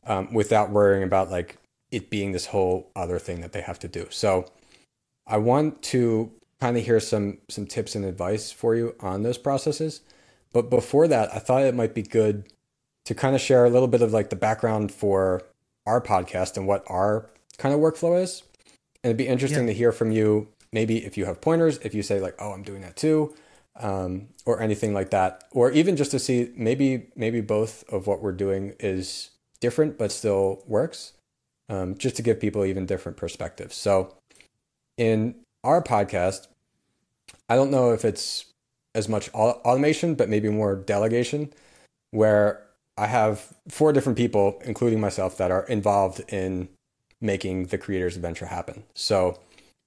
um, 0.07 0.33
without 0.33 0.71
worrying 0.71 1.03
about 1.03 1.31
like 1.31 1.57
it 1.91 2.11
being 2.11 2.33
this 2.33 2.47
whole 2.47 2.91
other 2.95 3.19
thing 3.19 3.41
that 3.41 3.53
they 3.53 3.61
have 3.63 3.79
to 3.79 3.89
do. 3.89 4.07
So 4.11 4.47
I 5.27 5.39
want 5.39 5.83
to 5.85 6.33
kind 6.61 6.77
of 6.77 6.85
hear 6.85 7.01
some 7.01 7.39
some 7.49 7.67
tips 7.67 7.95
and 7.95 8.05
advice 8.05 8.53
for 8.53 8.75
you 8.75 8.95
on 9.01 9.23
those 9.23 9.39
processes. 9.39 10.01
But 10.53 10.69
before 10.69 11.09
that, 11.09 11.35
I 11.35 11.39
thought 11.39 11.63
it 11.63 11.75
might 11.75 11.95
be 11.95 12.03
good 12.03 12.45
to 13.07 13.15
kind 13.15 13.35
of 13.35 13.41
share 13.41 13.65
a 13.65 13.71
little 13.71 13.89
bit 13.89 14.03
of 14.03 14.13
like 14.13 14.31
the 14.31 14.37
background 14.37 14.93
for 14.93 15.43
our 15.87 16.01
podcast 16.01 16.57
and 16.57 16.67
what 16.67 16.85
our 16.89 17.31
kind 17.59 17.75
of 17.75 17.81
workflow 17.81 18.21
is. 18.23 18.43
And 19.03 19.11
it'd 19.11 19.17
be 19.17 19.27
interesting 19.27 19.67
yeah. 19.67 19.73
to 19.73 19.79
hear 19.79 19.93
from 19.93 20.11
you 20.11 20.49
maybe 20.73 21.05
if 21.05 21.17
you 21.17 21.27
have 21.27 21.41
pointers, 21.41 21.79
if 21.79 21.95
you 21.95 22.03
say 22.03 22.21
like, 22.21 22.35
"Oh, 22.39 22.53
I'm 22.53 22.63
doing 22.63 22.83
that 22.83 22.97
too," 22.97 23.35
um, 23.77 24.29
or 24.47 24.61
anything 24.61 24.95
like 24.95 25.11
that, 25.11 25.45
or 25.53 25.71
even 25.71 25.97
just 25.97 26.11
to 26.13 26.19
see 26.19 26.51
maybe 26.57 27.09
maybe 27.15 27.41
both 27.41 27.85
of 27.93 28.07
what 28.07 28.23
we're 28.23 28.33
doing 28.33 28.75
is 28.81 29.31
different 29.61 29.99
but 29.99 30.11
still 30.11 30.63
works, 30.67 31.13
um, 31.69 31.97
just 31.97 32.17
to 32.17 32.23
give 32.23 32.41
people 32.41 32.65
even 32.65 32.87
different 32.87 33.17
perspectives. 33.17 33.77
So, 33.77 34.15
in 34.97 35.37
our 35.65 35.83
podcast, 35.83 36.49
I 37.49 37.57
don't 37.57 37.71
know 37.71 37.93
if 37.93 38.05
it's 38.05 38.47
as 38.95 39.09
much 39.09 39.31
automation, 39.31 40.15
but 40.15 40.29
maybe 40.29 40.49
more 40.49 40.75
delegation, 40.77 41.53
where 42.11 42.63
I 42.97 43.07
have 43.07 43.55
four 43.69 43.93
different 43.93 44.19
people, 44.19 44.61
including 44.65 45.01
myself, 45.01 45.37
that 45.39 45.51
are 45.51 45.65
involved 45.65 46.21
in 46.29 46.69
making 47.21 47.67
the 47.67 47.79
creators 47.79 48.17
adventure 48.17 48.47
happen. 48.47 48.85
So 48.95 49.39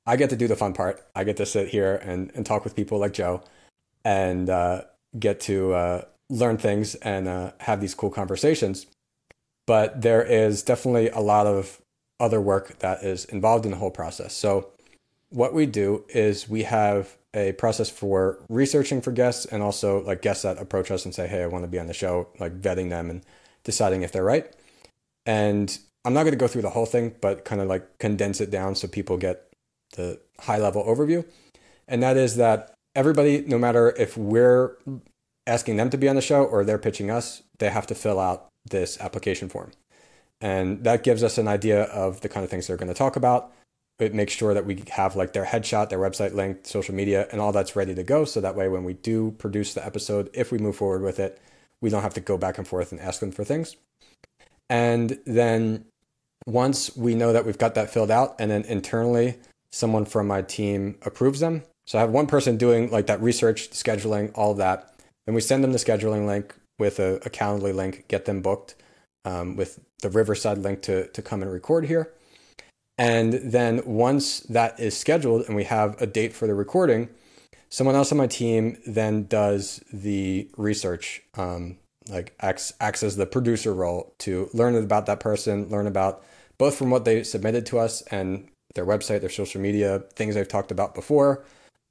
I 0.06 0.16
get 0.16 0.30
to 0.32 0.36
do 0.36 0.48
the 0.48 0.56
fun 0.56 0.74
part. 0.74 1.06
I 1.16 1.24
get 1.24 1.38
to 1.38 1.46
sit 1.46 1.70
here 1.70 1.96
and, 1.96 2.32
and 2.34 2.46
talk 2.46 2.64
with 2.64 2.76
people 2.76 2.98
like 2.98 3.14
Joe 3.14 3.44
and 4.04 4.50
uh, 4.50 4.84
get 5.18 5.40
to 5.42 5.74
uh, 5.74 6.02
learn 6.30 6.58
things 6.58 6.96
and 6.96 7.28
uh, 7.28 7.52
have 7.60 7.82
these 7.82 7.94
cool 7.94 8.10
conversations. 8.10 8.86
But 9.68 10.02
there 10.02 10.24
is 10.24 10.64
definitely 10.64 11.10
a 11.10 11.20
lot 11.20 11.48
of 11.48 11.82
other 12.20 12.40
work 12.40 12.80
that 12.80 13.04
is 13.04 13.26
involved 13.26 13.66
in 13.66 13.72
the 13.72 13.78
whole 13.78 13.92
process. 13.92 14.34
So, 14.34 14.70
what 15.30 15.54
we 15.54 15.66
do 15.66 16.06
is 16.10 16.48
we 16.48 16.64
have 16.64 17.18
a 17.36 17.52
process 17.54 17.90
for 17.90 18.40
researching 18.50 19.02
for 19.02 19.12
guests 19.12 19.46
and 19.46 19.62
also 19.62 20.02
like 20.04 20.22
guests 20.22 20.44
that 20.44 20.58
approach 20.58 20.90
us 20.90 21.06
and 21.06 21.14
say, 21.14 21.28
Hey, 21.28 21.44
I 21.44 21.48
want 21.48 21.64
to 21.64 21.68
be 21.68 21.80
on 21.80 21.88
the 21.88 21.94
show, 21.94 22.30
like 22.40 22.60
vetting 22.60 22.90
them 22.90 23.10
and 23.10 23.22
deciding 23.64 24.02
if 24.02 24.12
they're 24.12 24.24
right. 24.24 24.52
And 25.26 25.78
I'm 26.06 26.14
not 26.14 26.24
going 26.24 26.34
to 26.34 26.38
go 26.38 26.48
through 26.48 26.62
the 26.62 26.70
whole 26.70 26.86
thing, 26.86 27.16
but 27.20 27.46
kind 27.46 27.62
of 27.62 27.68
like 27.68 28.00
condense 28.00 28.40
it 28.40 28.50
down 28.50 28.76
so 28.76 28.88
people 28.88 29.18
get 29.18 29.52
the 29.96 30.20
high 30.40 30.58
level 30.58 30.84
overview. 30.84 31.26
And 31.88 32.02
that 32.02 32.16
is 32.18 32.38
that 32.38 32.74
everybody, 32.96 33.42
no 33.42 33.58
matter 33.58 33.94
if 33.98 34.18
we're 34.18 34.78
asking 35.46 35.78
them 35.78 35.90
to 35.90 35.98
be 35.98 36.08
on 36.08 36.16
the 36.16 36.22
show 36.22 36.44
or 36.44 36.64
they're 36.64 36.78
pitching 36.78 37.12
us, 37.12 37.44
they 37.60 37.70
have 37.70 37.88
to 37.88 37.96
fill 37.96 38.20
out 38.20 38.48
this 38.70 39.00
application 39.00 39.50
form. 39.50 39.72
And 40.42 40.84
that 40.84 41.04
gives 41.04 41.24
us 41.24 41.38
an 41.38 41.48
idea 41.48 41.84
of 41.84 42.22
the 42.22 42.30
kind 42.30 42.44
of 42.44 42.50
things 42.50 42.68
they're 42.68 42.78
going 42.78 42.88
to 42.88 42.94
talk 42.94 43.16
about. 43.16 43.52
It 43.98 44.14
makes 44.14 44.34
sure 44.34 44.54
that 44.54 44.66
we 44.66 44.84
have 44.92 45.16
like 45.16 45.34
their 45.34 45.46
headshot, 45.46 45.90
their 45.90 46.00
website 46.00 46.34
link, 46.34 46.60
social 46.64 46.94
media, 46.94 47.28
and 47.32 47.40
all 47.40 47.54
that's 47.54 47.76
ready 47.76 47.96
to 47.96 48.04
go. 48.04 48.26
So 48.26 48.42
that 48.42 48.56
way, 48.56 48.68
when 48.68 48.84
we 48.84 48.94
do 48.94 49.32
produce 49.38 49.74
the 49.74 49.86
episode, 49.86 50.30
if 50.34 50.52
we 50.52 50.58
move 50.58 50.76
forward 50.76 51.02
with 51.02 51.20
it, 51.20 51.40
we 51.82 51.90
don't 51.90 52.02
have 52.02 52.14
to 52.16 52.22
go 52.22 52.38
back 52.38 52.58
and 52.58 52.68
forth 52.68 52.92
and 52.92 53.00
ask 53.00 53.20
them 53.20 53.32
for 53.32 53.46
things. 53.46 53.78
And 54.70 55.20
then 55.26 55.86
once 56.46 56.96
we 56.98 57.16
know 57.16 57.32
that 57.34 57.46
we've 57.46 57.58
got 57.58 57.76
that 57.76 57.90
filled 57.90 58.12
out, 58.12 58.36
and 58.40 58.52
then 58.52 58.64
internally 58.64 59.38
someone 59.72 60.06
from 60.06 60.28
my 60.28 60.42
team 60.42 60.98
approves 61.04 61.40
them. 61.40 61.64
So 61.88 61.98
I 61.98 62.02
have 62.02 62.10
one 62.10 62.28
person 62.28 62.58
doing 62.58 62.90
like 62.92 63.08
that 63.08 63.22
research, 63.22 63.70
scheduling, 63.72 64.32
all 64.36 64.54
that. 64.56 64.94
Then 65.26 65.36
we 65.36 65.42
send 65.42 65.64
them 65.64 65.72
the 65.72 65.78
scheduling 65.78 66.26
link 66.26 66.56
with 66.80 67.00
a, 67.00 67.16
a 67.26 67.30
Calendly 67.30 67.74
link, 67.74 68.06
get 68.08 68.26
them 68.26 68.42
booked 68.42 68.76
um, 69.24 69.56
with 69.56 69.80
the 70.02 70.10
Riverside 70.10 70.58
link 70.60 70.82
to, 70.84 71.08
to 71.08 71.22
come 71.22 71.42
and 71.42 71.52
record 71.52 71.86
here. 71.86 72.12
And 72.98 73.34
then 73.34 73.82
once 73.86 74.40
that 74.42 74.80
is 74.80 74.98
scheduled 74.98 75.46
and 75.48 75.56
we 75.56 75.66
have 75.66 76.02
a 76.02 76.08
date 76.08 76.34
for 76.34 76.48
the 76.48 76.56
recording, 76.56 77.10
someone 77.70 77.96
else 77.96 78.12
on 78.12 78.18
my 78.18 78.28
team 78.28 78.78
then 78.86 79.26
does 79.26 79.84
the 79.92 80.50
research, 80.58 81.22
um, 81.36 81.78
like 82.10 82.36
acts, 82.40 82.74
acts 82.80 83.04
as 83.04 83.18
the 83.18 83.26
producer 83.26 83.74
role 83.74 84.14
to 84.20 84.50
learn 84.54 84.76
about 84.76 85.08
that 85.08 85.20
person, 85.20 85.68
learn 85.70 85.88
about 85.88 86.24
both 86.58 86.78
from 86.78 86.90
what 86.90 87.04
they 87.04 87.24
submitted 87.24 87.66
to 87.66 87.80
us 87.80 88.02
and 88.04 88.48
their 88.76 88.86
website, 88.86 89.22
their 89.22 89.30
social 89.30 89.60
media, 89.60 90.04
things 90.16 90.38
I've 90.38 90.48
talked 90.48 90.72
about 90.72 90.96
before, 90.96 91.44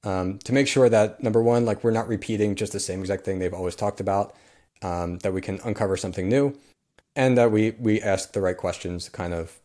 um, 0.05 0.39
to 0.41 0.53
make 0.53 0.69
sure 0.69 0.89
that 0.89 1.23
number 1.23 1.43
one, 1.43 1.65
like 1.65 1.83
we're 1.83 1.91
not 1.91 2.09
repeating 2.09 2.55
just 2.55 2.73
the 2.73 2.81
same 2.81 3.01
exact 3.01 3.25
thing 3.25 3.39
they've 3.39 3.53
always 3.53 3.75
talked 3.75 4.01
about, 4.01 4.35
um, 4.83 5.19
that 5.19 5.33
we 5.33 5.41
can 5.41 5.61
uncover 5.65 5.97
something 5.97 6.29
new, 6.29 6.57
and 7.17 7.37
that 7.37 7.51
we 7.51 7.73
we 7.73 8.01
ask 8.01 8.33
the 8.33 8.41
right 8.41 8.57
questions 8.57 9.09
kind 9.09 9.35
of 9.35 9.61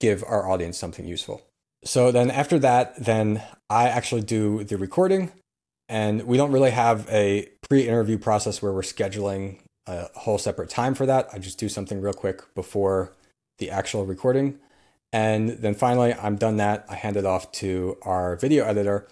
give 0.00 0.24
our 0.24 0.48
audience 0.48 0.78
something 0.78 1.06
useful. 1.06 1.42
So 1.84 2.10
then 2.10 2.30
after 2.30 2.58
that, 2.58 2.96
then 3.02 3.42
I 3.70 3.88
actually 3.88 4.22
do 4.22 4.64
the 4.64 4.76
recording, 4.76 5.32
and 5.88 6.24
we 6.24 6.36
don't 6.36 6.52
really 6.52 6.70
have 6.72 7.08
a 7.10 7.48
pre-interview 7.68 8.18
process 8.18 8.60
where 8.60 8.72
we're 8.72 8.82
scheduling 8.82 9.60
a 9.86 10.08
whole 10.18 10.38
separate 10.38 10.68
time 10.68 10.94
for 10.94 11.06
that. 11.06 11.28
I 11.32 11.38
just 11.38 11.58
do 11.58 11.68
something 11.68 12.00
real 12.00 12.12
quick 12.12 12.42
before 12.54 13.12
the 13.58 13.70
actual 13.70 14.04
recording. 14.04 14.58
And 15.12 15.50
then 15.50 15.74
finally, 15.74 16.12
I'm 16.14 16.36
done 16.36 16.56
that. 16.56 16.84
I 16.88 16.96
hand 16.96 17.16
it 17.16 17.24
off 17.24 17.52
to 17.52 17.96
our 18.02 18.36
video 18.36 18.64
editor, 18.64 19.06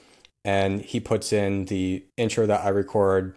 and 0.44 0.82
he 0.82 0.98
puts 1.00 1.32
in 1.32 1.66
the 1.66 2.04
intro 2.16 2.46
that 2.46 2.64
I 2.64 2.70
record, 2.70 3.36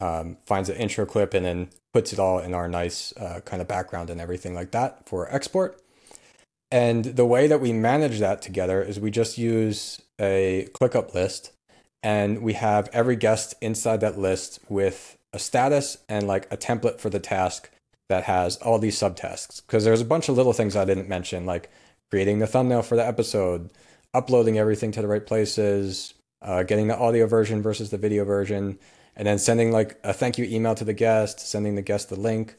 um, 0.00 0.38
finds 0.46 0.68
an 0.68 0.76
intro 0.76 1.04
clip, 1.04 1.34
and 1.34 1.44
then 1.44 1.70
puts 1.92 2.12
it 2.12 2.18
all 2.18 2.38
in 2.38 2.54
our 2.54 2.68
nice 2.68 3.12
uh, 3.16 3.40
kind 3.44 3.60
of 3.60 3.66
background 3.66 4.10
and 4.10 4.20
everything 4.20 4.54
like 4.54 4.70
that 4.70 5.08
for 5.08 5.32
export. 5.34 5.80
And 6.70 7.04
the 7.04 7.26
way 7.26 7.46
that 7.46 7.60
we 7.60 7.72
manage 7.72 8.18
that 8.18 8.42
together 8.42 8.82
is 8.82 8.98
we 8.98 9.10
just 9.10 9.38
use 9.38 10.02
a 10.20 10.68
ClickUp 10.74 11.14
list, 11.14 11.52
and 12.02 12.42
we 12.42 12.54
have 12.54 12.88
every 12.92 13.16
guest 13.16 13.54
inside 13.60 14.00
that 14.00 14.18
list 14.18 14.58
with 14.68 15.16
a 15.32 15.38
status 15.38 15.98
and 16.08 16.26
like 16.26 16.50
a 16.52 16.56
template 16.56 16.98
for 16.98 17.10
the 17.10 17.20
task 17.20 17.70
that 18.08 18.24
has 18.24 18.56
all 18.58 18.78
these 18.78 18.98
subtasks. 18.98 19.62
Because 19.64 19.84
there's 19.84 20.00
a 20.00 20.04
bunch 20.06 20.28
of 20.28 20.36
little 20.36 20.52
things 20.52 20.76
I 20.76 20.84
didn't 20.84 21.08
mention, 21.08 21.46
like 21.46 21.70
creating 22.10 22.38
the 22.38 22.46
thumbnail 22.46 22.82
for 22.82 22.96
the 22.96 23.06
episode, 23.06 23.70
uploading 24.14 24.58
everything 24.58 24.92
to 24.92 25.02
the 25.02 25.08
right 25.08 25.24
places, 25.24 26.14
uh, 26.42 26.62
getting 26.62 26.88
the 26.88 26.96
audio 26.96 27.26
version 27.26 27.62
versus 27.62 27.90
the 27.90 27.98
video 27.98 28.24
version, 28.24 28.78
and 29.16 29.26
then 29.26 29.38
sending 29.38 29.72
like 29.72 29.98
a 30.04 30.12
thank 30.12 30.38
you 30.38 30.44
email 30.44 30.74
to 30.74 30.84
the 30.84 30.92
guest, 30.92 31.40
sending 31.40 31.74
the 31.74 31.82
guest 31.82 32.08
the 32.08 32.16
link, 32.16 32.56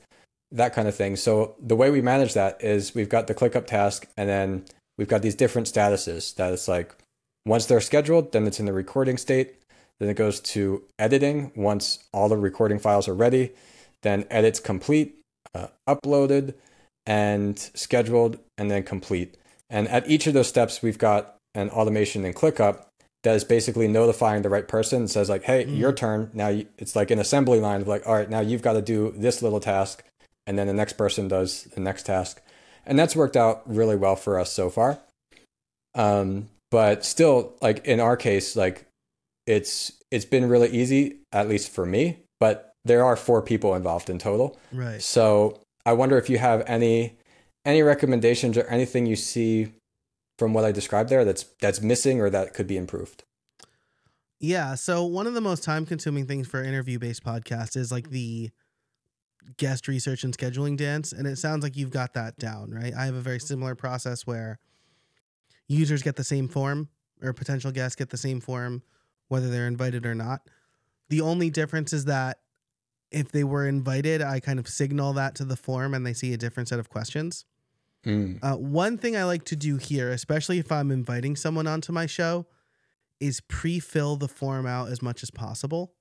that 0.52 0.74
kind 0.74 0.88
of 0.88 0.96
thing. 0.96 1.16
So 1.16 1.56
the 1.60 1.76
way 1.76 1.92
we 1.92 2.02
manage 2.02 2.34
that 2.34 2.64
is 2.64 2.96
we've 2.96 3.10
got 3.10 3.28
the 3.28 3.36
ClickUp 3.36 3.68
task, 3.68 4.08
and 4.16 4.30
then 4.30 4.66
we've 4.98 5.08
got 5.08 5.22
these 5.22 5.36
different 5.36 5.68
statuses 5.68 6.36
that 6.36 6.54
it's 6.54 6.68
like 6.68 6.96
once 7.46 7.66
they're 7.66 7.82
scheduled, 7.82 8.32
then 8.32 8.48
it's 8.48 8.60
in 8.60 8.66
the 8.66 8.74
recording 8.74 9.18
state. 9.18 9.56
Then 10.00 10.10
it 10.10 10.16
goes 10.16 10.40
to 10.42 10.84
editing 11.00 11.52
once 11.56 12.00
all 12.14 12.30
the 12.30 12.38
recording 12.38 12.78
files 12.78 13.08
are 13.08 13.16
ready. 13.16 13.52
Then 14.04 14.26
edits 14.30 14.60
complete, 14.60 15.16
uh, 15.56 15.68
uploaded, 15.88 16.54
and 17.06 17.58
scheduled 17.58 18.38
and 18.58 18.70
then 18.70 18.84
complete. 18.84 19.38
And 19.70 19.88
at 19.88 20.08
each 20.10 20.28
of 20.28 20.34
those 20.34 20.48
steps, 20.48 20.82
we've 20.82 20.98
got 20.98 21.36
an 21.56 21.70
automation 21.72 22.26
in 22.26 22.34
ClickUp 22.34 22.86
that 23.24 23.36
is 23.36 23.44
basically 23.44 23.88
notifying 23.88 24.42
the 24.42 24.50
right 24.50 24.68
person 24.68 25.00
and 25.00 25.10
says 25.10 25.30
like, 25.30 25.44
"Hey, 25.44 25.66
mm. 25.66 25.78
your 25.78 25.92
turn." 25.92 26.30
Now 26.34 26.50
it's 26.78 26.96
like 26.96 27.10
an 27.12 27.20
assembly 27.20 27.60
line 27.60 27.82
of 27.82 27.88
like, 27.88 28.06
"All 28.06 28.14
right, 28.14 28.30
now 28.30 28.42
you've 28.42 28.62
got 28.62 28.74
to 28.74 28.82
do 28.82 29.14
this 29.18 29.42
little 29.42 29.60
task." 29.60 30.04
And 30.48 30.58
then 30.58 30.66
the 30.66 30.74
next 30.74 30.94
person 30.94 31.28
does 31.28 31.66
the 31.66 31.82
next 31.82 32.04
task. 32.04 32.42
And 32.86 32.98
that's 32.98 33.16
worked 33.16 33.36
out 33.36 33.62
really 33.66 33.98
well 33.98 34.16
for 34.16 34.40
us 34.40 34.52
so 34.52 34.70
far. 34.70 35.00
Um, 35.94 36.50
but 36.72 37.06
still, 37.06 37.54
like 37.62 37.86
in 37.86 38.00
our 38.00 38.16
case, 38.16 38.56
like 38.56 38.86
it's 39.46 39.92
it's 40.10 40.26
been 40.26 40.48
really 40.48 40.70
easy, 40.70 41.18
at 41.32 41.50
least 41.50 41.70
for 41.70 41.86
me. 41.86 42.20
But 42.40 42.74
there 42.86 43.04
are 43.04 43.18
four 43.18 43.42
people 43.42 43.76
involved 43.76 44.10
in 44.10 44.18
total. 44.18 44.58
Right. 44.72 45.02
So 45.02 45.60
I 45.86 45.94
wonder 45.94 46.18
if 46.18 46.30
you 46.30 46.38
have 46.38 46.64
any 46.66 47.18
any 47.66 47.84
recommendations 47.84 48.58
or 48.58 48.64
anything 48.68 49.06
you 49.06 49.18
see 49.18 49.74
from 50.40 50.54
what 50.54 50.64
I 50.64 50.72
described 50.72 51.10
there 51.10 51.26
that's 51.26 51.44
that's 51.60 51.82
missing 51.82 52.22
or 52.22 52.30
that 52.30 52.54
could 52.54 52.68
be 52.68 52.78
improved. 52.78 53.24
Yeah. 54.40 54.76
So 54.76 55.04
one 55.04 55.28
of 55.28 55.34
the 55.34 55.42
most 55.42 55.64
time 55.64 55.86
consuming 55.86 56.26
things 56.26 56.48
for 56.48 56.64
interview 56.64 57.00
based 57.00 57.26
podcast 57.26 57.76
is 57.76 57.92
like 57.92 58.12
the 58.12 58.52
guest 59.58 59.88
research 59.88 60.24
and 60.24 60.38
scheduling 60.38 60.76
dance. 60.76 61.12
And 61.12 61.26
it 61.26 61.38
sounds 61.38 61.64
like 61.64 61.78
you've 61.78 61.92
got 61.92 62.14
that 62.14 62.38
down, 62.38 62.72
right? 62.72 62.94
I 62.94 63.06
have 63.06 63.16
a 63.16 63.22
very 63.22 63.40
similar 63.40 63.76
process 63.76 64.28
where 64.28 64.60
users 65.68 66.04
get 66.04 66.16
the 66.16 66.24
same 66.24 66.48
form 66.48 66.90
or 67.22 67.34
potential 67.34 67.72
guests 67.72 67.96
get 67.96 68.10
the 68.10 68.18
same 68.18 68.40
form, 68.40 68.84
whether 69.28 69.50
they're 69.50 69.68
invited 69.68 70.06
or 70.06 70.16
not. 70.16 70.42
The 71.10 71.22
only 71.22 71.50
difference 71.50 71.94
is 71.94 72.06
that 72.06 72.40
if 73.12 73.32
they 73.32 73.44
were 73.44 73.68
invited, 73.68 74.22
I 74.22 74.40
kind 74.40 74.60
of 74.60 74.68
signal 74.68 75.14
that 75.14 75.36
to 75.36 75.46
the 75.46 75.56
form 75.56 75.94
and 75.94 76.06
they 76.06 76.14
see 76.14 76.34
a 76.34 76.38
different 76.38 76.70
set 76.70 76.80
of 76.80 76.90
questions. 76.90 77.46
Mm. 78.06 78.40
Uh, 78.44 78.58
one 78.58 78.98
thing 78.98 79.16
I 79.16 79.24
like 79.24 79.46
to 79.46 79.56
do 79.56 79.78
here, 79.78 80.12
especially 80.12 80.60
if 80.60 80.72
I'm 80.72 80.92
inviting 80.92 81.36
someone 81.36 81.68
onto 81.68 81.92
my 81.92 82.06
show, 82.06 82.46
is 83.20 83.42
pre 83.42 83.80
fill 83.80 84.16
the 84.16 84.28
form 84.28 84.66
out 84.66 84.90
as 84.90 85.02
much 85.02 85.24
as 85.24 85.32
possible 85.32 85.94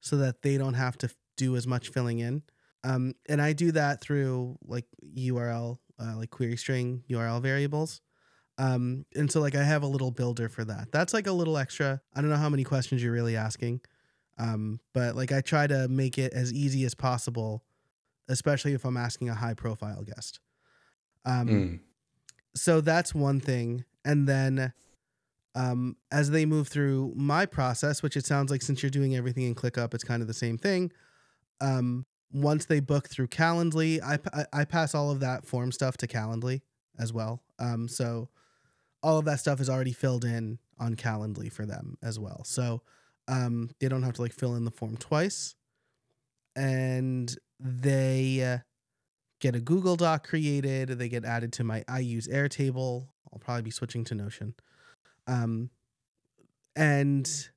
so 0.00 0.16
that 0.16 0.42
they 0.42 0.56
don't 0.56 0.74
have 0.74 0.98
to 0.98 1.10
do 1.36 1.56
as 1.56 1.66
much 1.66 1.88
filling 1.88 2.18
in. 2.18 2.42
Um, 2.88 3.14
and 3.28 3.42
I 3.42 3.52
do 3.52 3.72
that 3.72 4.00
through 4.00 4.56
like 4.64 4.86
URL, 5.16 5.78
uh, 6.00 6.16
like 6.16 6.30
query 6.30 6.56
string 6.56 7.02
URL 7.10 7.42
variables. 7.42 8.00
Um, 8.56 9.04
and 9.14 9.30
so 9.30 9.40
like 9.40 9.54
I 9.54 9.62
have 9.62 9.82
a 9.82 9.86
little 9.86 10.10
builder 10.10 10.48
for 10.48 10.64
that. 10.64 10.90
That's 10.90 11.12
like 11.12 11.26
a 11.26 11.32
little 11.32 11.58
extra. 11.58 12.00
I 12.14 12.20
don't 12.20 12.30
know 12.30 12.36
how 12.36 12.48
many 12.48 12.64
questions 12.64 13.02
you're 13.02 13.12
really 13.12 13.36
asking. 13.36 13.80
Um, 14.38 14.80
but 14.94 15.16
like 15.16 15.32
I 15.32 15.40
try 15.42 15.66
to 15.66 15.86
make 15.88 16.16
it 16.18 16.32
as 16.32 16.52
easy 16.52 16.84
as 16.84 16.94
possible, 16.94 17.62
especially 18.28 18.72
if 18.72 18.84
I'm 18.84 18.96
asking 18.96 19.28
a 19.28 19.34
high 19.34 19.54
profile 19.54 20.02
guest. 20.02 20.40
Um, 21.24 21.48
Mm. 21.48 21.80
so 22.54 22.80
that's 22.80 23.14
one 23.14 23.38
thing. 23.40 23.84
And 24.04 24.26
then 24.28 24.72
um, 25.54 25.96
as 26.10 26.30
they 26.30 26.46
move 26.46 26.68
through 26.68 27.12
my 27.16 27.44
process, 27.46 28.02
which 28.02 28.16
it 28.16 28.24
sounds 28.24 28.50
like 28.50 28.62
since 28.62 28.82
you're 28.82 28.90
doing 28.90 29.14
everything 29.14 29.44
in 29.44 29.54
ClickUp, 29.54 29.92
it's 29.92 30.04
kind 30.04 30.22
of 30.22 30.28
the 30.28 30.34
same 30.34 30.56
thing. 30.56 30.90
Um, 31.60 32.06
once 32.32 32.66
they 32.66 32.80
book 32.80 33.08
through 33.08 33.28
Calendly, 33.28 34.00
I, 34.02 34.18
I, 34.32 34.60
I 34.60 34.64
pass 34.64 34.94
all 34.94 35.10
of 35.10 35.20
that 35.20 35.46
form 35.46 35.72
stuff 35.72 35.96
to 35.98 36.06
Calendly 36.06 36.62
as 36.98 37.12
well. 37.12 37.42
Um, 37.58 37.88
so 37.88 38.28
all 39.02 39.18
of 39.18 39.24
that 39.24 39.40
stuff 39.40 39.60
is 39.60 39.70
already 39.70 39.92
filled 39.92 40.24
in 40.24 40.58
on 40.78 40.94
Calendly 40.94 41.50
for 41.50 41.64
them 41.64 41.96
as 42.02 42.18
well. 42.18 42.42
So 42.44 42.82
um, 43.26 43.70
they 43.80 43.88
don't 43.88 44.02
have 44.02 44.14
to 44.14 44.22
like 44.22 44.32
fill 44.32 44.56
in 44.56 44.64
the 44.64 44.70
form 44.70 44.96
twice. 44.96 45.54
And 46.56 47.34
they 47.60 48.42
uh, 48.42 48.58
get 49.40 49.54
a 49.54 49.60
Google 49.60 49.96
Doc 49.96 50.26
created. 50.26 50.88
They 50.88 51.08
get 51.08 51.24
added 51.24 51.52
to 51.54 51.64
my 51.64 51.84
I 51.88 52.00
use 52.00 52.26
Airtable. 52.26 53.08
I'll 53.32 53.38
probably 53.38 53.62
be 53.62 53.70
switching 53.70 54.04
to 54.04 54.14
Notion. 54.14 54.54
Um, 55.26 55.70
and 56.74 57.48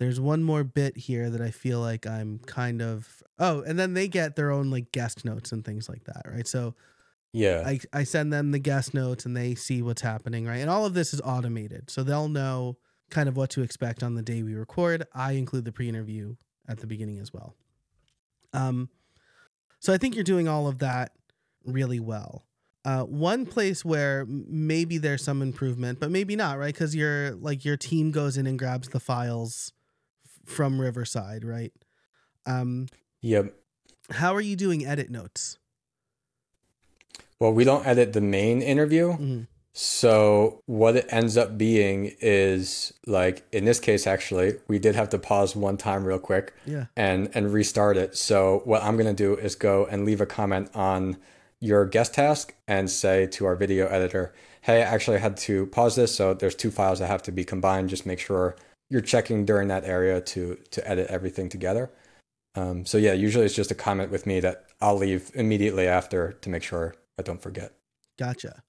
there's 0.00 0.18
one 0.18 0.42
more 0.42 0.64
bit 0.64 0.96
here 0.96 1.28
that 1.28 1.42
I 1.42 1.50
feel 1.50 1.78
like 1.78 2.06
I'm 2.06 2.38
kind 2.46 2.80
of 2.80 3.22
oh, 3.38 3.60
and 3.62 3.78
then 3.78 3.92
they 3.92 4.08
get 4.08 4.34
their 4.34 4.50
own 4.50 4.70
like 4.70 4.92
guest 4.92 5.26
notes 5.26 5.52
and 5.52 5.62
things 5.62 5.90
like 5.90 6.04
that, 6.04 6.22
right? 6.26 6.48
So 6.48 6.74
Yeah. 7.34 7.62
I, 7.66 7.80
I 7.92 8.04
send 8.04 8.32
them 8.32 8.50
the 8.50 8.58
guest 8.58 8.94
notes 8.94 9.26
and 9.26 9.36
they 9.36 9.54
see 9.54 9.82
what's 9.82 10.00
happening, 10.00 10.46
right? 10.46 10.56
And 10.56 10.70
all 10.70 10.86
of 10.86 10.94
this 10.94 11.12
is 11.12 11.20
automated. 11.20 11.90
So 11.90 12.02
they'll 12.02 12.28
know 12.28 12.78
kind 13.10 13.28
of 13.28 13.36
what 13.36 13.50
to 13.50 13.62
expect 13.62 14.02
on 14.02 14.14
the 14.14 14.22
day 14.22 14.42
we 14.42 14.54
record. 14.54 15.06
I 15.14 15.32
include 15.32 15.66
the 15.66 15.72
pre 15.72 15.86
interview 15.86 16.36
at 16.66 16.78
the 16.78 16.86
beginning 16.86 17.18
as 17.18 17.32
well. 17.32 17.54
Um, 18.54 18.88
so 19.80 19.92
I 19.92 19.98
think 19.98 20.14
you're 20.14 20.24
doing 20.24 20.48
all 20.48 20.66
of 20.66 20.78
that 20.78 21.12
really 21.66 22.00
well. 22.00 22.46
Uh, 22.86 23.02
one 23.02 23.44
place 23.44 23.84
where 23.84 24.24
maybe 24.26 24.96
there's 24.96 25.22
some 25.22 25.42
improvement, 25.42 26.00
but 26.00 26.10
maybe 26.10 26.36
not, 26.36 26.58
right? 26.58 26.72
Because 26.72 26.96
your 26.96 27.32
like 27.32 27.66
your 27.66 27.76
team 27.76 28.10
goes 28.10 28.38
in 28.38 28.46
and 28.46 28.58
grabs 28.58 28.88
the 28.88 29.00
files 29.00 29.74
from 30.50 30.80
Riverside, 30.80 31.44
right? 31.44 31.72
Um, 32.46 32.88
Yep. 33.22 33.54
how 34.10 34.34
are 34.34 34.40
you 34.40 34.56
doing 34.56 34.84
edit 34.84 35.10
notes? 35.10 35.58
Well, 37.38 37.52
we 37.52 37.64
don't 37.64 37.86
edit 37.86 38.12
the 38.12 38.20
main 38.20 38.60
interview. 38.60 39.12
Mhm. 39.16 39.46
So 39.72 40.62
what 40.66 40.96
it 40.96 41.06
ends 41.10 41.36
up 41.36 41.56
being 41.56 42.12
is 42.20 42.92
like 43.06 43.44
in 43.52 43.64
this 43.64 43.78
case 43.78 44.06
actually, 44.06 44.58
we 44.68 44.78
did 44.78 44.94
have 44.96 45.08
to 45.10 45.18
pause 45.18 45.54
one 45.54 45.76
time 45.76 46.04
real 46.04 46.18
quick 46.18 46.52
Yeah. 46.66 46.86
and 46.96 47.30
and 47.34 47.52
restart 47.52 47.96
it. 47.96 48.16
So 48.16 48.62
what 48.64 48.82
I'm 48.82 48.96
going 48.96 49.14
to 49.14 49.22
do 49.22 49.36
is 49.36 49.54
go 49.54 49.86
and 49.86 50.04
leave 50.04 50.20
a 50.20 50.26
comment 50.26 50.70
on 50.74 51.16
your 51.60 51.84
guest 51.86 52.14
task 52.14 52.54
and 52.66 52.90
say 52.90 53.26
to 53.28 53.44
our 53.46 53.54
video 53.54 53.86
editor, 53.86 54.34
"Hey, 54.62 54.82
actually 54.82 55.18
I 55.18 55.20
had 55.20 55.36
to 55.38 55.66
pause 55.66 55.94
this, 55.94 56.14
so 56.14 56.34
there's 56.34 56.54
two 56.56 56.70
files 56.70 56.98
that 56.98 57.06
have 57.06 57.22
to 57.22 57.32
be 57.32 57.44
combined. 57.44 57.90
Just 57.90 58.04
make 58.06 58.18
sure 58.18 58.56
you're 58.90 59.00
checking 59.00 59.46
during 59.46 59.68
that 59.68 59.84
area 59.84 60.20
to 60.20 60.56
to 60.70 60.88
edit 60.88 61.06
everything 61.08 61.48
together." 61.48 61.90
Um, 62.54 62.84
so 62.84 62.98
yeah, 62.98 63.12
usually 63.12 63.46
it's 63.46 63.54
just 63.54 63.70
a 63.70 63.76
comment 63.76 64.10
with 64.10 64.26
me 64.26 64.40
that 64.40 64.66
I'll 64.80 64.96
leave 64.96 65.30
immediately 65.34 65.86
after 65.86 66.32
to 66.32 66.50
make 66.50 66.62
sure 66.62 66.94
I 67.18 67.22
don't 67.22 67.40
forget. 67.40 67.72
Gotcha. 68.18 68.62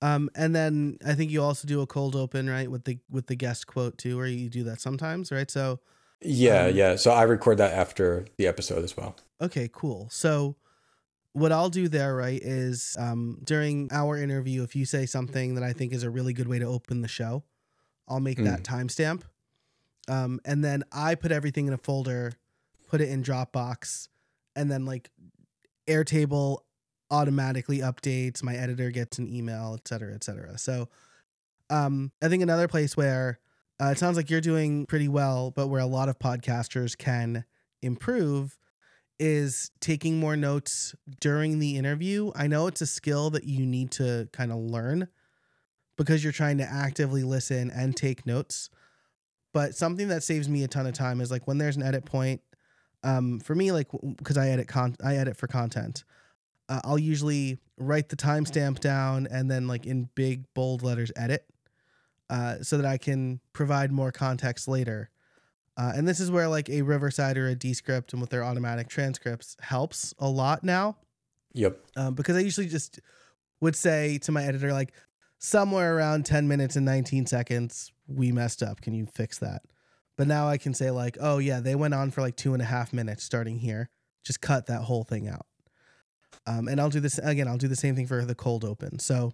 Um, 0.00 0.30
and 0.34 0.54
then 0.54 0.98
I 1.04 1.14
think 1.14 1.30
you 1.30 1.42
also 1.42 1.66
do 1.68 1.80
a 1.80 1.86
cold 1.86 2.14
open, 2.16 2.48
right, 2.48 2.70
with 2.70 2.84
the 2.84 2.98
with 3.10 3.26
the 3.26 3.34
guest 3.36 3.66
quote 3.66 3.98
too, 3.98 4.18
or 4.18 4.26
you 4.26 4.48
do 4.48 4.64
that 4.64 4.80
sometimes, 4.80 5.30
right? 5.32 5.50
So 5.50 5.80
Yeah, 6.20 6.66
Um, 6.66 6.74
yeah. 6.74 6.96
So 6.96 7.10
I 7.10 7.22
record 7.24 7.58
that 7.58 7.72
after 7.74 8.26
the 8.38 8.46
episode 8.46 8.82
as 8.84 8.96
well. 8.96 9.16
okay, 9.40 9.68
cool. 9.72 10.08
So 10.10 10.56
what 11.32 11.52
I'll 11.52 11.68
do 11.70 11.88
there, 11.88 12.16
right, 12.16 12.40
is 12.42 12.96
um, 12.98 13.38
during 13.44 13.88
our 13.92 14.16
interview, 14.16 14.62
if 14.64 14.74
you 14.74 14.84
say 14.84 15.06
something 15.06 15.54
that 15.54 15.62
I 15.64 15.72
think 15.72 15.92
is 15.92 16.02
a 16.02 16.10
really 16.10 16.32
good 16.32 16.48
way 16.48 16.58
to 16.58 16.64
open 16.66 17.02
the 17.02 17.08
show, 17.08 17.44
I'll 18.08 18.20
make 18.20 18.38
that 18.38 18.62
timestamp, 18.64 19.22
um, 20.08 20.40
and 20.44 20.64
then 20.64 20.82
I 20.90 21.14
put 21.14 21.30
everything 21.30 21.66
in 21.66 21.72
a 21.72 21.78
folder, 21.78 22.32
put 22.88 23.00
it 23.00 23.08
in 23.08 23.22
Dropbox, 23.22 24.08
and 24.56 24.70
then 24.70 24.84
like 24.84 25.10
Airtable 25.86 26.58
automatically 27.10 27.78
updates. 27.78 28.42
My 28.42 28.54
editor 28.54 28.90
gets 28.90 29.18
an 29.18 29.32
email, 29.32 29.74
et 29.78 29.86
cetera, 29.86 30.14
et 30.14 30.24
cetera. 30.24 30.58
So 30.58 30.88
um, 31.70 32.12
I 32.22 32.28
think 32.28 32.42
another 32.42 32.68
place 32.68 32.96
where 32.96 33.38
uh, 33.80 33.90
it 33.92 33.98
sounds 33.98 34.16
like 34.16 34.30
you're 34.30 34.40
doing 34.40 34.86
pretty 34.86 35.08
well, 35.08 35.50
but 35.50 35.68
where 35.68 35.80
a 35.80 35.86
lot 35.86 36.08
of 36.08 36.18
podcasters 36.18 36.96
can 36.96 37.44
improve 37.80 38.58
is 39.20 39.70
taking 39.80 40.18
more 40.18 40.36
notes 40.36 40.94
during 41.20 41.58
the 41.58 41.76
interview. 41.76 42.30
I 42.34 42.46
know 42.46 42.66
it's 42.66 42.80
a 42.80 42.86
skill 42.86 43.30
that 43.30 43.44
you 43.44 43.66
need 43.66 43.90
to 43.92 44.28
kind 44.32 44.52
of 44.52 44.58
learn 44.58 45.08
because 45.96 46.22
you're 46.22 46.32
trying 46.32 46.58
to 46.58 46.64
actively 46.64 47.24
listen 47.24 47.70
and 47.70 47.96
take 47.96 48.26
notes. 48.26 48.70
But 49.52 49.74
something 49.74 50.08
that 50.08 50.22
saves 50.22 50.48
me 50.48 50.64
a 50.64 50.68
ton 50.68 50.86
of 50.86 50.94
time 50.94 51.20
is 51.20 51.30
like 51.30 51.46
when 51.46 51.58
there's 51.58 51.76
an 51.76 51.82
edit 51.82 52.04
point. 52.04 52.40
Um, 53.02 53.38
for 53.40 53.54
me, 53.54 53.72
like 53.72 53.88
because 54.16 54.36
I 54.36 54.48
edit 54.48 54.68
con, 54.68 54.96
I 55.02 55.16
edit 55.16 55.36
for 55.36 55.46
content. 55.46 56.04
Uh, 56.68 56.80
I'll 56.84 56.98
usually 56.98 57.58
write 57.78 58.08
the 58.08 58.16
timestamp 58.16 58.80
down 58.80 59.26
and 59.30 59.50
then 59.50 59.68
like 59.68 59.86
in 59.86 60.08
big 60.14 60.44
bold 60.54 60.82
letters 60.82 61.10
edit, 61.16 61.46
uh, 62.28 62.56
so 62.62 62.76
that 62.76 62.86
I 62.86 62.98
can 62.98 63.40
provide 63.52 63.92
more 63.92 64.12
context 64.12 64.68
later. 64.68 65.10
Uh, 65.76 65.92
and 65.94 66.08
this 66.08 66.18
is 66.18 66.28
where 66.30 66.48
like 66.48 66.68
a 66.68 66.82
Riverside 66.82 67.38
or 67.38 67.46
a 67.46 67.54
Descript 67.54 68.12
and 68.12 68.20
with 68.20 68.30
their 68.30 68.42
automatic 68.42 68.88
transcripts 68.88 69.56
helps 69.60 70.12
a 70.18 70.28
lot 70.28 70.64
now 70.64 70.96
Yep. 71.54 71.78
um, 71.96 72.14
because 72.14 72.36
I 72.36 72.40
usually 72.40 72.66
just 72.66 72.98
would 73.60 73.76
say 73.76 74.18
to 74.18 74.32
my 74.32 74.44
editor 74.44 74.72
like 74.72 74.92
somewhere 75.38 75.96
around 75.96 76.26
10 76.26 76.48
minutes 76.48 76.74
and 76.74 76.84
19 76.84 77.26
seconds 77.26 77.92
we 78.08 78.32
messed 78.32 78.62
up. 78.62 78.80
Can 78.80 78.94
you 78.94 79.06
fix 79.06 79.38
that? 79.38 79.62
But 80.16 80.26
now 80.26 80.48
i 80.48 80.58
can 80.58 80.74
say 80.74 80.90
like 80.90 81.16
oh 81.20 81.38
yeah 81.38 81.60
they 81.60 81.76
went 81.76 81.94
on 81.94 82.10
for 82.10 82.22
like 82.22 82.34
two 82.36 82.52
and 82.52 82.60
a 82.60 82.66
half 82.66 82.92
minutes 82.92 83.22
starting 83.22 83.58
here. 83.58 83.88
Just 84.24 84.40
cut 84.40 84.66
that 84.66 84.82
whole 84.82 85.04
thing 85.04 85.28
out. 85.28 85.46
Um, 86.46 86.66
and 86.66 86.80
i'll 86.80 86.90
do 86.90 87.00
this 87.00 87.18
again 87.18 87.46
i'll 87.46 87.56
do 87.58 87.68
the 87.68 87.76
same 87.76 87.94
thing 87.94 88.06
for 88.06 88.24
the 88.24 88.34
cold 88.34 88.64
open. 88.64 88.98
So 88.98 89.32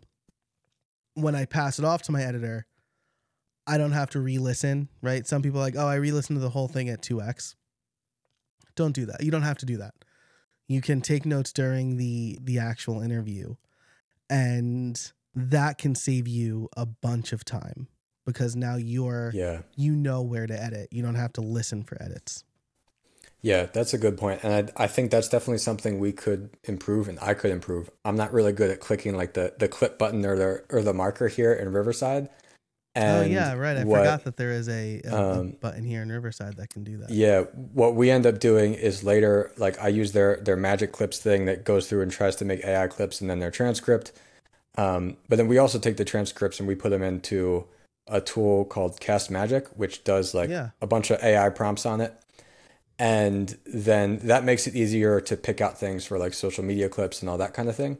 when 1.14 1.34
i 1.34 1.46
pass 1.46 1.78
it 1.78 1.84
off 1.84 2.02
to 2.02 2.12
my 2.12 2.22
editor 2.22 2.66
i 3.66 3.78
don't 3.78 3.92
have 3.92 4.10
to 4.10 4.20
re-listen 4.20 4.88
right? 5.00 5.26
Some 5.26 5.40
people 5.40 5.60
like 5.60 5.76
oh 5.76 5.86
i 5.86 5.94
re-listened 5.94 6.36
to 6.36 6.42
the 6.42 6.50
whole 6.50 6.68
thing 6.68 6.88
at 6.88 7.00
2x 7.00 7.54
don't 8.76 8.94
do 8.94 9.06
that. 9.06 9.22
You 9.22 9.30
don't 9.30 9.42
have 9.42 9.58
to 9.58 9.66
do 9.66 9.76
that. 9.76 9.94
You 10.66 10.80
can 10.80 11.00
take 11.00 11.24
notes 11.24 11.52
during 11.52 11.96
the 11.96 12.38
the 12.42 12.58
actual 12.58 13.00
interview 13.00 13.54
and 14.28 15.12
that 15.34 15.78
can 15.78 15.94
save 15.94 16.26
you 16.26 16.68
a 16.76 16.86
bunch 16.86 17.32
of 17.32 17.44
time 17.44 17.88
because 18.24 18.56
now 18.56 18.76
you're 18.76 19.30
Yeah. 19.34 19.62
you 19.76 19.94
know 19.94 20.22
where 20.22 20.46
to 20.46 20.62
edit 20.62 20.88
you 20.90 21.02
don't 21.02 21.14
have 21.14 21.32
to 21.34 21.40
listen 21.40 21.82
for 21.82 22.00
edits 22.02 22.44
Yeah, 23.42 23.66
that's 23.66 23.92
a 23.92 23.98
good. 23.98 24.18
And 24.22 24.72
I, 24.78 24.84
I 24.84 24.86
think 24.86 25.10
that's 25.10 25.28
definitely 25.28 25.58
something 25.58 25.98
we 25.98 26.12
could 26.12 26.48
improve 26.64 27.08
and 27.10 27.18
I 27.20 27.34
could 27.34 27.50
improve. 27.50 27.90
I'm 28.02 28.16
not 28.16 28.32
really 28.32 28.52
good 28.52 28.70
at 28.70 28.80
clicking 28.80 29.14
like 29.14 29.34
the, 29.34 29.52
the 29.58 29.68
clip 29.68 29.98
button 29.98 30.24
or 30.24 30.34
the 30.34 30.64
or 30.70 30.80
the 30.80 30.94
marker 30.94 31.28
here 31.28 31.52
in 31.52 31.70
Riverside. 31.70 32.30
And 32.96 33.24
oh 33.24 33.26
yeah, 33.26 33.54
right. 33.54 33.76
I 33.76 33.84
what, 33.84 33.98
forgot 33.98 34.24
that 34.24 34.36
there 34.36 34.52
is 34.52 34.68
a, 34.68 35.02
a, 35.04 35.14
um, 35.14 35.48
a, 35.48 35.52
button 35.56 35.84
here 35.84 36.00
in 36.00 36.12
Riverside 36.12 36.56
that 36.58 36.70
can 36.70 36.84
do 36.84 36.96
that. 36.98 37.10
Yeah, 37.10 37.42
what 37.72 37.96
we 37.96 38.08
end 38.08 38.24
up 38.24 38.38
doing 38.38 38.74
is 38.74 39.02
later, 39.02 39.52
like 39.56 39.80
I 39.82 39.88
use 39.88 40.12
their 40.12 40.36
their 40.36 40.56
magic 40.56 40.92
clips 40.92 41.18
thing 41.18 41.46
that 41.46 41.64
goes 41.64 41.88
through 41.88 42.02
and 42.02 42.12
tries 42.12 42.36
to 42.36 42.44
make 42.44 42.64
AI 42.64 42.86
clips 42.86 43.20
and 43.20 43.28
then 43.28 43.40
their 43.40 43.50
transcript. 43.50 44.12
Um, 44.78 45.16
but 45.28 45.36
then 45.36 45.48
we 45.48 45.58
also 45.58 45.78
take 45.78 45.96
the 45.96 46.04
transcripts 46.04 46.60
and 46.60 46.68
we 46.68 46.76
put 46.76 46.90
them 46.90 47.02
into 47.02 47.66
a 48.06 48.20
tool 48.20 48.64
called 48.64 49.00
Castmagic, 49.00 49.68
which 49.76 50.04
does 50.04 50.34
like 50.34 50.50
yeah. 50.50 50.70
a 50.80 50.86
bunch 50.86 51.10
of 51.10 51.22
AI 51.22 51.48
prompts 51.48 51.86
on 51.86 52.00
it. 52.00 52.14
And 52.98 53.56
then 53.66 54.18
that 54.24 54.44
makes 54.44 54.66
it 54.66 54.76
easier 54.76 55.20
to 55.20 55.36
pick 55.36 55.60
out 55.60 55.78
things 55.78 56.04
for 56.04 56.18
like 56.18 56.32
social 56.32 56.62
media 56.62 56.88
clips 56.88 57.20
and 57.20 57.28
all 57.28 57.38
that 57.38 57.54
kind 57.54 57.68
of 57.68 57.76
thing. 57.76 57.98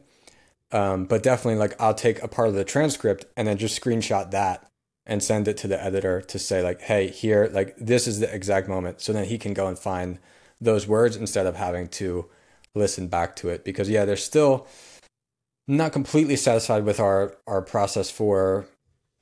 Um, 0.71 1.05
but 1.05 1.21
definitely 1.21 1.59
like 1.59 1.79
i'll 1.79 1.93
take 1.93 2.21
a 2.23 2.27
part 2.27 2.47
of 2.47 2.55
the 2.55 2.63
transcript 2.65 3.25
and 3.37 3.47
then 3.47 3.57
just 3.57 3.79
screenshot 3.79 4.31
that 4.31 4.67
and 5.05 5.21
send 5.21 5.47
it 5.47 5.57
to 5.57 5.67
the 5.67 5.81
editor 5.81 6.21
to 6.21 6.39
say 6.39 6.63
like 6.63 6.81
hey 6.81 7.07
here 7.07 7.49
like 7.53 7.75
this 7.77 8.07
is 8.07 8.19
the 8.19 8.33
exact 8.33 8.67
moment 8.67 8.99
so 8.99 9.13
then 9.13 9.25
he 9.25 9.37
can 9.37 9.53
go 9.53 9.67
and 9.67 9.77
find 9.77 10.17
those 10.59 10.87
words 10.87 11.15
instead 11.15 11.45
of 11.45 11.55
having 11.55 11.87
to 11.89 12.29
listen 12.73 13.07
back 13.07 13.35
to 13.37 13.49
it. 13.49 13.63
Because 13.63 13.89
yeah 13.89 14.05
they're 14.05 14.17
still 14.17 14.67
not 15.67 15.93
completely 15.93 16.35
satisfied 16.35 16.83
with 16.83 16.99
our 16.99 17.37
our 17.47 17.61
process 17.61 18.09
for 18.09 18.65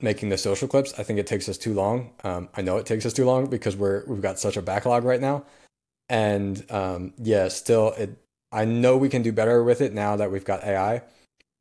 making 0.04 0.28
the 0.28 0.38
social 0.38 0.68
clips 0.68 0.94
i 0.98 1.02
think 1.02 1.18
it 1.18 1.26
takes 1.26 1.48
us 1.48 1.58
too 1.58 1.74
long 1.74 2.12
um, 2.22 2.48
i 2.54 2.62
know 2.62 2.76
it 2.76 2.86
takes 2.86 3.04
us 3.04 3.12
too 3.12 3.24
long 3.24 3.46
because 3.46 3.74
we're 3.76 4.04
we've 4.06 4.22
got 4.22 4.38
such 4.38 4.56
a 4.56 4.62
backlog 4.62 5.02
right 5.02 5.20
now 5.20 5.44
and 6.08 6.64
um, 6.70 7.14
yeah, 7.18 7.48
still, 7.48 7.92
it. 7.92 8.18
I 8.52 8.64
know 8.64 8.96
we 8.96 9.08
can 9.08 9.22
do 9.22 9.32
better 9.32 9.64
with 9.64 9.80
it 9.80 9.92
now 9.92 10.16
that 10.16 10.30
we've 10.30 10.44
got 10.44 10.62
AI, 10.62 11.02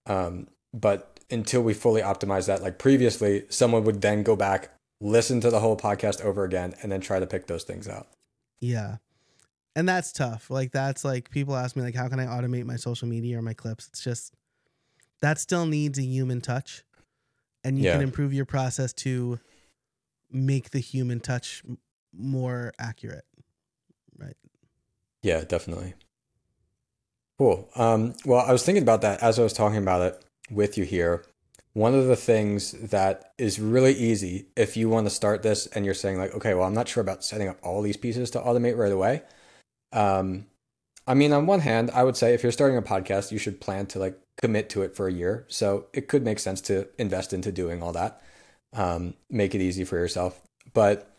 um, 0.05 0.47
but 0.73 1.19
until 1.31 1.63
we 1.63 1.73
fully 1.73 2.01
optimize 2.01 2.45
that, 2.47 2.61
like 2.61 2.77
previously, 2.77 3.45
someone 3.49 3.83
would 3.85 4.01
then 4.01 4.21
go 4.21 4.35
back, 4.35 4.69
listen 5.01 5.41
to 5.41 5.49
the 5.49 5.59
whole 5.59 5.75
podcast 5.75 6.21
over 6.21 6.43
again, 6.43 6.75
and 6.83 6.91
then 6.91 7.01
try 7.01 7.19
to 7.19 7.25
pick 7.25 7.47
those 7.47 7.63
things 7.63 7.87
out. 7.87 8.07
Yeah, 8.59 8.97
and 9.75 9.89
that's 9.89 10.11
tough. 10.11 10.51
Like 10.51 10.71
that's 10.71 11.03
like 11.03 11.31
people 11.31 11.55
ask 11.55 11.75
me 11.75 11.81
like, 11.81 11.95
how 11.95 12.09
can 12.09 12.19
I 12.19 12.25
automate 12.25 12.65
my 12.65 12.75
social 12.75 13.07
media 13.07 13.39
or 13.39 13.41
my 13.41 13.53
clips? 13.53 13.87
It's 13.87 14.03
just 14.03 14.33
that 15.21 15.39
still 15.39 15.65
needs 15.65 15.97
a 15.97 16.03
human 16.03 16.41
touch, 16.41 16.83
and 17.63 17.77
you 17.77 17.85
yeah. 17.85 17.93
can 17.93 18.01
improve 18.01 18.33
your 18.33 18.45
process 18.45 18.93
to 18.93 19.39
make 20.31 20.71
the 20.71 20.79
human 20.79 21.19
touch 21.19 21.63
more 22.11 22.73
accurate 22.79 23.25
right? 24.17 24.35
Yeah, 25.21 25.43
definitely. 25.43 25.93
Cool. 27.37 27.69
Um, 27.75 28.13
well, 28.25 28.45
I 28.45 28.51
was 28.51 28.63
thinking 28.63 28.83
about 28.83 29.01
that 29.01 29.21
as 29.21 29.39
I 29.39 29.43
was 29.43 29.53
talking 29.53 29.77
about 29.77 30.01
it 30.01 30.25
with 30.51 30.77
you 30.77 30.83
here. 30.83 31.23
One 31.73 31.95
of 31.95 32.05
the 32.05 32.15
things 32.15 32.73
that 32.73 33.33
is 33.39 33.59
really 33.59 33.93
easy 33.93 34.45
if 34.55 34.77
you 34.77 34.89
want 34.89 35.07
to 35.07 35.09
start 35.09 35.41
this 35.41 35.65
and 35.67 35.85
you're 35.85 35.95
saying, 35.95 36.19
like, 36.19 36.35
okay, 36.35 36.53
well, 36.53 36.67
I'm 36.67 36.73
not 36.75 36.87
sure 36.87 37.01
about 37.01 37.23
setting 37.23 37.47
up 37.47 37.57
all 37.63 37.81
these 37.81 37.97
pieces 37.97 38.29
to 38.31 38.39
automate 38.39 38.77
right 38.77 38.91
away. 38.91 39.23
Um, 39.91 40.45
I 41.07 41.15
mean, 41.15 41.33
on 41.33 41.47
one 41.47 41.61
hand, 41.61 41.89
I 41.91 42.03
would 42.03 42.15
say 42.15 42.33
if 42.33 42.43
you're 42.43 42.51
starting 42.51 42.77
a 42.77 42.81
podcast, 42.83 43.31
you 43.31 43.39
should 43.39 43.59
plan 43.59 43.87
to 43.87 43.99
like 43.99 44.19
commit 44.41 44.69
to 44.69 44.81
it 44.81 44.95
for 44.95 45.07
a 45.07 45.13
year. 45.13 45.45
So 45.47 45.87
it 45.93 46.07
could 46.07 46.23
make 46.23 46.39
sense 46.39 46.61
to 46.61 46.87
invest 46.97 47.33
into 47.33 47.51
doing 47.51 47.83
all 47.83 47.93
that, 47.93 48.21
um, 48.73 49.13
make 49.29 49.53
it 49.55 49.61
easy 49.61 49.83
for 49.83 49.97
yourself. 49.97 50.41
But 50.73 51.13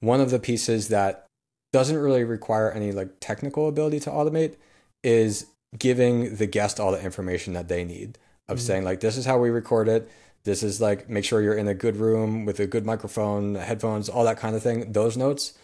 one 0.00 0.20
of 0.20 0.30
the 0.30 0.38
pieces 0.38 0.88
that 0.88 1.26
doesn't 1.72 1.96
really 1.96 2.24
require 2.24 2.70
any 2.70 2.92
like 2.92 3.08
technical 3.20 3.68
ability 3.68 4.00
to 4.00 4.10
automate 4.10 4.54
is 5.02 5.46
giving 5.76 6.36
the 6.36 6.46
guest 6.46 6.78
all 6.78 6.92
the 6.92 7.02
information 7.02 7.52
that 7.54 7.68
they 7.68 7.84
need 7.84 8.18
of 8.48 8.58
mm-hmm. 8.58 8.66
saying 8.66 8.84
like 8.84 9.00
this 9.00 9.16
is 9.16 9.26
how 9.26 9.38
we 9.38 9.50
record 9.50 9.88
it 9.88 10.08
this 10.44 10.62
is 10.62 10.80
like 10.80 11.08
make 11.08 11.24
sure 11.24 11.42
you're 11.42 11.56
in 11.56 11.66
a 11.66 11.74
good 11.74 11.96
room 11.96 12.44
with 12.44 12.60
a 12.60 12.66
good 12.66 12.86
microphone 12.86 13.56
headphones 13.56 14.08
all 14.08 14.24
that 14.24 14.38
kind 14.38 14.54
of 14.54 14.62
thing 14.62 14.92
those 14.92 15.16
notes 15.16 15.54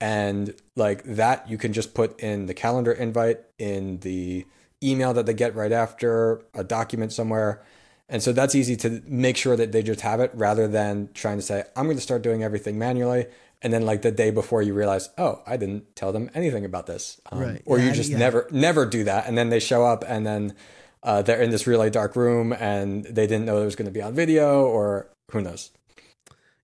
and 0.00 0.54
like 0.74 1.02
that 1.04 1.48
you 1.50 1.58
can 1.58 1.72
just 1.72 1.92
put 1.92 2.18
in 2.20 2.46
the 2.46 2.54
calendar 2.54 2.92
invite 2.92 3.40
in 3.58 3.98
the 3.98 4.46
email 4.82 5.12
that 5.14 5.26
they 5.26 5.34
get 5.34 5.54
right 5.54 5.72
after 5.72 6.42
a 6.54 6.64
document 6.64 7.12
somewhere. 7.12 7.62
And 8.08 8.22
so 8.22 8.32
that's 8.32 8.54
easy 8.54 8.76
to 8.76 9.02
make 9.06 9.36
sure 9.36 9.56
that 9.56 9.72
they 9.72 9.82
just 9.82 10.00
have 10.00 10.20
it 10.20 10.30
rather 10.34 10.66
than 10.66 11.10
trying 11.12 11.36
to 11.36 11.42
say 11.42 11.64
i'm 11.76 11.84
going 11.84 11.96
to 11.96 12.02
start 12.02 12.22
doing 12.22 12.42
everything 12.42 12.78
manually 12.78 13.26
and 13.60 13.72
then 13.72 13.84
like 13.84 14.02
the 14.02 14.10
day 14.10 14.30
before 14.30 14.62
you 14.62 14.72
realize 14.72 15.10
oh 15.18 15.42
i 15.46 15.56
didn't 15.56 15.94
tell 15.94 16.12
them 16.12 16.30
anything 16.34 16.64
about 16.64 16.86
this. 16.86 17.20
Um, 17.30 17.40
right. 17.40 17.62
or 17.66 17.78
yeah, 17.78 17.86
you 17.86 17.92
just 17.92 18.10
yeah. 18.10 18.18
never 18.18 18.48
never 18.50 18.86
do 18.86 19.04
that 19.04 19.26
and 19.26 19.36
then 19.36 19.50
they 19.50 19.60
show 19.60 19.84
up 19.84 20.04
and 20.06 20.26
then 20.26 20.54
uh, 21.02 21.22
they're 21.22 21.40
in 21.40 21.50
this 21.50 21.66
really 21.66 21.90
dark 21.90 22.16
room 22.16 22.52
and 22.52 23.04
they 23.04 23.26
didn't 23.26 23.44
know 23.44 23.62
it 23.62 23.64
was 23.64 23.76
going 23.76 23.86
to 23.86 23.92
be 23.92 24.02
on 24.02 24.14
video 24.14 24.64
or 24.64 25.08
who 25.30 25.40
knows? 25.40 25.70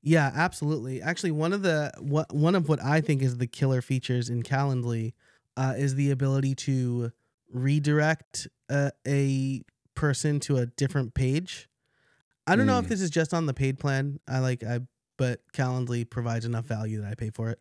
Yeah 0.03 0.33
absolutely. 0.35 1.01
Actually 1.01 1.31
one 1.31 1.53
of 1.53 1.63
the 1.63 1.93
what 2.01 2.33
one 2.35 2.55
of 2.55 2.69
what 2.69 2.83
i 2.83 3.01
think 3.01 3.23
is 3.23 3.37
the 3.37 3.47
killer 3.47 3.83
features 3.83 4.31
in 4.31 4.43
calendly 4.43 5.13
uh, 5.57 5.75
is 5.77 5.95
the 5.95 6.11
ability 6.11 6.55
to 6.55 7.13
redirect 7.55 8.47
uh, 8.69 8.91
a 9.07 9.63
person 9.95 10.41
to 10.41 10.59
a 10.59 10.67
different 10.67 11.15
page 11.15 11.69
i 12.47 12.55
don't 12.55 12.65
mm. 12.65 12.69
know 12.69 12.79
if 12.79 12.85
hmm. 12.85 12.91
this 12.91 13.01
is 13.01 13.11
just 13.11 13.33
on 13.33 13.47
the 13.47 13.55
paid 13.55 13.79
plan 13.79 14.19
i 14.29 14.39
like 14.39 14.63
i 14.63 14.81
but 15.17 15.41
Calendly 15.53 16.09
provides 16.09 16.45
enough 16.45 16.65
value 16.65 17.01
that 17.01 17.09
I 17.11 17.15
pay 17.15 17.31
for 17.31 17.51
it. 17.51 17.61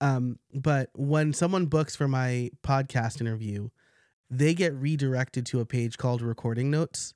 Um, 0.00 0.38
but 0.54 0.90
when 0.94 1.32
someone 1.32 1.66
books 1.66 1.94
for 1.94 2.08
my 2.08 2.50
podcast 2.62 3.20
interview, 3.20 3.68
they 4.30 4.54
get 4.54 4.74
redirected 4.74 5.46
to 5.46 5.60
a 5.60 5.66
page 5.66 5.98
called 5.98 6.22
recording 6.22 6.70
notes. 6.70 7.14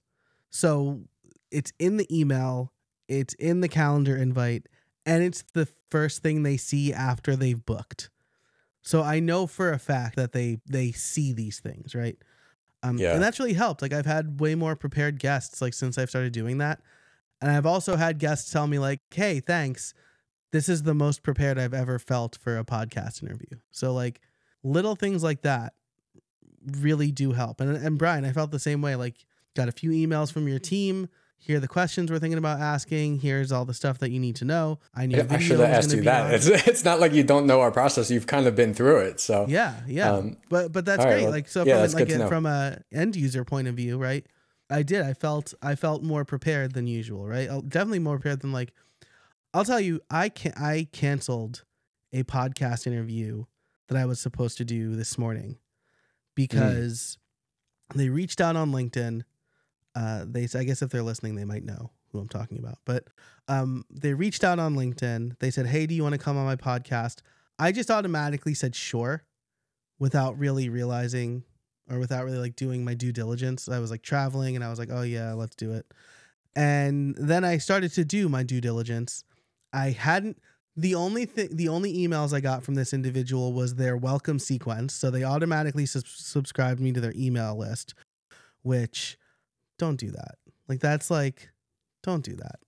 So 0.50 1.02
it's 1.50 1.72
in 1.78 1.96
the 1.96 2.06
email, 2.14 2.72
it's 3.08 3.34
in 3.34 3.60
the 3.60 3.68
calendar 3.68 4.16
invite, 4.16 4.66
and 5.06 5.22
it's 5.22 5.44
the 5.54 5.68
first 5.90 6.22
thing 6.22 6.42
they 6.42 6.56
see 6.56 6.92
after 6.92 7.36
they've 7.36 7.64
booked. 7.64 8.10
So 8.84 9.02
I 9.02 9.18
know 9.18 9.46
for 9.46 9.72
a 9.72 9.78
fact 9.78 10.14
that 10.16 10.32
they 10.32 10.60
they 10.66 10.92
see 10.92 11.32
these 11.32 11.58
things, 11.58 11.94
right? 11.94 12.16
Um, 12.82 12.98
yeah. 12.98 13.14
and 13.14 13.22
that's 13.22 13.38
really 13.38 13.54
helped. 13.54 13.80
Like 13.80 13.94
I've 13.94 14.06
had 14.06 14.40
way 14.40 14.54
more 14.54 14.76
prepared 14.76 15.18
guests 15.18 15.62
like 15.62 15.72
since 15.72 15.96
I've 15.96 16.10
started 16.10 16.32
doing 16.32 16.58
that. 16.58 16.80
And 17.40 17.50
I've 17.50 17.66
also 17.66 17.96
had 17.96 18.18
guests 18.18 18.50
tell 18.50 18.66
me, 18.66 18.78
like, 18.78 19.00
hey, 19.12 19.38
thanks. 19.40 19.92
This 20.52 20.66
is 20.68 20.84
the 20.84 20.94
most 20.94 21.22
prepared 21.22 21.58
I've 21.58 21.74
ever 21.74 21.98
felt 21.98 22.38
for 22.40 22.56
a 22.56 22.64
podcast 22.64 23.22
interview. 23.22 23.58
So, 23.70 23.92
like, 23.92 24.20
little 24.62 24.94
things 24.94 25.22
like 25.22 25.42
that 25.42 25.74
really 26.78 27.10
do 27.10 27.32
help. 27.32 27.60
And, 27.60 27.76
and 27.76 27.98
Brian, 27.98 28.24
I 28.24 28.32
felt 28.32 28.50
the 28.50 28.58
same 28.58 28.80
way. 28.80 28.96
Like, 28.96 29.26
got 29.54 29.68
a 29.68 29.72
few 29.72 29.90
emails 29.90 30.32
from 30.32 30.48
your 30.48 30.58
team. 30.58 31.08
Here 31.36 31.58
are 31.58 31.60
the 31.60 31.68
questions 31.68 32.10
we're 32.10 32.18
thinking 32.18 32.38
about 32.38 32.60
asking. 32.60 33.18
Here's 33.18 33.52
all 33.52 33.66
the 33.66 33.74
stuff 33.74 33.98
that 33.98 34.10
you 34.10 34.18
need 34.18 34.36
to 34.36 34.46
know. 34.46 34.78
I 34.94 35.04
knew 35.04 35.26
I 35.28 35.38
should 35.38 35.60
have 35.60 35.68
asked 35.68 35.92
you 35.92 36.00
that. 36.02 36.32
It's, 36.32 36.46
it's 36.66 36.84
not 36.84 37.00
like 37.00 37.12
you 37.12 37.22
don't 37.22 37.46
know 37.46 37.60
our 37.60 37.70
process. 37.70 38.10
You've 38.10 38.26
kind 38.26 38.46
of 38.46 38.56
been 38.56 38.72
through 38.72 39.00
it. 39.00 39.20
So 39.20 39.44
yeah, 39.48 39.80
yeah. 39.86 40.12
Um, 40.12 40.36
but 40.48 40.72
but 40.72 40.86
that's 40.86 41.04
great. 41.04 41.14
Right, 41.14 41.22
well, 41.24 41.30
like 41.32 41.48
so 41.48 41.64
yeah, 41.64 41.86
from 41.86 41.98
like 41.98 42.28
from 42.28 42.46
a 42.46 42.78
end 42.92 43.14
user 43.16 43.44
point 43.44 43.68
of 43.68 43.74
view, 43.74 43.98
right? 43.98 44.26
I 44.70 44.82
did. 44.82 45.02
I 45.02 45.12
felt 45.12 45.52
I 45.62 45.74
felt 45.74 46.02
more 46.02 46.24
prepared 46.24 46.72
than 46.72 46.86
usual, 46.86 47.26
right? 47.26 47.48
Definitely 47.68 47.98
more 47.98 48.16
prepared 48.16 48.40
than 48.40 48.52
like 48.52 48.72
I'll 49.52 49.64
tell 49.64 49.80
you, 49.80 50.00
I 50.10 50.30
can 50.30 50.52
I 50.56 50.88
canceled 50.92 51.64
a 52.12 52.22
podcast 52.24 52.86
interview 52.86 53.44
that 53.88 53.98
I 53.98 54.06
was 54.06 54.20
supposed 54.20 54.58
to 54.58 54.64
do 54.64 54.96
this 54.96 55.18
morning 55.18 55.58
because 56.34 57.18
mm. 57.92 57.98
they 57.98 58.08
reached 58.08 58.40
out 58.40 58.56
on 58.56 58.72
LinkedIn. 58.72 59.22
Uh, 59.94 60.24
they 60.26 60.48
I 60.54 60.64
guess 60.64 60.82
if 60.82 60.90
they're 60.90 61.02
listening, 61.02 61.36
they 61.36 61.44
might 61.44 61.64
know 61.64 61.90
who 62.12 62.18
I'm 62.18 62.28
talking 62.28 62.58
about. 62.58 62.78
But 62.84 63.08
um, 63.48 63.84
they 63.90 64.14
reached 64.14 64.44
out 64.44 64.58
on 64.58 64.74
LinkedIn. 64.74 65.38
They 65.38 65.50
said, 65.50 65.66
"Hey, 65.66 65.86
do 65.86 65.94
you 65.94 66.02
want 66.02 66.14
to 66.14 66.18
come 66.18 66.36
on 66.36 66.44
my 66.44 66.56
podcast?" 66.56 67.18
I 67.58 67.70
just 67.72 67.90
automatically 67.90 68.54
said 68.54 68.74
sure, 68.74 69.24
without 69.98 70.38
really 70.38 70.68
realizing 70.68 71.44
or 71.90 71.98
without 71.98 72.24
really 72.24 72.38
like 72.38 72.56
doing 72.56 72.84
my 72.84 72.94
due 72.94 73.12
diligence. 73.12 73.68
I 73.68 73.78
was 73.78 73.90
like 73.90 74.02
traveling 74.02 74.56
and 74.56 74.64
I 74.64 74.70
was 74.70 74.78
like, 74.78 74.90
oh 74.90 75.02
yeah, 75.02 75.32
let's 75.32 75.56
do 75.56 75.72
it. 75.72 75.86
And 76.56 77.14
then 77.16 77.44
I 77.44 77.58
started 77.58 77.92
to 77.94 78.04
do 78.04 78.28
my 78.28 78.42
due 78.42 78.60
diligence. 78.60 79.24
I 79.72 79.90
hadn't 79.90 80.38
the 80.76 80.94
only 80.94 81.24
thing 81.24 81.50
the 81.52 81.68
only 81.68 81.92
emails 81.94 82.32
I 82.32 82.40
got 82.40 82.64
from 82.64 82.74
this 82.74 82.92
individual 82.92 83.52
was 83.52 83.74
their 83.74 83.96
welcome 83.96 84.38
sequence. 84.38 84.94
So 84.94 85.10
they 85.10 85.24
automatically 85.24 85.86
su- 85.86 86.02
subscribed 86.04 86.80
me 86.80 86.92
to 86.92 87.00
their 87.00 87.12
email 87.16 87.56
list, 87.56 87.94
which 88.62 89.18
don't 89.78 89.96
do 89.96 90.10
that. 90.12 90.36
Like 90.68 90.80
that's 90.80 91.10
like 91.10 91.50
don't 92.02 92.24
do 92.24 92.36
that. 92.36 92.58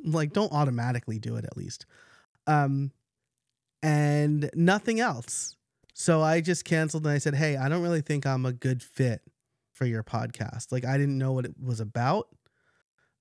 like 0.04 0.32
don't 0.32 0.52
automatically 0.52 1.18
do 1.18 1.36
it 1.36 1.44
at 1.44 1.56
least. 1.56 1.86
Um 2.46 2.92
and 3.82 4.50
nothing 4.54 5.00
else. 5.00 5.56
So 5.94 6.22
I 6.22 6.40
just 6.40 6.64
canceled 6.64 7.04
and 7.06 7.12
I 7.14 7.18
said, 7.18 7.34
Hey, 7.34 7.56
I 7.56 7.68
don't 7.68 7.82
really 7.82 8.00
think 8.00 8.26
I'm 8.26 8.46
a 8.46 8.52
good 8.52 8.82
fit 8.82 9.20
for 9.72 9.84
your 9.84 10.02
podcast. 10.02 10.72
Like, 10.72 10.84
I 10.84 10.98
didn't 10.98 11.18
know 11.18 11.32
what 11.32 11.44
it 11.44 11.54
was 11.62 11.78
about 11.80 12.28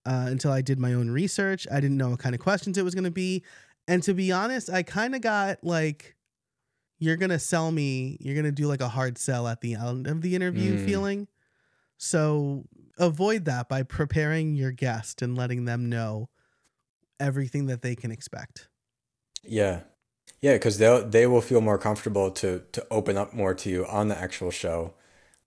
uh, 0.06 0.26
until 0.28 0.52
I 0.52 0.62
did 0.62 0.80
my 0.80 0.94
own 0.94 1.10
research. 1.10 1.68
I 1.72 1.80
didn't 1.80 1.98
know 1.98 2.10
what 2.10 2.20
kind 2.20 2.34
of 2.34 2.42
questions 2.42 2.78
it 2.78 2.84
was 2.84 2.96
going 2.96 3.04
to 3.04 3.12
be. 3.12 3.44
And 3.88 4.02
to 4.04 4.14
be 4.16 4.32
honest, 4.32 4.70
I 4.70 4.82
kind 4.84 5.14
of 5.16 5.22
got 5.22 5.64
like, 5.64 6.16
you're 7.00 7.16
gonna 7.16 7.38
sell 7.38 7.72
me. 7.72 8.18
You're 8.20 8.36
gonna 8.36 8.52
do 8.52 8.66
like 8.66 8.82
a 8.82 8.90
hard 8.90 9.20
sell 9.20 9.48
at 9.48 9.62
the 9.62 9.76
end 9.76 10.08
of 10.08 10.22
the 10.24 10.34
interview 10.36 10.78
Mm. 10.78 10.86
feeling. 10.86 11.28
So 11.98 12.66
avoid 12.98 13.46
that 13.46 13.70
by 13.70 13.84
preparing 13.84 14.56
your 14.56 14.72
guest 14.72 15.22
and 15.22 15.38
letting 15.38 15.66
them 15.66 15.90
know 15.90 16.30
everything 17.20 17.66
that 17.68 17.82
they 17.82 17.96
can 17.96 18.12
expect. 18.12 18.70
Yeah. 19.44 19.82
Yeah, 20.42 20.54
because 20.54 20.78
they'll 20.78 21.08
they 21.08 21.26
will 21.26 21.42
feel 21.42 21.62
more 21.62 21.78
comfortable 21.78 22.30
to 22.32 22.64
to 22.72 22.86
open 22.92 23.18
up 23.18 23.34
more 23.34 23.54
to 23.56 23.70
you 23.70 23.86
on 23.88 24.08
the 24.08 24.18
actual 24.18 24.52
show 24.52 24.94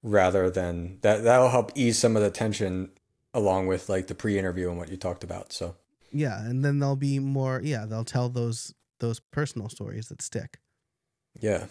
rather 0.03 0.51
than 0.51 0.99
that 1.03 1.23
that'll 1.23 1.51
help 1.51 1.71
ease 1.75 1.99
some 1.99 2.17
of 2.17 2.23
the 2.23 2.31
tension 2.31 2.91
along 3.35 3.67
with 3.69 3.89
like 3.89 4.07
the 4.09 4.15
pre-interview 4.15 4.69
and 4.69 4.79
what 4.79 4.89
you 4.89 4.97
talked 4.97 5.23
about. 5.23 5.53
So 5.53 5.77
Yeah, 6.11 6.43
and 6.45 6.65
then 6.65 6.79
they'll 6.81 6.97
be 6.97 7.19
more. 7.21 7.61
Yeah, 7.63 7.85
they'll 7.87 8.05
tell 8.05 8.29
those 8.29 8.75
those 8.99 9.21
personal 9.21 9.69
stories 9.69 10.09
that 10.09 10.23
stick. 10.23 10.59
yeah. 11.41 11.67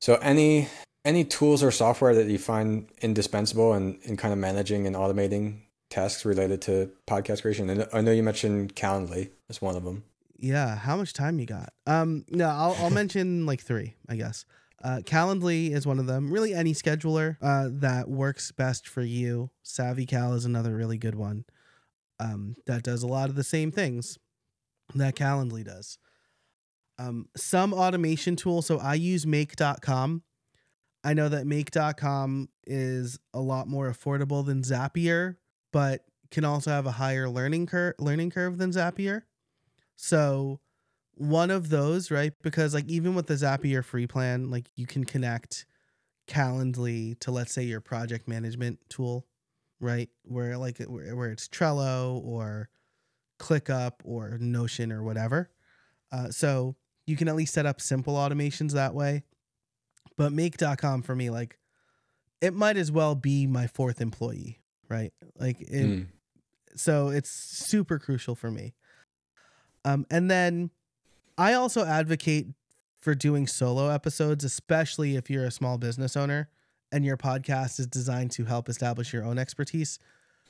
So 0.00 0.14
any 0.16 0.68
any 1.04 1.24
tools 1.24 1.62
or 1.62 1.70
software 1.70 2.14
that 2.14 2.26
you 2.28 2.38
find 2.38 2.88
indispensable 3.00 3.74
in, 3.74 3.98
in 4.02 4.16
kind 4.16 4.32
of 4.32 4.38
managing 4.38 4.86
and 4.86 4.96
automating 4.96 5.60
tasks 5.88 6.24
related 6.24 6.62
to 6.62 6.90
podcast 7.06 7.42
creation? 7.42 7.70
And 7.70 7.88
I 7.92 8.00
know 8.00 8.12
you 8.12 8.22
mentioned 8.22 8.76
Calendly 8.76 9.30
as 9.48 9.60
one 9.60 9.76
of 9.76 9.84
them. 9.84 10.04
Yeah, 10.36 10.76
how 10.76 10.96
much 10.96 11.12
time 11.12 11.38
you 11.38 11.46
got? 11.46 11.72
Um, 11.86 12.24
no, 12.28 12.48
I'll 12.48 12.76
I'll 12.78 12.90
mention 13.02 13.46
like 13.46 13.60
three, 13.60 13.94
I 14.08 14.16
guess. 14.16 14.44
Uh, 14.82 15.00
Calendly 15.04 15.72
is 15.72 15.86
one 15.86 15.98
of 15.98 16.06
them. 16.06 16.32
Really, 16.32 16.54
any 16.54 16.72
scheduler 16.72 17.36
uh, 17.42 17.68
that 17.70 18.08
works 18.08 18.50
best 18.50 18.88
for 18.88 19.02
you. 19.02 19.50
SavvyCal 19.64 20.34
is 20.34 20.46
another 20.46 20.74
really 20.74 20.96
good 20.96 21.14
one. 21.14 21.44
Um, 22.18 22.56
that 22.66 22.82
does 22.82 23.02
a 23.02 23.06
lot 23.06 23.28
of 23.28 23.34
the 23.34 23.44
same 23.44 23.70
things 23.70 24.18
that 24.94 25.16
Calendly 25.16 25.64
does. 25.64 25.98
Um, 26.98 27.28
some 27.36 27.72
automation 27.72 28.36
tool. 28.36 28.62
So 28.62 28.78
I 28.78 28.94
use 28.94 29.26
Make.com. 29.26 30.22
I 31.02 31.14
know 31.14 31.28
that 31.28 31.46
Make.com 31.46 32.48
is 32.66 33.18
a 33.32 33.40
lot 33.40 33.68
more 33.68 33.90
affordable 33.90 34.44
than 34.44 34.62
Zapier, 34.62 35.36
but 35.72 36.04
can 36.30 36.44
also 36.44 36.70
have 36.70 36.86
a 36.86 36.92
higher 36.92 37.28
learning 37.28 37.66
curve 37.66 37.94
learning 37.98 38.30
curve 38.30 38.58
than 38.58 38.70
Zapier. 38.70 39.22
So 39.96 40.60
one 41.14 41.50
of 41.50 41.68
those, 41.68 42.10
right? 42.10 42.32
Because 42.42 42.72
like 42.72 42.88
even 42.88 43.14
with 43.14 43.26
the 43.26 43.34
Zapier 43.34 43.84
free 43.84 44.06
plan, 44.06 44.50
like 44.50 44.66
you 44.76 44.86
can 44.86 45.04
connect 45.04 45.66
Calendly 46.28 47.18
to 47.20 47.30
let's 47.30 47.52
say 47.52 47.64
your 47.64 47.80
project 47.80 48.28
management 48.28 48.78
tool, 48.88 49.26
right? 49.80 50.08
Where 50.22 50.56
like 50.56 50.78
where, 50.78 51.30
it's 51.30 51.48
Trello 51.48 52.24
or 52.24 52.68
ClickUp 53.40 53.92
or 54.04 54.38
Notion 54.38 54.92
or 54.92 55.02
whatever. 55.02 55.50
Uh, 56.12 56.30
so 56.30 56.76
you 57.06 57.16
can 57.16 57.28
at 57.28 57.36
least 57.36 57.54
set 57.54 57.66
up 57.66 57.80
simple 57.80 58.14
automations 58.14 58.72
that 58.72 58.94
way. 58.94 59.24
But 60.16 60.32
make.com 60.32 61.02
for 61.02 61.14
me, 61.16 61.30
like 61.30 61.58
it 62.40 62.54
might 62.54 62.76
as 62.76 62.90
well 62.92 63.14
be 63.14 63.46
my 63.46 63.66
fourth 63.66 64.00
employee, 64.00 64.60
right? 64.88 65.12
Like 65.38 65.60
it, 65.60 65.86
Mm. 65.86 66.06
so 66.76 67.08
it's 67.08 67.30
super 67.30 67.98
crucial 67.98 68.34
for 68.34 68.50
me. 68.50 68.74
Um, 69.84 70.06
and 70.10 70.30
then 70.30 70.70
I 71.38 71.54
also 71.54 71.84
advocate 71.84 72.48
for 73.00 73.14
doing 73.14 73.46
solo 73.46 73.88
episodes, 73.88 74.44
especially 74.44 75.16
if 75.16 75.30
you're 75.30 75.44
a 75.46 75.50
small 75.50 75.78
business 75.78 76.16
owner 76.16 76.50
and 76.92 77.04
your 77.04 77.16
podcast 77.16 77.78
is 77.80 77.86
designed 77.86 78.30
to 78.32 78.44
help 78.44 78.68
establish 78.68 79.12
your 79.12 79.24
own 79.24 79.38
expertise. 79.38 79.98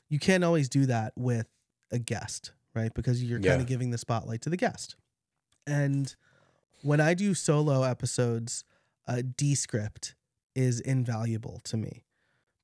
You 0.09 0.19
can't 0.19 0.43
always 0.43 0.69
do 0.69 0.87
that 0.87 1.13
with 1.17 1.47
a 1.93 1.99
guest, 2.01 2.51
right? 2.75 2.93
Because 2.93 3.23
you're 3.23 3.39
kind 3.39 3.61
of 3.61 3.69
giving 3.69 3.91
the 3.91 3.99
spotlight 3.99 4.41
to 4.43 4.51
the 4.51 4.57
guest. 4.57 4.97
And 5.67 6.13
when 6.83 7.01
I 7.01 7.15
do 7.15 7.35
solo 7.35 7.85
episodes, 7.85 8.65
uh, 9.07 9.23
Descript 9.37 10.15
is 10.55 10.81
invaluable 10.81 11.61
to 11.65 11.77
me 11.77 12.05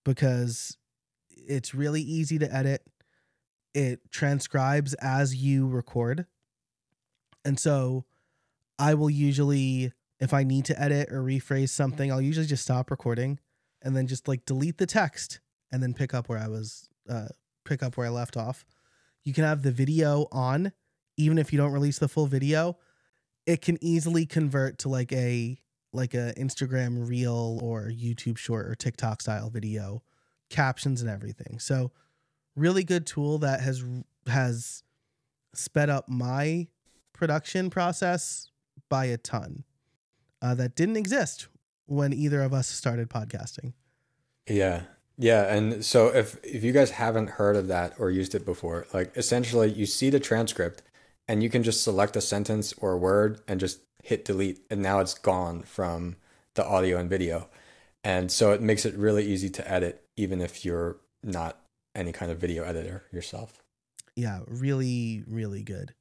because 0.05 0.77
it's 1.31 1.75
really 1.75 2.03
easy 2.03 2.39
to 2.39 2.55
edit. 2.55 2.83
It 3.75 4.11
transcribes 4.11 4.95
as 4.95 5.35
you 5.35 5.67
record. 5.67 6.27
And 7.45 7.59
so 7.59 8.05
I 8.79 8.95
will 8.95 9.11
usually, 9.11 9.93
if 10.19 10.33
I 10.33 10.45
need 10.45 10.65
to 10.67 10.81
edit 10.81 11.11
or 11.11 11.23
rephrase 11.23 11.71
something, 11.71 12.11
I'll 12.11 12.21
usually 12.21 12.47
just 12.47 12.65
stop 12.65 12.91
recording 12.91 13.39
and 13.83 13.97
then 13.97 14.07
just 14.07 14.29
like 14.29 14.45
delete 14.47 14.79
the 14.79 14.87
text 14.87 15.41
and 15.71 15.83
then 15.83 15.95
pick 15.95 16.15
up 16.15 16.29
where 16.29 16.39
I 16.39 16.49
was, 16.49 16.89
uh, 17.09 17.29
pick 17.65 17.83
up 17.83 17.97
where 17.97 18.07
I 18.07 18.11
left 18.11 18.37
off. 18.37 18.65
You 19.25 19.33
can 19.33 19.45
have 19.45 19.63
the 19.63 19.73
video 19.73 20.27
on, 20.33 20.73
even 21.17 21.39
if 21.39 21.53
you 21.53 21.59
don't 21.59 21.73
release 21.73 21.99
the 21.99 22.09
full 22.09 22.27
video. 22.27 22.79
It 23.47 23.61
can 23.61 23.79
easily 23.81 24.27
convert 24.27 24.79
to 24.79 24.89
like 24.89 25.13
a 25.13 25.59
like 25.93 26.15
a 26.15 26.35
Instagram 26.37 27.09
reel 27.09 27.59
or 27.63 27.85
YouTube 27.85 28.39
short 28.39 28.67
or 28.67 28.75
TikTok 28.75 29.23
style 29.23 29.51
video, 29.51 30.03
captions 30.51 31.01
and 31.01 31.11
everything. 31.11 31.59
So 31.59 31.93
really 32.55 32.85
good 32.85 33.07
tool 33.07 33.39
that 33.39 33.61
has 33.61 33.85
has 34.27 34.83
sped 35.55 35.91
up 35.91 36.09
my 36.09 36.69
production 37.13 37.71
process 37.71 38.49
by 38.89 39.07
a 39.07 39.17
ton. 39.17 39.65
Uh, 40.43 40.55
that 40.55 40.77
didn't 40.77 40.97
exist 40.97 41.49
when 41.87 42.13
either 42.13 42.43
of 42.43 42.53
us 42.53 42.69
started 42.69 43.09
podcasting. 43.09 43.73
Yeah. 44.47 44.83
Yeah, 45.19 45.53
and 45.53 45.83
so 45.83 46.09
if 46.09 46.37
if 46.45 46.63
you 46.63 46.73
guys 46.73 46.91
haven't 46.91 47.31
heard 47.31 47.57
of 47.57 47.69
that 47.69 47.95
or 47.99 48.11
used 48.11 48.35
it 48.35 48.45
before, 48.45 48.87
like 48.93 49.17
essentially 49.17 49.73
you 49.73 49.87
see 49.87 50.11
the 50.11 50.21
transcript 50.21 50.83
and 51.27 51.43
you 51.43 51.49
can 51.49 51.63
just 51.63 51.83
select 51.83 52.17
a 52.17 52.21
sentence 52.21 52.75
or 52.79 52.93
a 52.93 52.99
word 52.99 53.41
and 53.49 53.59
just 53.59 53.81
hit 54.07 54.25
delete 54.25 54.61
and 54.71 54.81
now 54.81 55.01
it's 55.01 55.15
gone 55.15 55.63
from 55.63 56.15
the 56.55 56.65
audio 56.65 56.97
and 56.97 57.11
video. 57.11 57.49
And 58.05 58.31
so 58.31 58.53
it 58.53 58.63
makes 58.63 58.87
it 58.87 58.95
really 58.95 59.27
easy 59.27 59.51
to 59.51 59.69
edit 59.69 60.05
even 60.17 60.41
if 60.41 60.65
you're 60.65 60.99
not 61.25 61.59
any 61.93 62.13
kind 62.13 62.31
of 62.31 62.39
video 62.39 62.63
editor 62.63 63.03
yourself. 63.11 63.65
Yeah, 64.15 64.43
really, 64.47 65.25
really 65.27 65.65
good. 65.65 65.93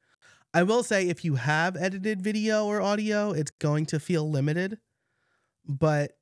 I 0.53 0.61
will 0.61 0.83
say 0.83 1.09
if 1.09 1.25
you 1.25 1.33
have 1.35 1.75
edited 1.75 2.21
video 2.21 2.67
or 2.67 2.79
audio, 2.79 3.31
it's 3.31 3.49
going 3.49 3.87
to 3.87 3.99
feel 3.99 4.29
limited. 4.29 4.77
But 5.67 6.15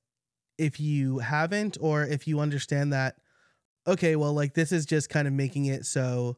if 0.58 0.80
you 0.80 1.20
haven't, 1.20 1.78
or 1.82 2.04
if 2.04 2.30
you 2.30 2.40
understand 2.40 2.94
that, 2.94 3.18
okay, 3.86 4.16
well, 4.16 4.32
like 4.34 4.54
this 4.54 4.72
is 4.72 4.86
just 4.86 5.10
kind 5.10 5.28
of 5.28 5.34
making 5.34 5.66
it 5.66 5.86
so 5.86 6.38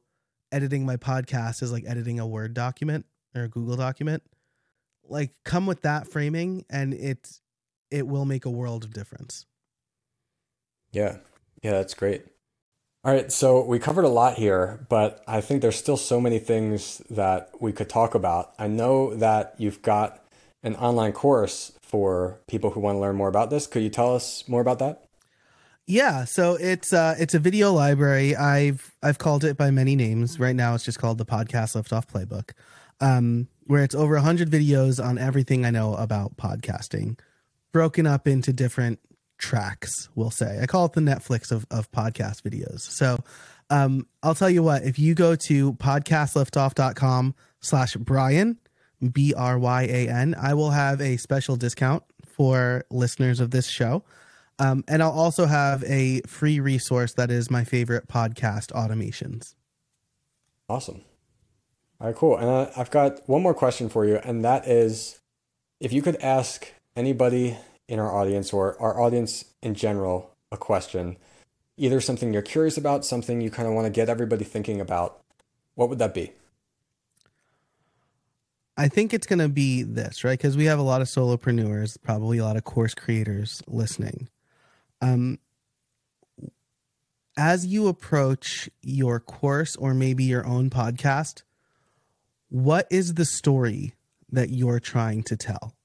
editing 0.52 0.88
my 0.88 0.98
podcast 0.98 1.62
is 1.62 1.72
like 1.72 1.84
editing 1.86 2.20
a 2.20 2.26
Word 2.26 2.56
document 2.56 3.06
or 3.36 3.44
a 3.44 3.48
Google 3.48 3.76
document. 3.76 4.24
Like 5.08 5.32
come 5.44 5.66
with 5.66 5.82
that 5.82 6.08
framing 6.08 6.66
and 6.70 6.94
it 6.94 7.40
it 7.92 8.08
will 8.08 8.26
make 8.26 8.46
a 8.46 8.50
world 8.50 8.84
of 8.84 8.94
difference. 8.94 9.46
Yeah. 10.92 11.18
Yeah, 11.62 11.72
that's 11.72 11.94
great. 11.94 12.26
All 13.04 13.14
right, 13.14 13.32
so 13.32 13.64
we 13.64 13.78
covered 13.78 14.06
a 14.06 14.10
lot 14.10 14.36
here, 14.36 14.86
but 14.90 15.24
I 15.28 15.40
think 15.40 15.62
there's 15.62 15.76
still 15.76 15.98
so 15.98 16.20
many 16.20 16.40
things 16.40 17.04
that 17.12 17.52
we 17.60 17.72
could 17.72 17.88
talk 17.88 18.16
about. 18.16 18.54
I 18.58 18.68
know 18.68 19.14
that 19.14 19.54
you've 19.60 19.84
got 19.84 20.26
an 20.64 20.76
online 20.78 21.12
course 21.12 21.74
for 21.84 22.42
people 22.48 22.72
who 22.72 22.80
want 22.80 22.96
to 22.96 23.00
learn 23.00 23.16
more 23.16 23.28
about 23.28 23.52
this. 23.52 23.68
Could 23.68 23.84
you 23.84 23.90
tell 23.90 24.16
us 24.16 24.48
more 24.48 24.62
about 24.62 24.80
that? 24.80 25.04
Yeah, 25.86 26.26
so 26.26 26.56
it's 26.56 26.94
uh 26.94 27.14
it's 27.20 27.36
a 27.36 27.40
video 27.40 27.72
library. 27.72 28.36
I've 28.36 28.96
I've 29.04 29.20
called 29.20 29.44
it 29.44 29.56
by 29.56 29.70
many 29.70 29.96
names. 29.96 30.40
Right 30.40 30.56
now 30.56 30.74
it's 30.74 30.84
just 30.84 30.98
called 30.98 31.20
the 31.20 31.26
Podcast 31.26 31.80
Liftoff 31.80 32.08
Playbook. 32.08 32.54
Um 33.00 33.48
where 33.66 33.84
it's 33.84 33.96
over 33.96 34.16
100 34.16 34.50
videos 34.50 35.04
on 35.04 35.18
everything 35.18 35.66
I 35.66 35.72
know 35.72 35.96
about 35.96 36.38
podcasting, 36.38 37.20
broken 37.72 38.06
up 38.08 38.28
into 38.28 38.54
different 38.54 39.00
tracks, 39.38 40.10
we'll 40.16 40.32
say. 40.32 40.60
I 40.62 40.66
call 40.66 40.86
it 40.86 40.94
the 40.94 41.02
Netflix 41.02 41.52
of 41.52 41.66
of 41.70 41.92
podcast 41.92 42.42
videos. 42.42 42.82
So, 42.82 43.18
um 43.70 44.08
I'll 44.24 44.36
tell 44.36 44.50
you 44.50 44.64
what, 44.64 44.84
if 44.84 44.98
you 44.98 45.14
go 45.14 45.36
to 45.36 45.74
podcastliftoff.com 45.74 47.36
slash 47.60 47.96
Brian, 47.96 48.60
B 49.12 49.34
R 49.36 49.60
Y 49.60 49.84
A 49.84 50.08
N, 50.10 50.36
I 50.40 50.54
will 50.54 50.72
have 50.72 51.02
a 51.02 51.18
special 51.18 51.56
discount 51.56 52.04
for 52.26 52.86
listeners 52.90 53.40
of 53.40 53.52
this 53.52 53.68
show. 53.68 54.04
Um, 54.58 54.84
and 54.88 55.04
I'll 55.04 55.12
also 55.12 55.46
have 55.48 55.84
a 55.84 56.22
free 56.22 56.60
resource 56.60 57.14
that 57.16 57.30
is 57.30 57.52
my 57.52 57.64
favorite 57.66 58.08
podcast 58.08 58.72
automations. 58.72 59.54
Awesome. 60.70 61.02
All 62.00 62.08
right, 62.08 62.16
cool. 62.16 62.38
And 62.38 62.48
uh, 62.48 62.70
I've 62.76 62.92
got 62.92 63.28
one 63.28 63.42
more 63.42 63.54
question 63.54 63.90
for 63.90 64.06
you, 64.06 64.18
and 64.18 64.44
that 64.44 64.68
is 64.68 65.20
if 65.80 65.94
you 65.94 66.02
could 66.02 66.18
ask 66.18 66.74
anybody 66.96 67.58
in 67.88 68.00
our 68.00 68.14
audience 68.14 68.52
or 68.52 68.80
our 68.82 69.00
audience 69.00 69.46
in 69.62 69.76
general 69.76 70.32
a 70.52 70.58
question, 70.58 71.18
either 71.78 72.02
something 72.02 72.34
you're 72.34 72.42
curious 72.42 72.78
about, 72.78 73.06
something 73.06 73.42
you 73.42 73.50
kind 73.50 73.68
of 73.68 73.74
want 73.74 73.86
to 73.86 73.92
get 73.92 74.10
everybody 74.10 74.44
thinking 74.44 74.82
about, 74.82 75.22
what 75.76 75.90
would 75.90 76.00
that 76.00 76.14
be? 76.14 76.32
I 78.78 78.90
think 78.90 79.14
it's 79.14 79.28
going 79.28 79.40
to 79.40 79.50
be 79.50 79.84
this, 79.84 80.24
right? 80.24 80.38
Because 80.38 80.58
we 80.58 80.66
have 80.66 80.80
a 80.80 80.84
lot 80.84 81.02
of 81.02 81.08
solopreneurs, 81.08 81.98
probably 82.02 82.40
a 82.40 82.44
lot 82.44 82.58
of 82.58 82.66
course 82.66 82.94
creators 82.94 83.62
listening. 83.68 84.28
Um, 85.02 85.40
as 87.38 87.66
you 87.66 87.88
approach 87.88 88.70
your 88.82 89.20
course 89.20 89.76
or 89.76 89.94
maybe 89.94 90.26
your 90.26 90.46
own 90.46 90.70
podcast, 90.70 91.44
what 92.56 92.88
is 92.90 93.16
the 93.16 93.26
story 93.26 93.96
that 94.32 94.50
you're 94.50 94.80
trying 94.80 95.22
to 95.24 95.36
tell? 95.36 95.76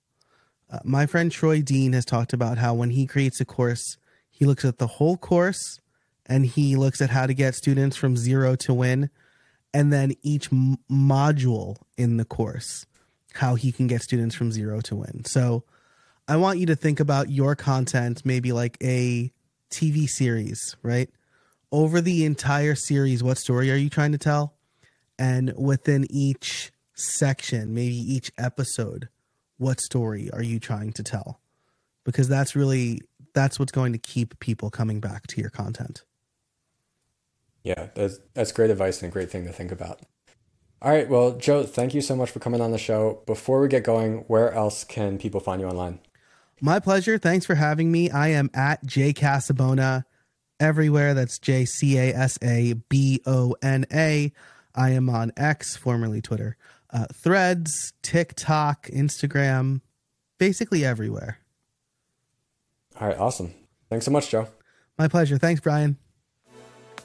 Uh, 0.71 0.79
my 0.85 1.05
friend 1.05 1.33
Troy 1.33 1.62
Dean 1.62 1.95
has 1.95 2.05
talked 2.05 2.33
about 2.33 2.59
how 2.59 2.75
when 2.75 2.91
he 2.91 3.09
creates 3.09 3.41
a 3.41 3.45
course, 3.45 3.99
he 4.31 4.45
looks 4.45 4.64
at 4.64 4.79
the 4.79 4.87
whole 4.87 5.16
course 5.16 5.81
and 6.27 6.47
he 6.47 6.77
looks 6.77 7.01
at 7.01 7.11
how 7.11 7.27
to 7.27 7.35
get 7.35 7.57
students 7.57 7.97
from 7.97 8.16
zero 8.16 8.55
to 8.55 8.73
win, 8.73 9.11
and 9.75 9.93
then 9.93 10.12
each 10.23 10.53
m- 10.53 10.77
module 10.89 11.77
in 11.99 12.18
the 12.18 12.25
course, 12.25 12.87
how 13.35 13.57
he 13.57 13.73
can 13.73 13.89
get 13.89 14.03
students 14.03 14.37
from 14.37 14.53
zero 14.53 14.81
to 14.83 14.95
win. 14.95 15.25
So 15.25 15.64
I 16.29 16.37
want 16.37 16.61
you 16.61 16.66
to 16.66 16.77
think 16.77 17.01
about 17.01 17.31
your 17.31 17.57
content, 17.57 18.25
maybe 18.25 18.53
like 18.53 18.79
a 18.81 19.33
TV 19.73 20.09
series, 20.09 20.77
right? 20.85 21.11
Over 21.73 22.01
the 22.01 22.25
entire 22.25 22.77
series, 22.77 23.25
what 23.25 23.39
story 23.39 23.73
are 23.73 23.77
you 23.77 23.91
trying 23.91 24.12
to 24.12 24.18
tell? 24.18 24.55
And 25.21 25.53
within 25.55 26.07
each 26.09 26.73
section, 26.95 27.75
maybe 27.75 27.95
each 27.95 28.33
episode, 28.39 29.11
what 29.59 29.79
story 29.79 30.31
are 30.33 30.43
you 30.43 30.59
trying 30.59 30.95
to 30.95 31.03
tell? 31.03 31.41
Because 32.05 32.27
that's 32.27 32.57
really 32.57 33.03
that's 33.35 33.59
what's 33.59 33.71
going 33.71 33.93
to 33.93 33.99
keep 33.99 34.41
people 34.41 34.71
coming 34.71 34.99
back 34.99 35.27
to 35.29 35.41
your 35.41 35.51
content. 35.51 36.05
Yeah, 37.62 37.89
that's 37.95 38.18
that's 38.33 38.51
great 38.51 38.71
advice 38.71 39.03
and 39.03 39.11
a 39.11 39.12
great 39.12 39.31
thing 39.31 39.45
to 39.45 39.53
think 39.53 39.71
about. 39.71 40.01
All 40.81 40.91
right, 40.91 41.07
well, 41.07 41.33
Joe, 41.33 41.64
thank 41.64 41.93
you 41.93 42.01
so 42.01 42.16
much 42.16 42.31
for 42.31 42.39
coming 42.39 42.62
on 42.62 42.71
the 42.71 42.79
show. 42.79 43.23
Before 43.27 43.61
we 43.61 43.68
get 43.68 43.85
going, 43.85 44.25
where 44.29 44.51
else 44.55 44.83
can 44.85 45.18
people 45.18 45.39
find 45.39 45.61
you 45.61 45.68
online? 45.68 45.99
My 46.62 46.81
pleasure. 46.81 47.18
Thanks 47.18 47.45
for 47.45 47.55
having 47.55 47.93
me. 47.93 48.11
I 48.11 48.29
am 48.29 48.49
at 48.55 48.83
J 48.87 49.12
Casabona 49.12 50.05
everywhere. 50.59 51.12
That's 51.12 51.39
J 51.39 51.66
C 51.66 51.99
A 51.99 52.14
S 52.14 52.39
A 52.43 52.73
B 52.89 53.21
O 53.27 53.55
N 53.62 53.85
A. 53.93 54.33
I 54.75 54.91
am 54.91 55.09
on 55.09 55.33
X, 55.37 55.77
formerly 55.77 56.21
Twitter, 56.21 56.57
uh, 56.93 57.07
Threads, 57.12 57.93
TikTok, 58.03 58.89
Instagram, 58.89 59.81
basically 60.39 60.85
everywhere. 60.85 61.39
All 63.01 63.09
right, 63.09 63.18
awesome. 63.18 63.55
Thanks 63.89 64.05
so 64.05 64.11
much, 64.11 64.31
Joe. 64.31 64.49
My 64.99 65.09
pleasure. 65.09 65.39
Thanks, 65.39 65.61
Brian. 65.61 65.97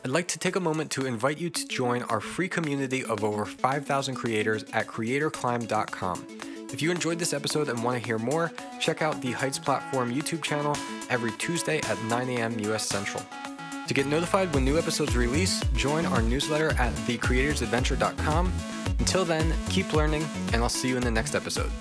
I'd 0.04 0.12
like 0.12 0.28
to 0.30 0.40
take 0.40 0.56
a 0.56 0.60
moment 0.60 0.92
to 0.92 1.06
invite 1.08 1.40
you 1.40 1.50
to 1.50 1.68
join 1.68 2.04
our 2.04 2.20
free 2.20 2.48
community 2.48 3.04
of 3.04 3.24
over 3.24 3.44
5,000 3.44 4.14
creators 4.14 4.64
at 4.72 4.86
creatorclimb.com. 4.86 6.28
If 6.72 6.82
you 6.82 6.92
enjoyed 6.92 7.20
this 7.20 7.34
episode 7.34 7.70
and 7.70 7.84
want 7.84 8.00
to 8.00 8.06
hear 8.06 8.20
more, 8.20 8.52
check 8.80 9.02
out 9.02 9.22
the 9.22 9.32
Heights 9.32 9.58
Platform 9.58 10.14
YouTube 10.14 10.44
channel 10.44 10.76
every 11.10 11.32
Tuesday 11.34 11.80
at 11.80 12.04
9 12.04 12.30
a.m. 12.30 12.60
US 12.60 12.86
Central. 12.88 13.24
To 13.88 13.94
get 13.94 14.08
notified 14.08 14.54
when 14.54 14.66
new 14.66 14.78
episodes 14.78 15.16
release, 15.16 15.64
join 15.76 16.06
our 16.08 16.22
newsletter 16.22 16.72
at 16.80 16.94
thecreatorsadventure.com. 17.08 18.52
Until 19.00 19.26
then, 19.26 19.54
keep 19.70 19.94
learning, 19.94 20.26
and 20.54 20.64
I'll 20.64 20.70
see 20.70 20.90
you 20.90 20.98
in 20.98 21.04
the 21.04 21.12
next 21.12 21.36
episode. 21.36 21.72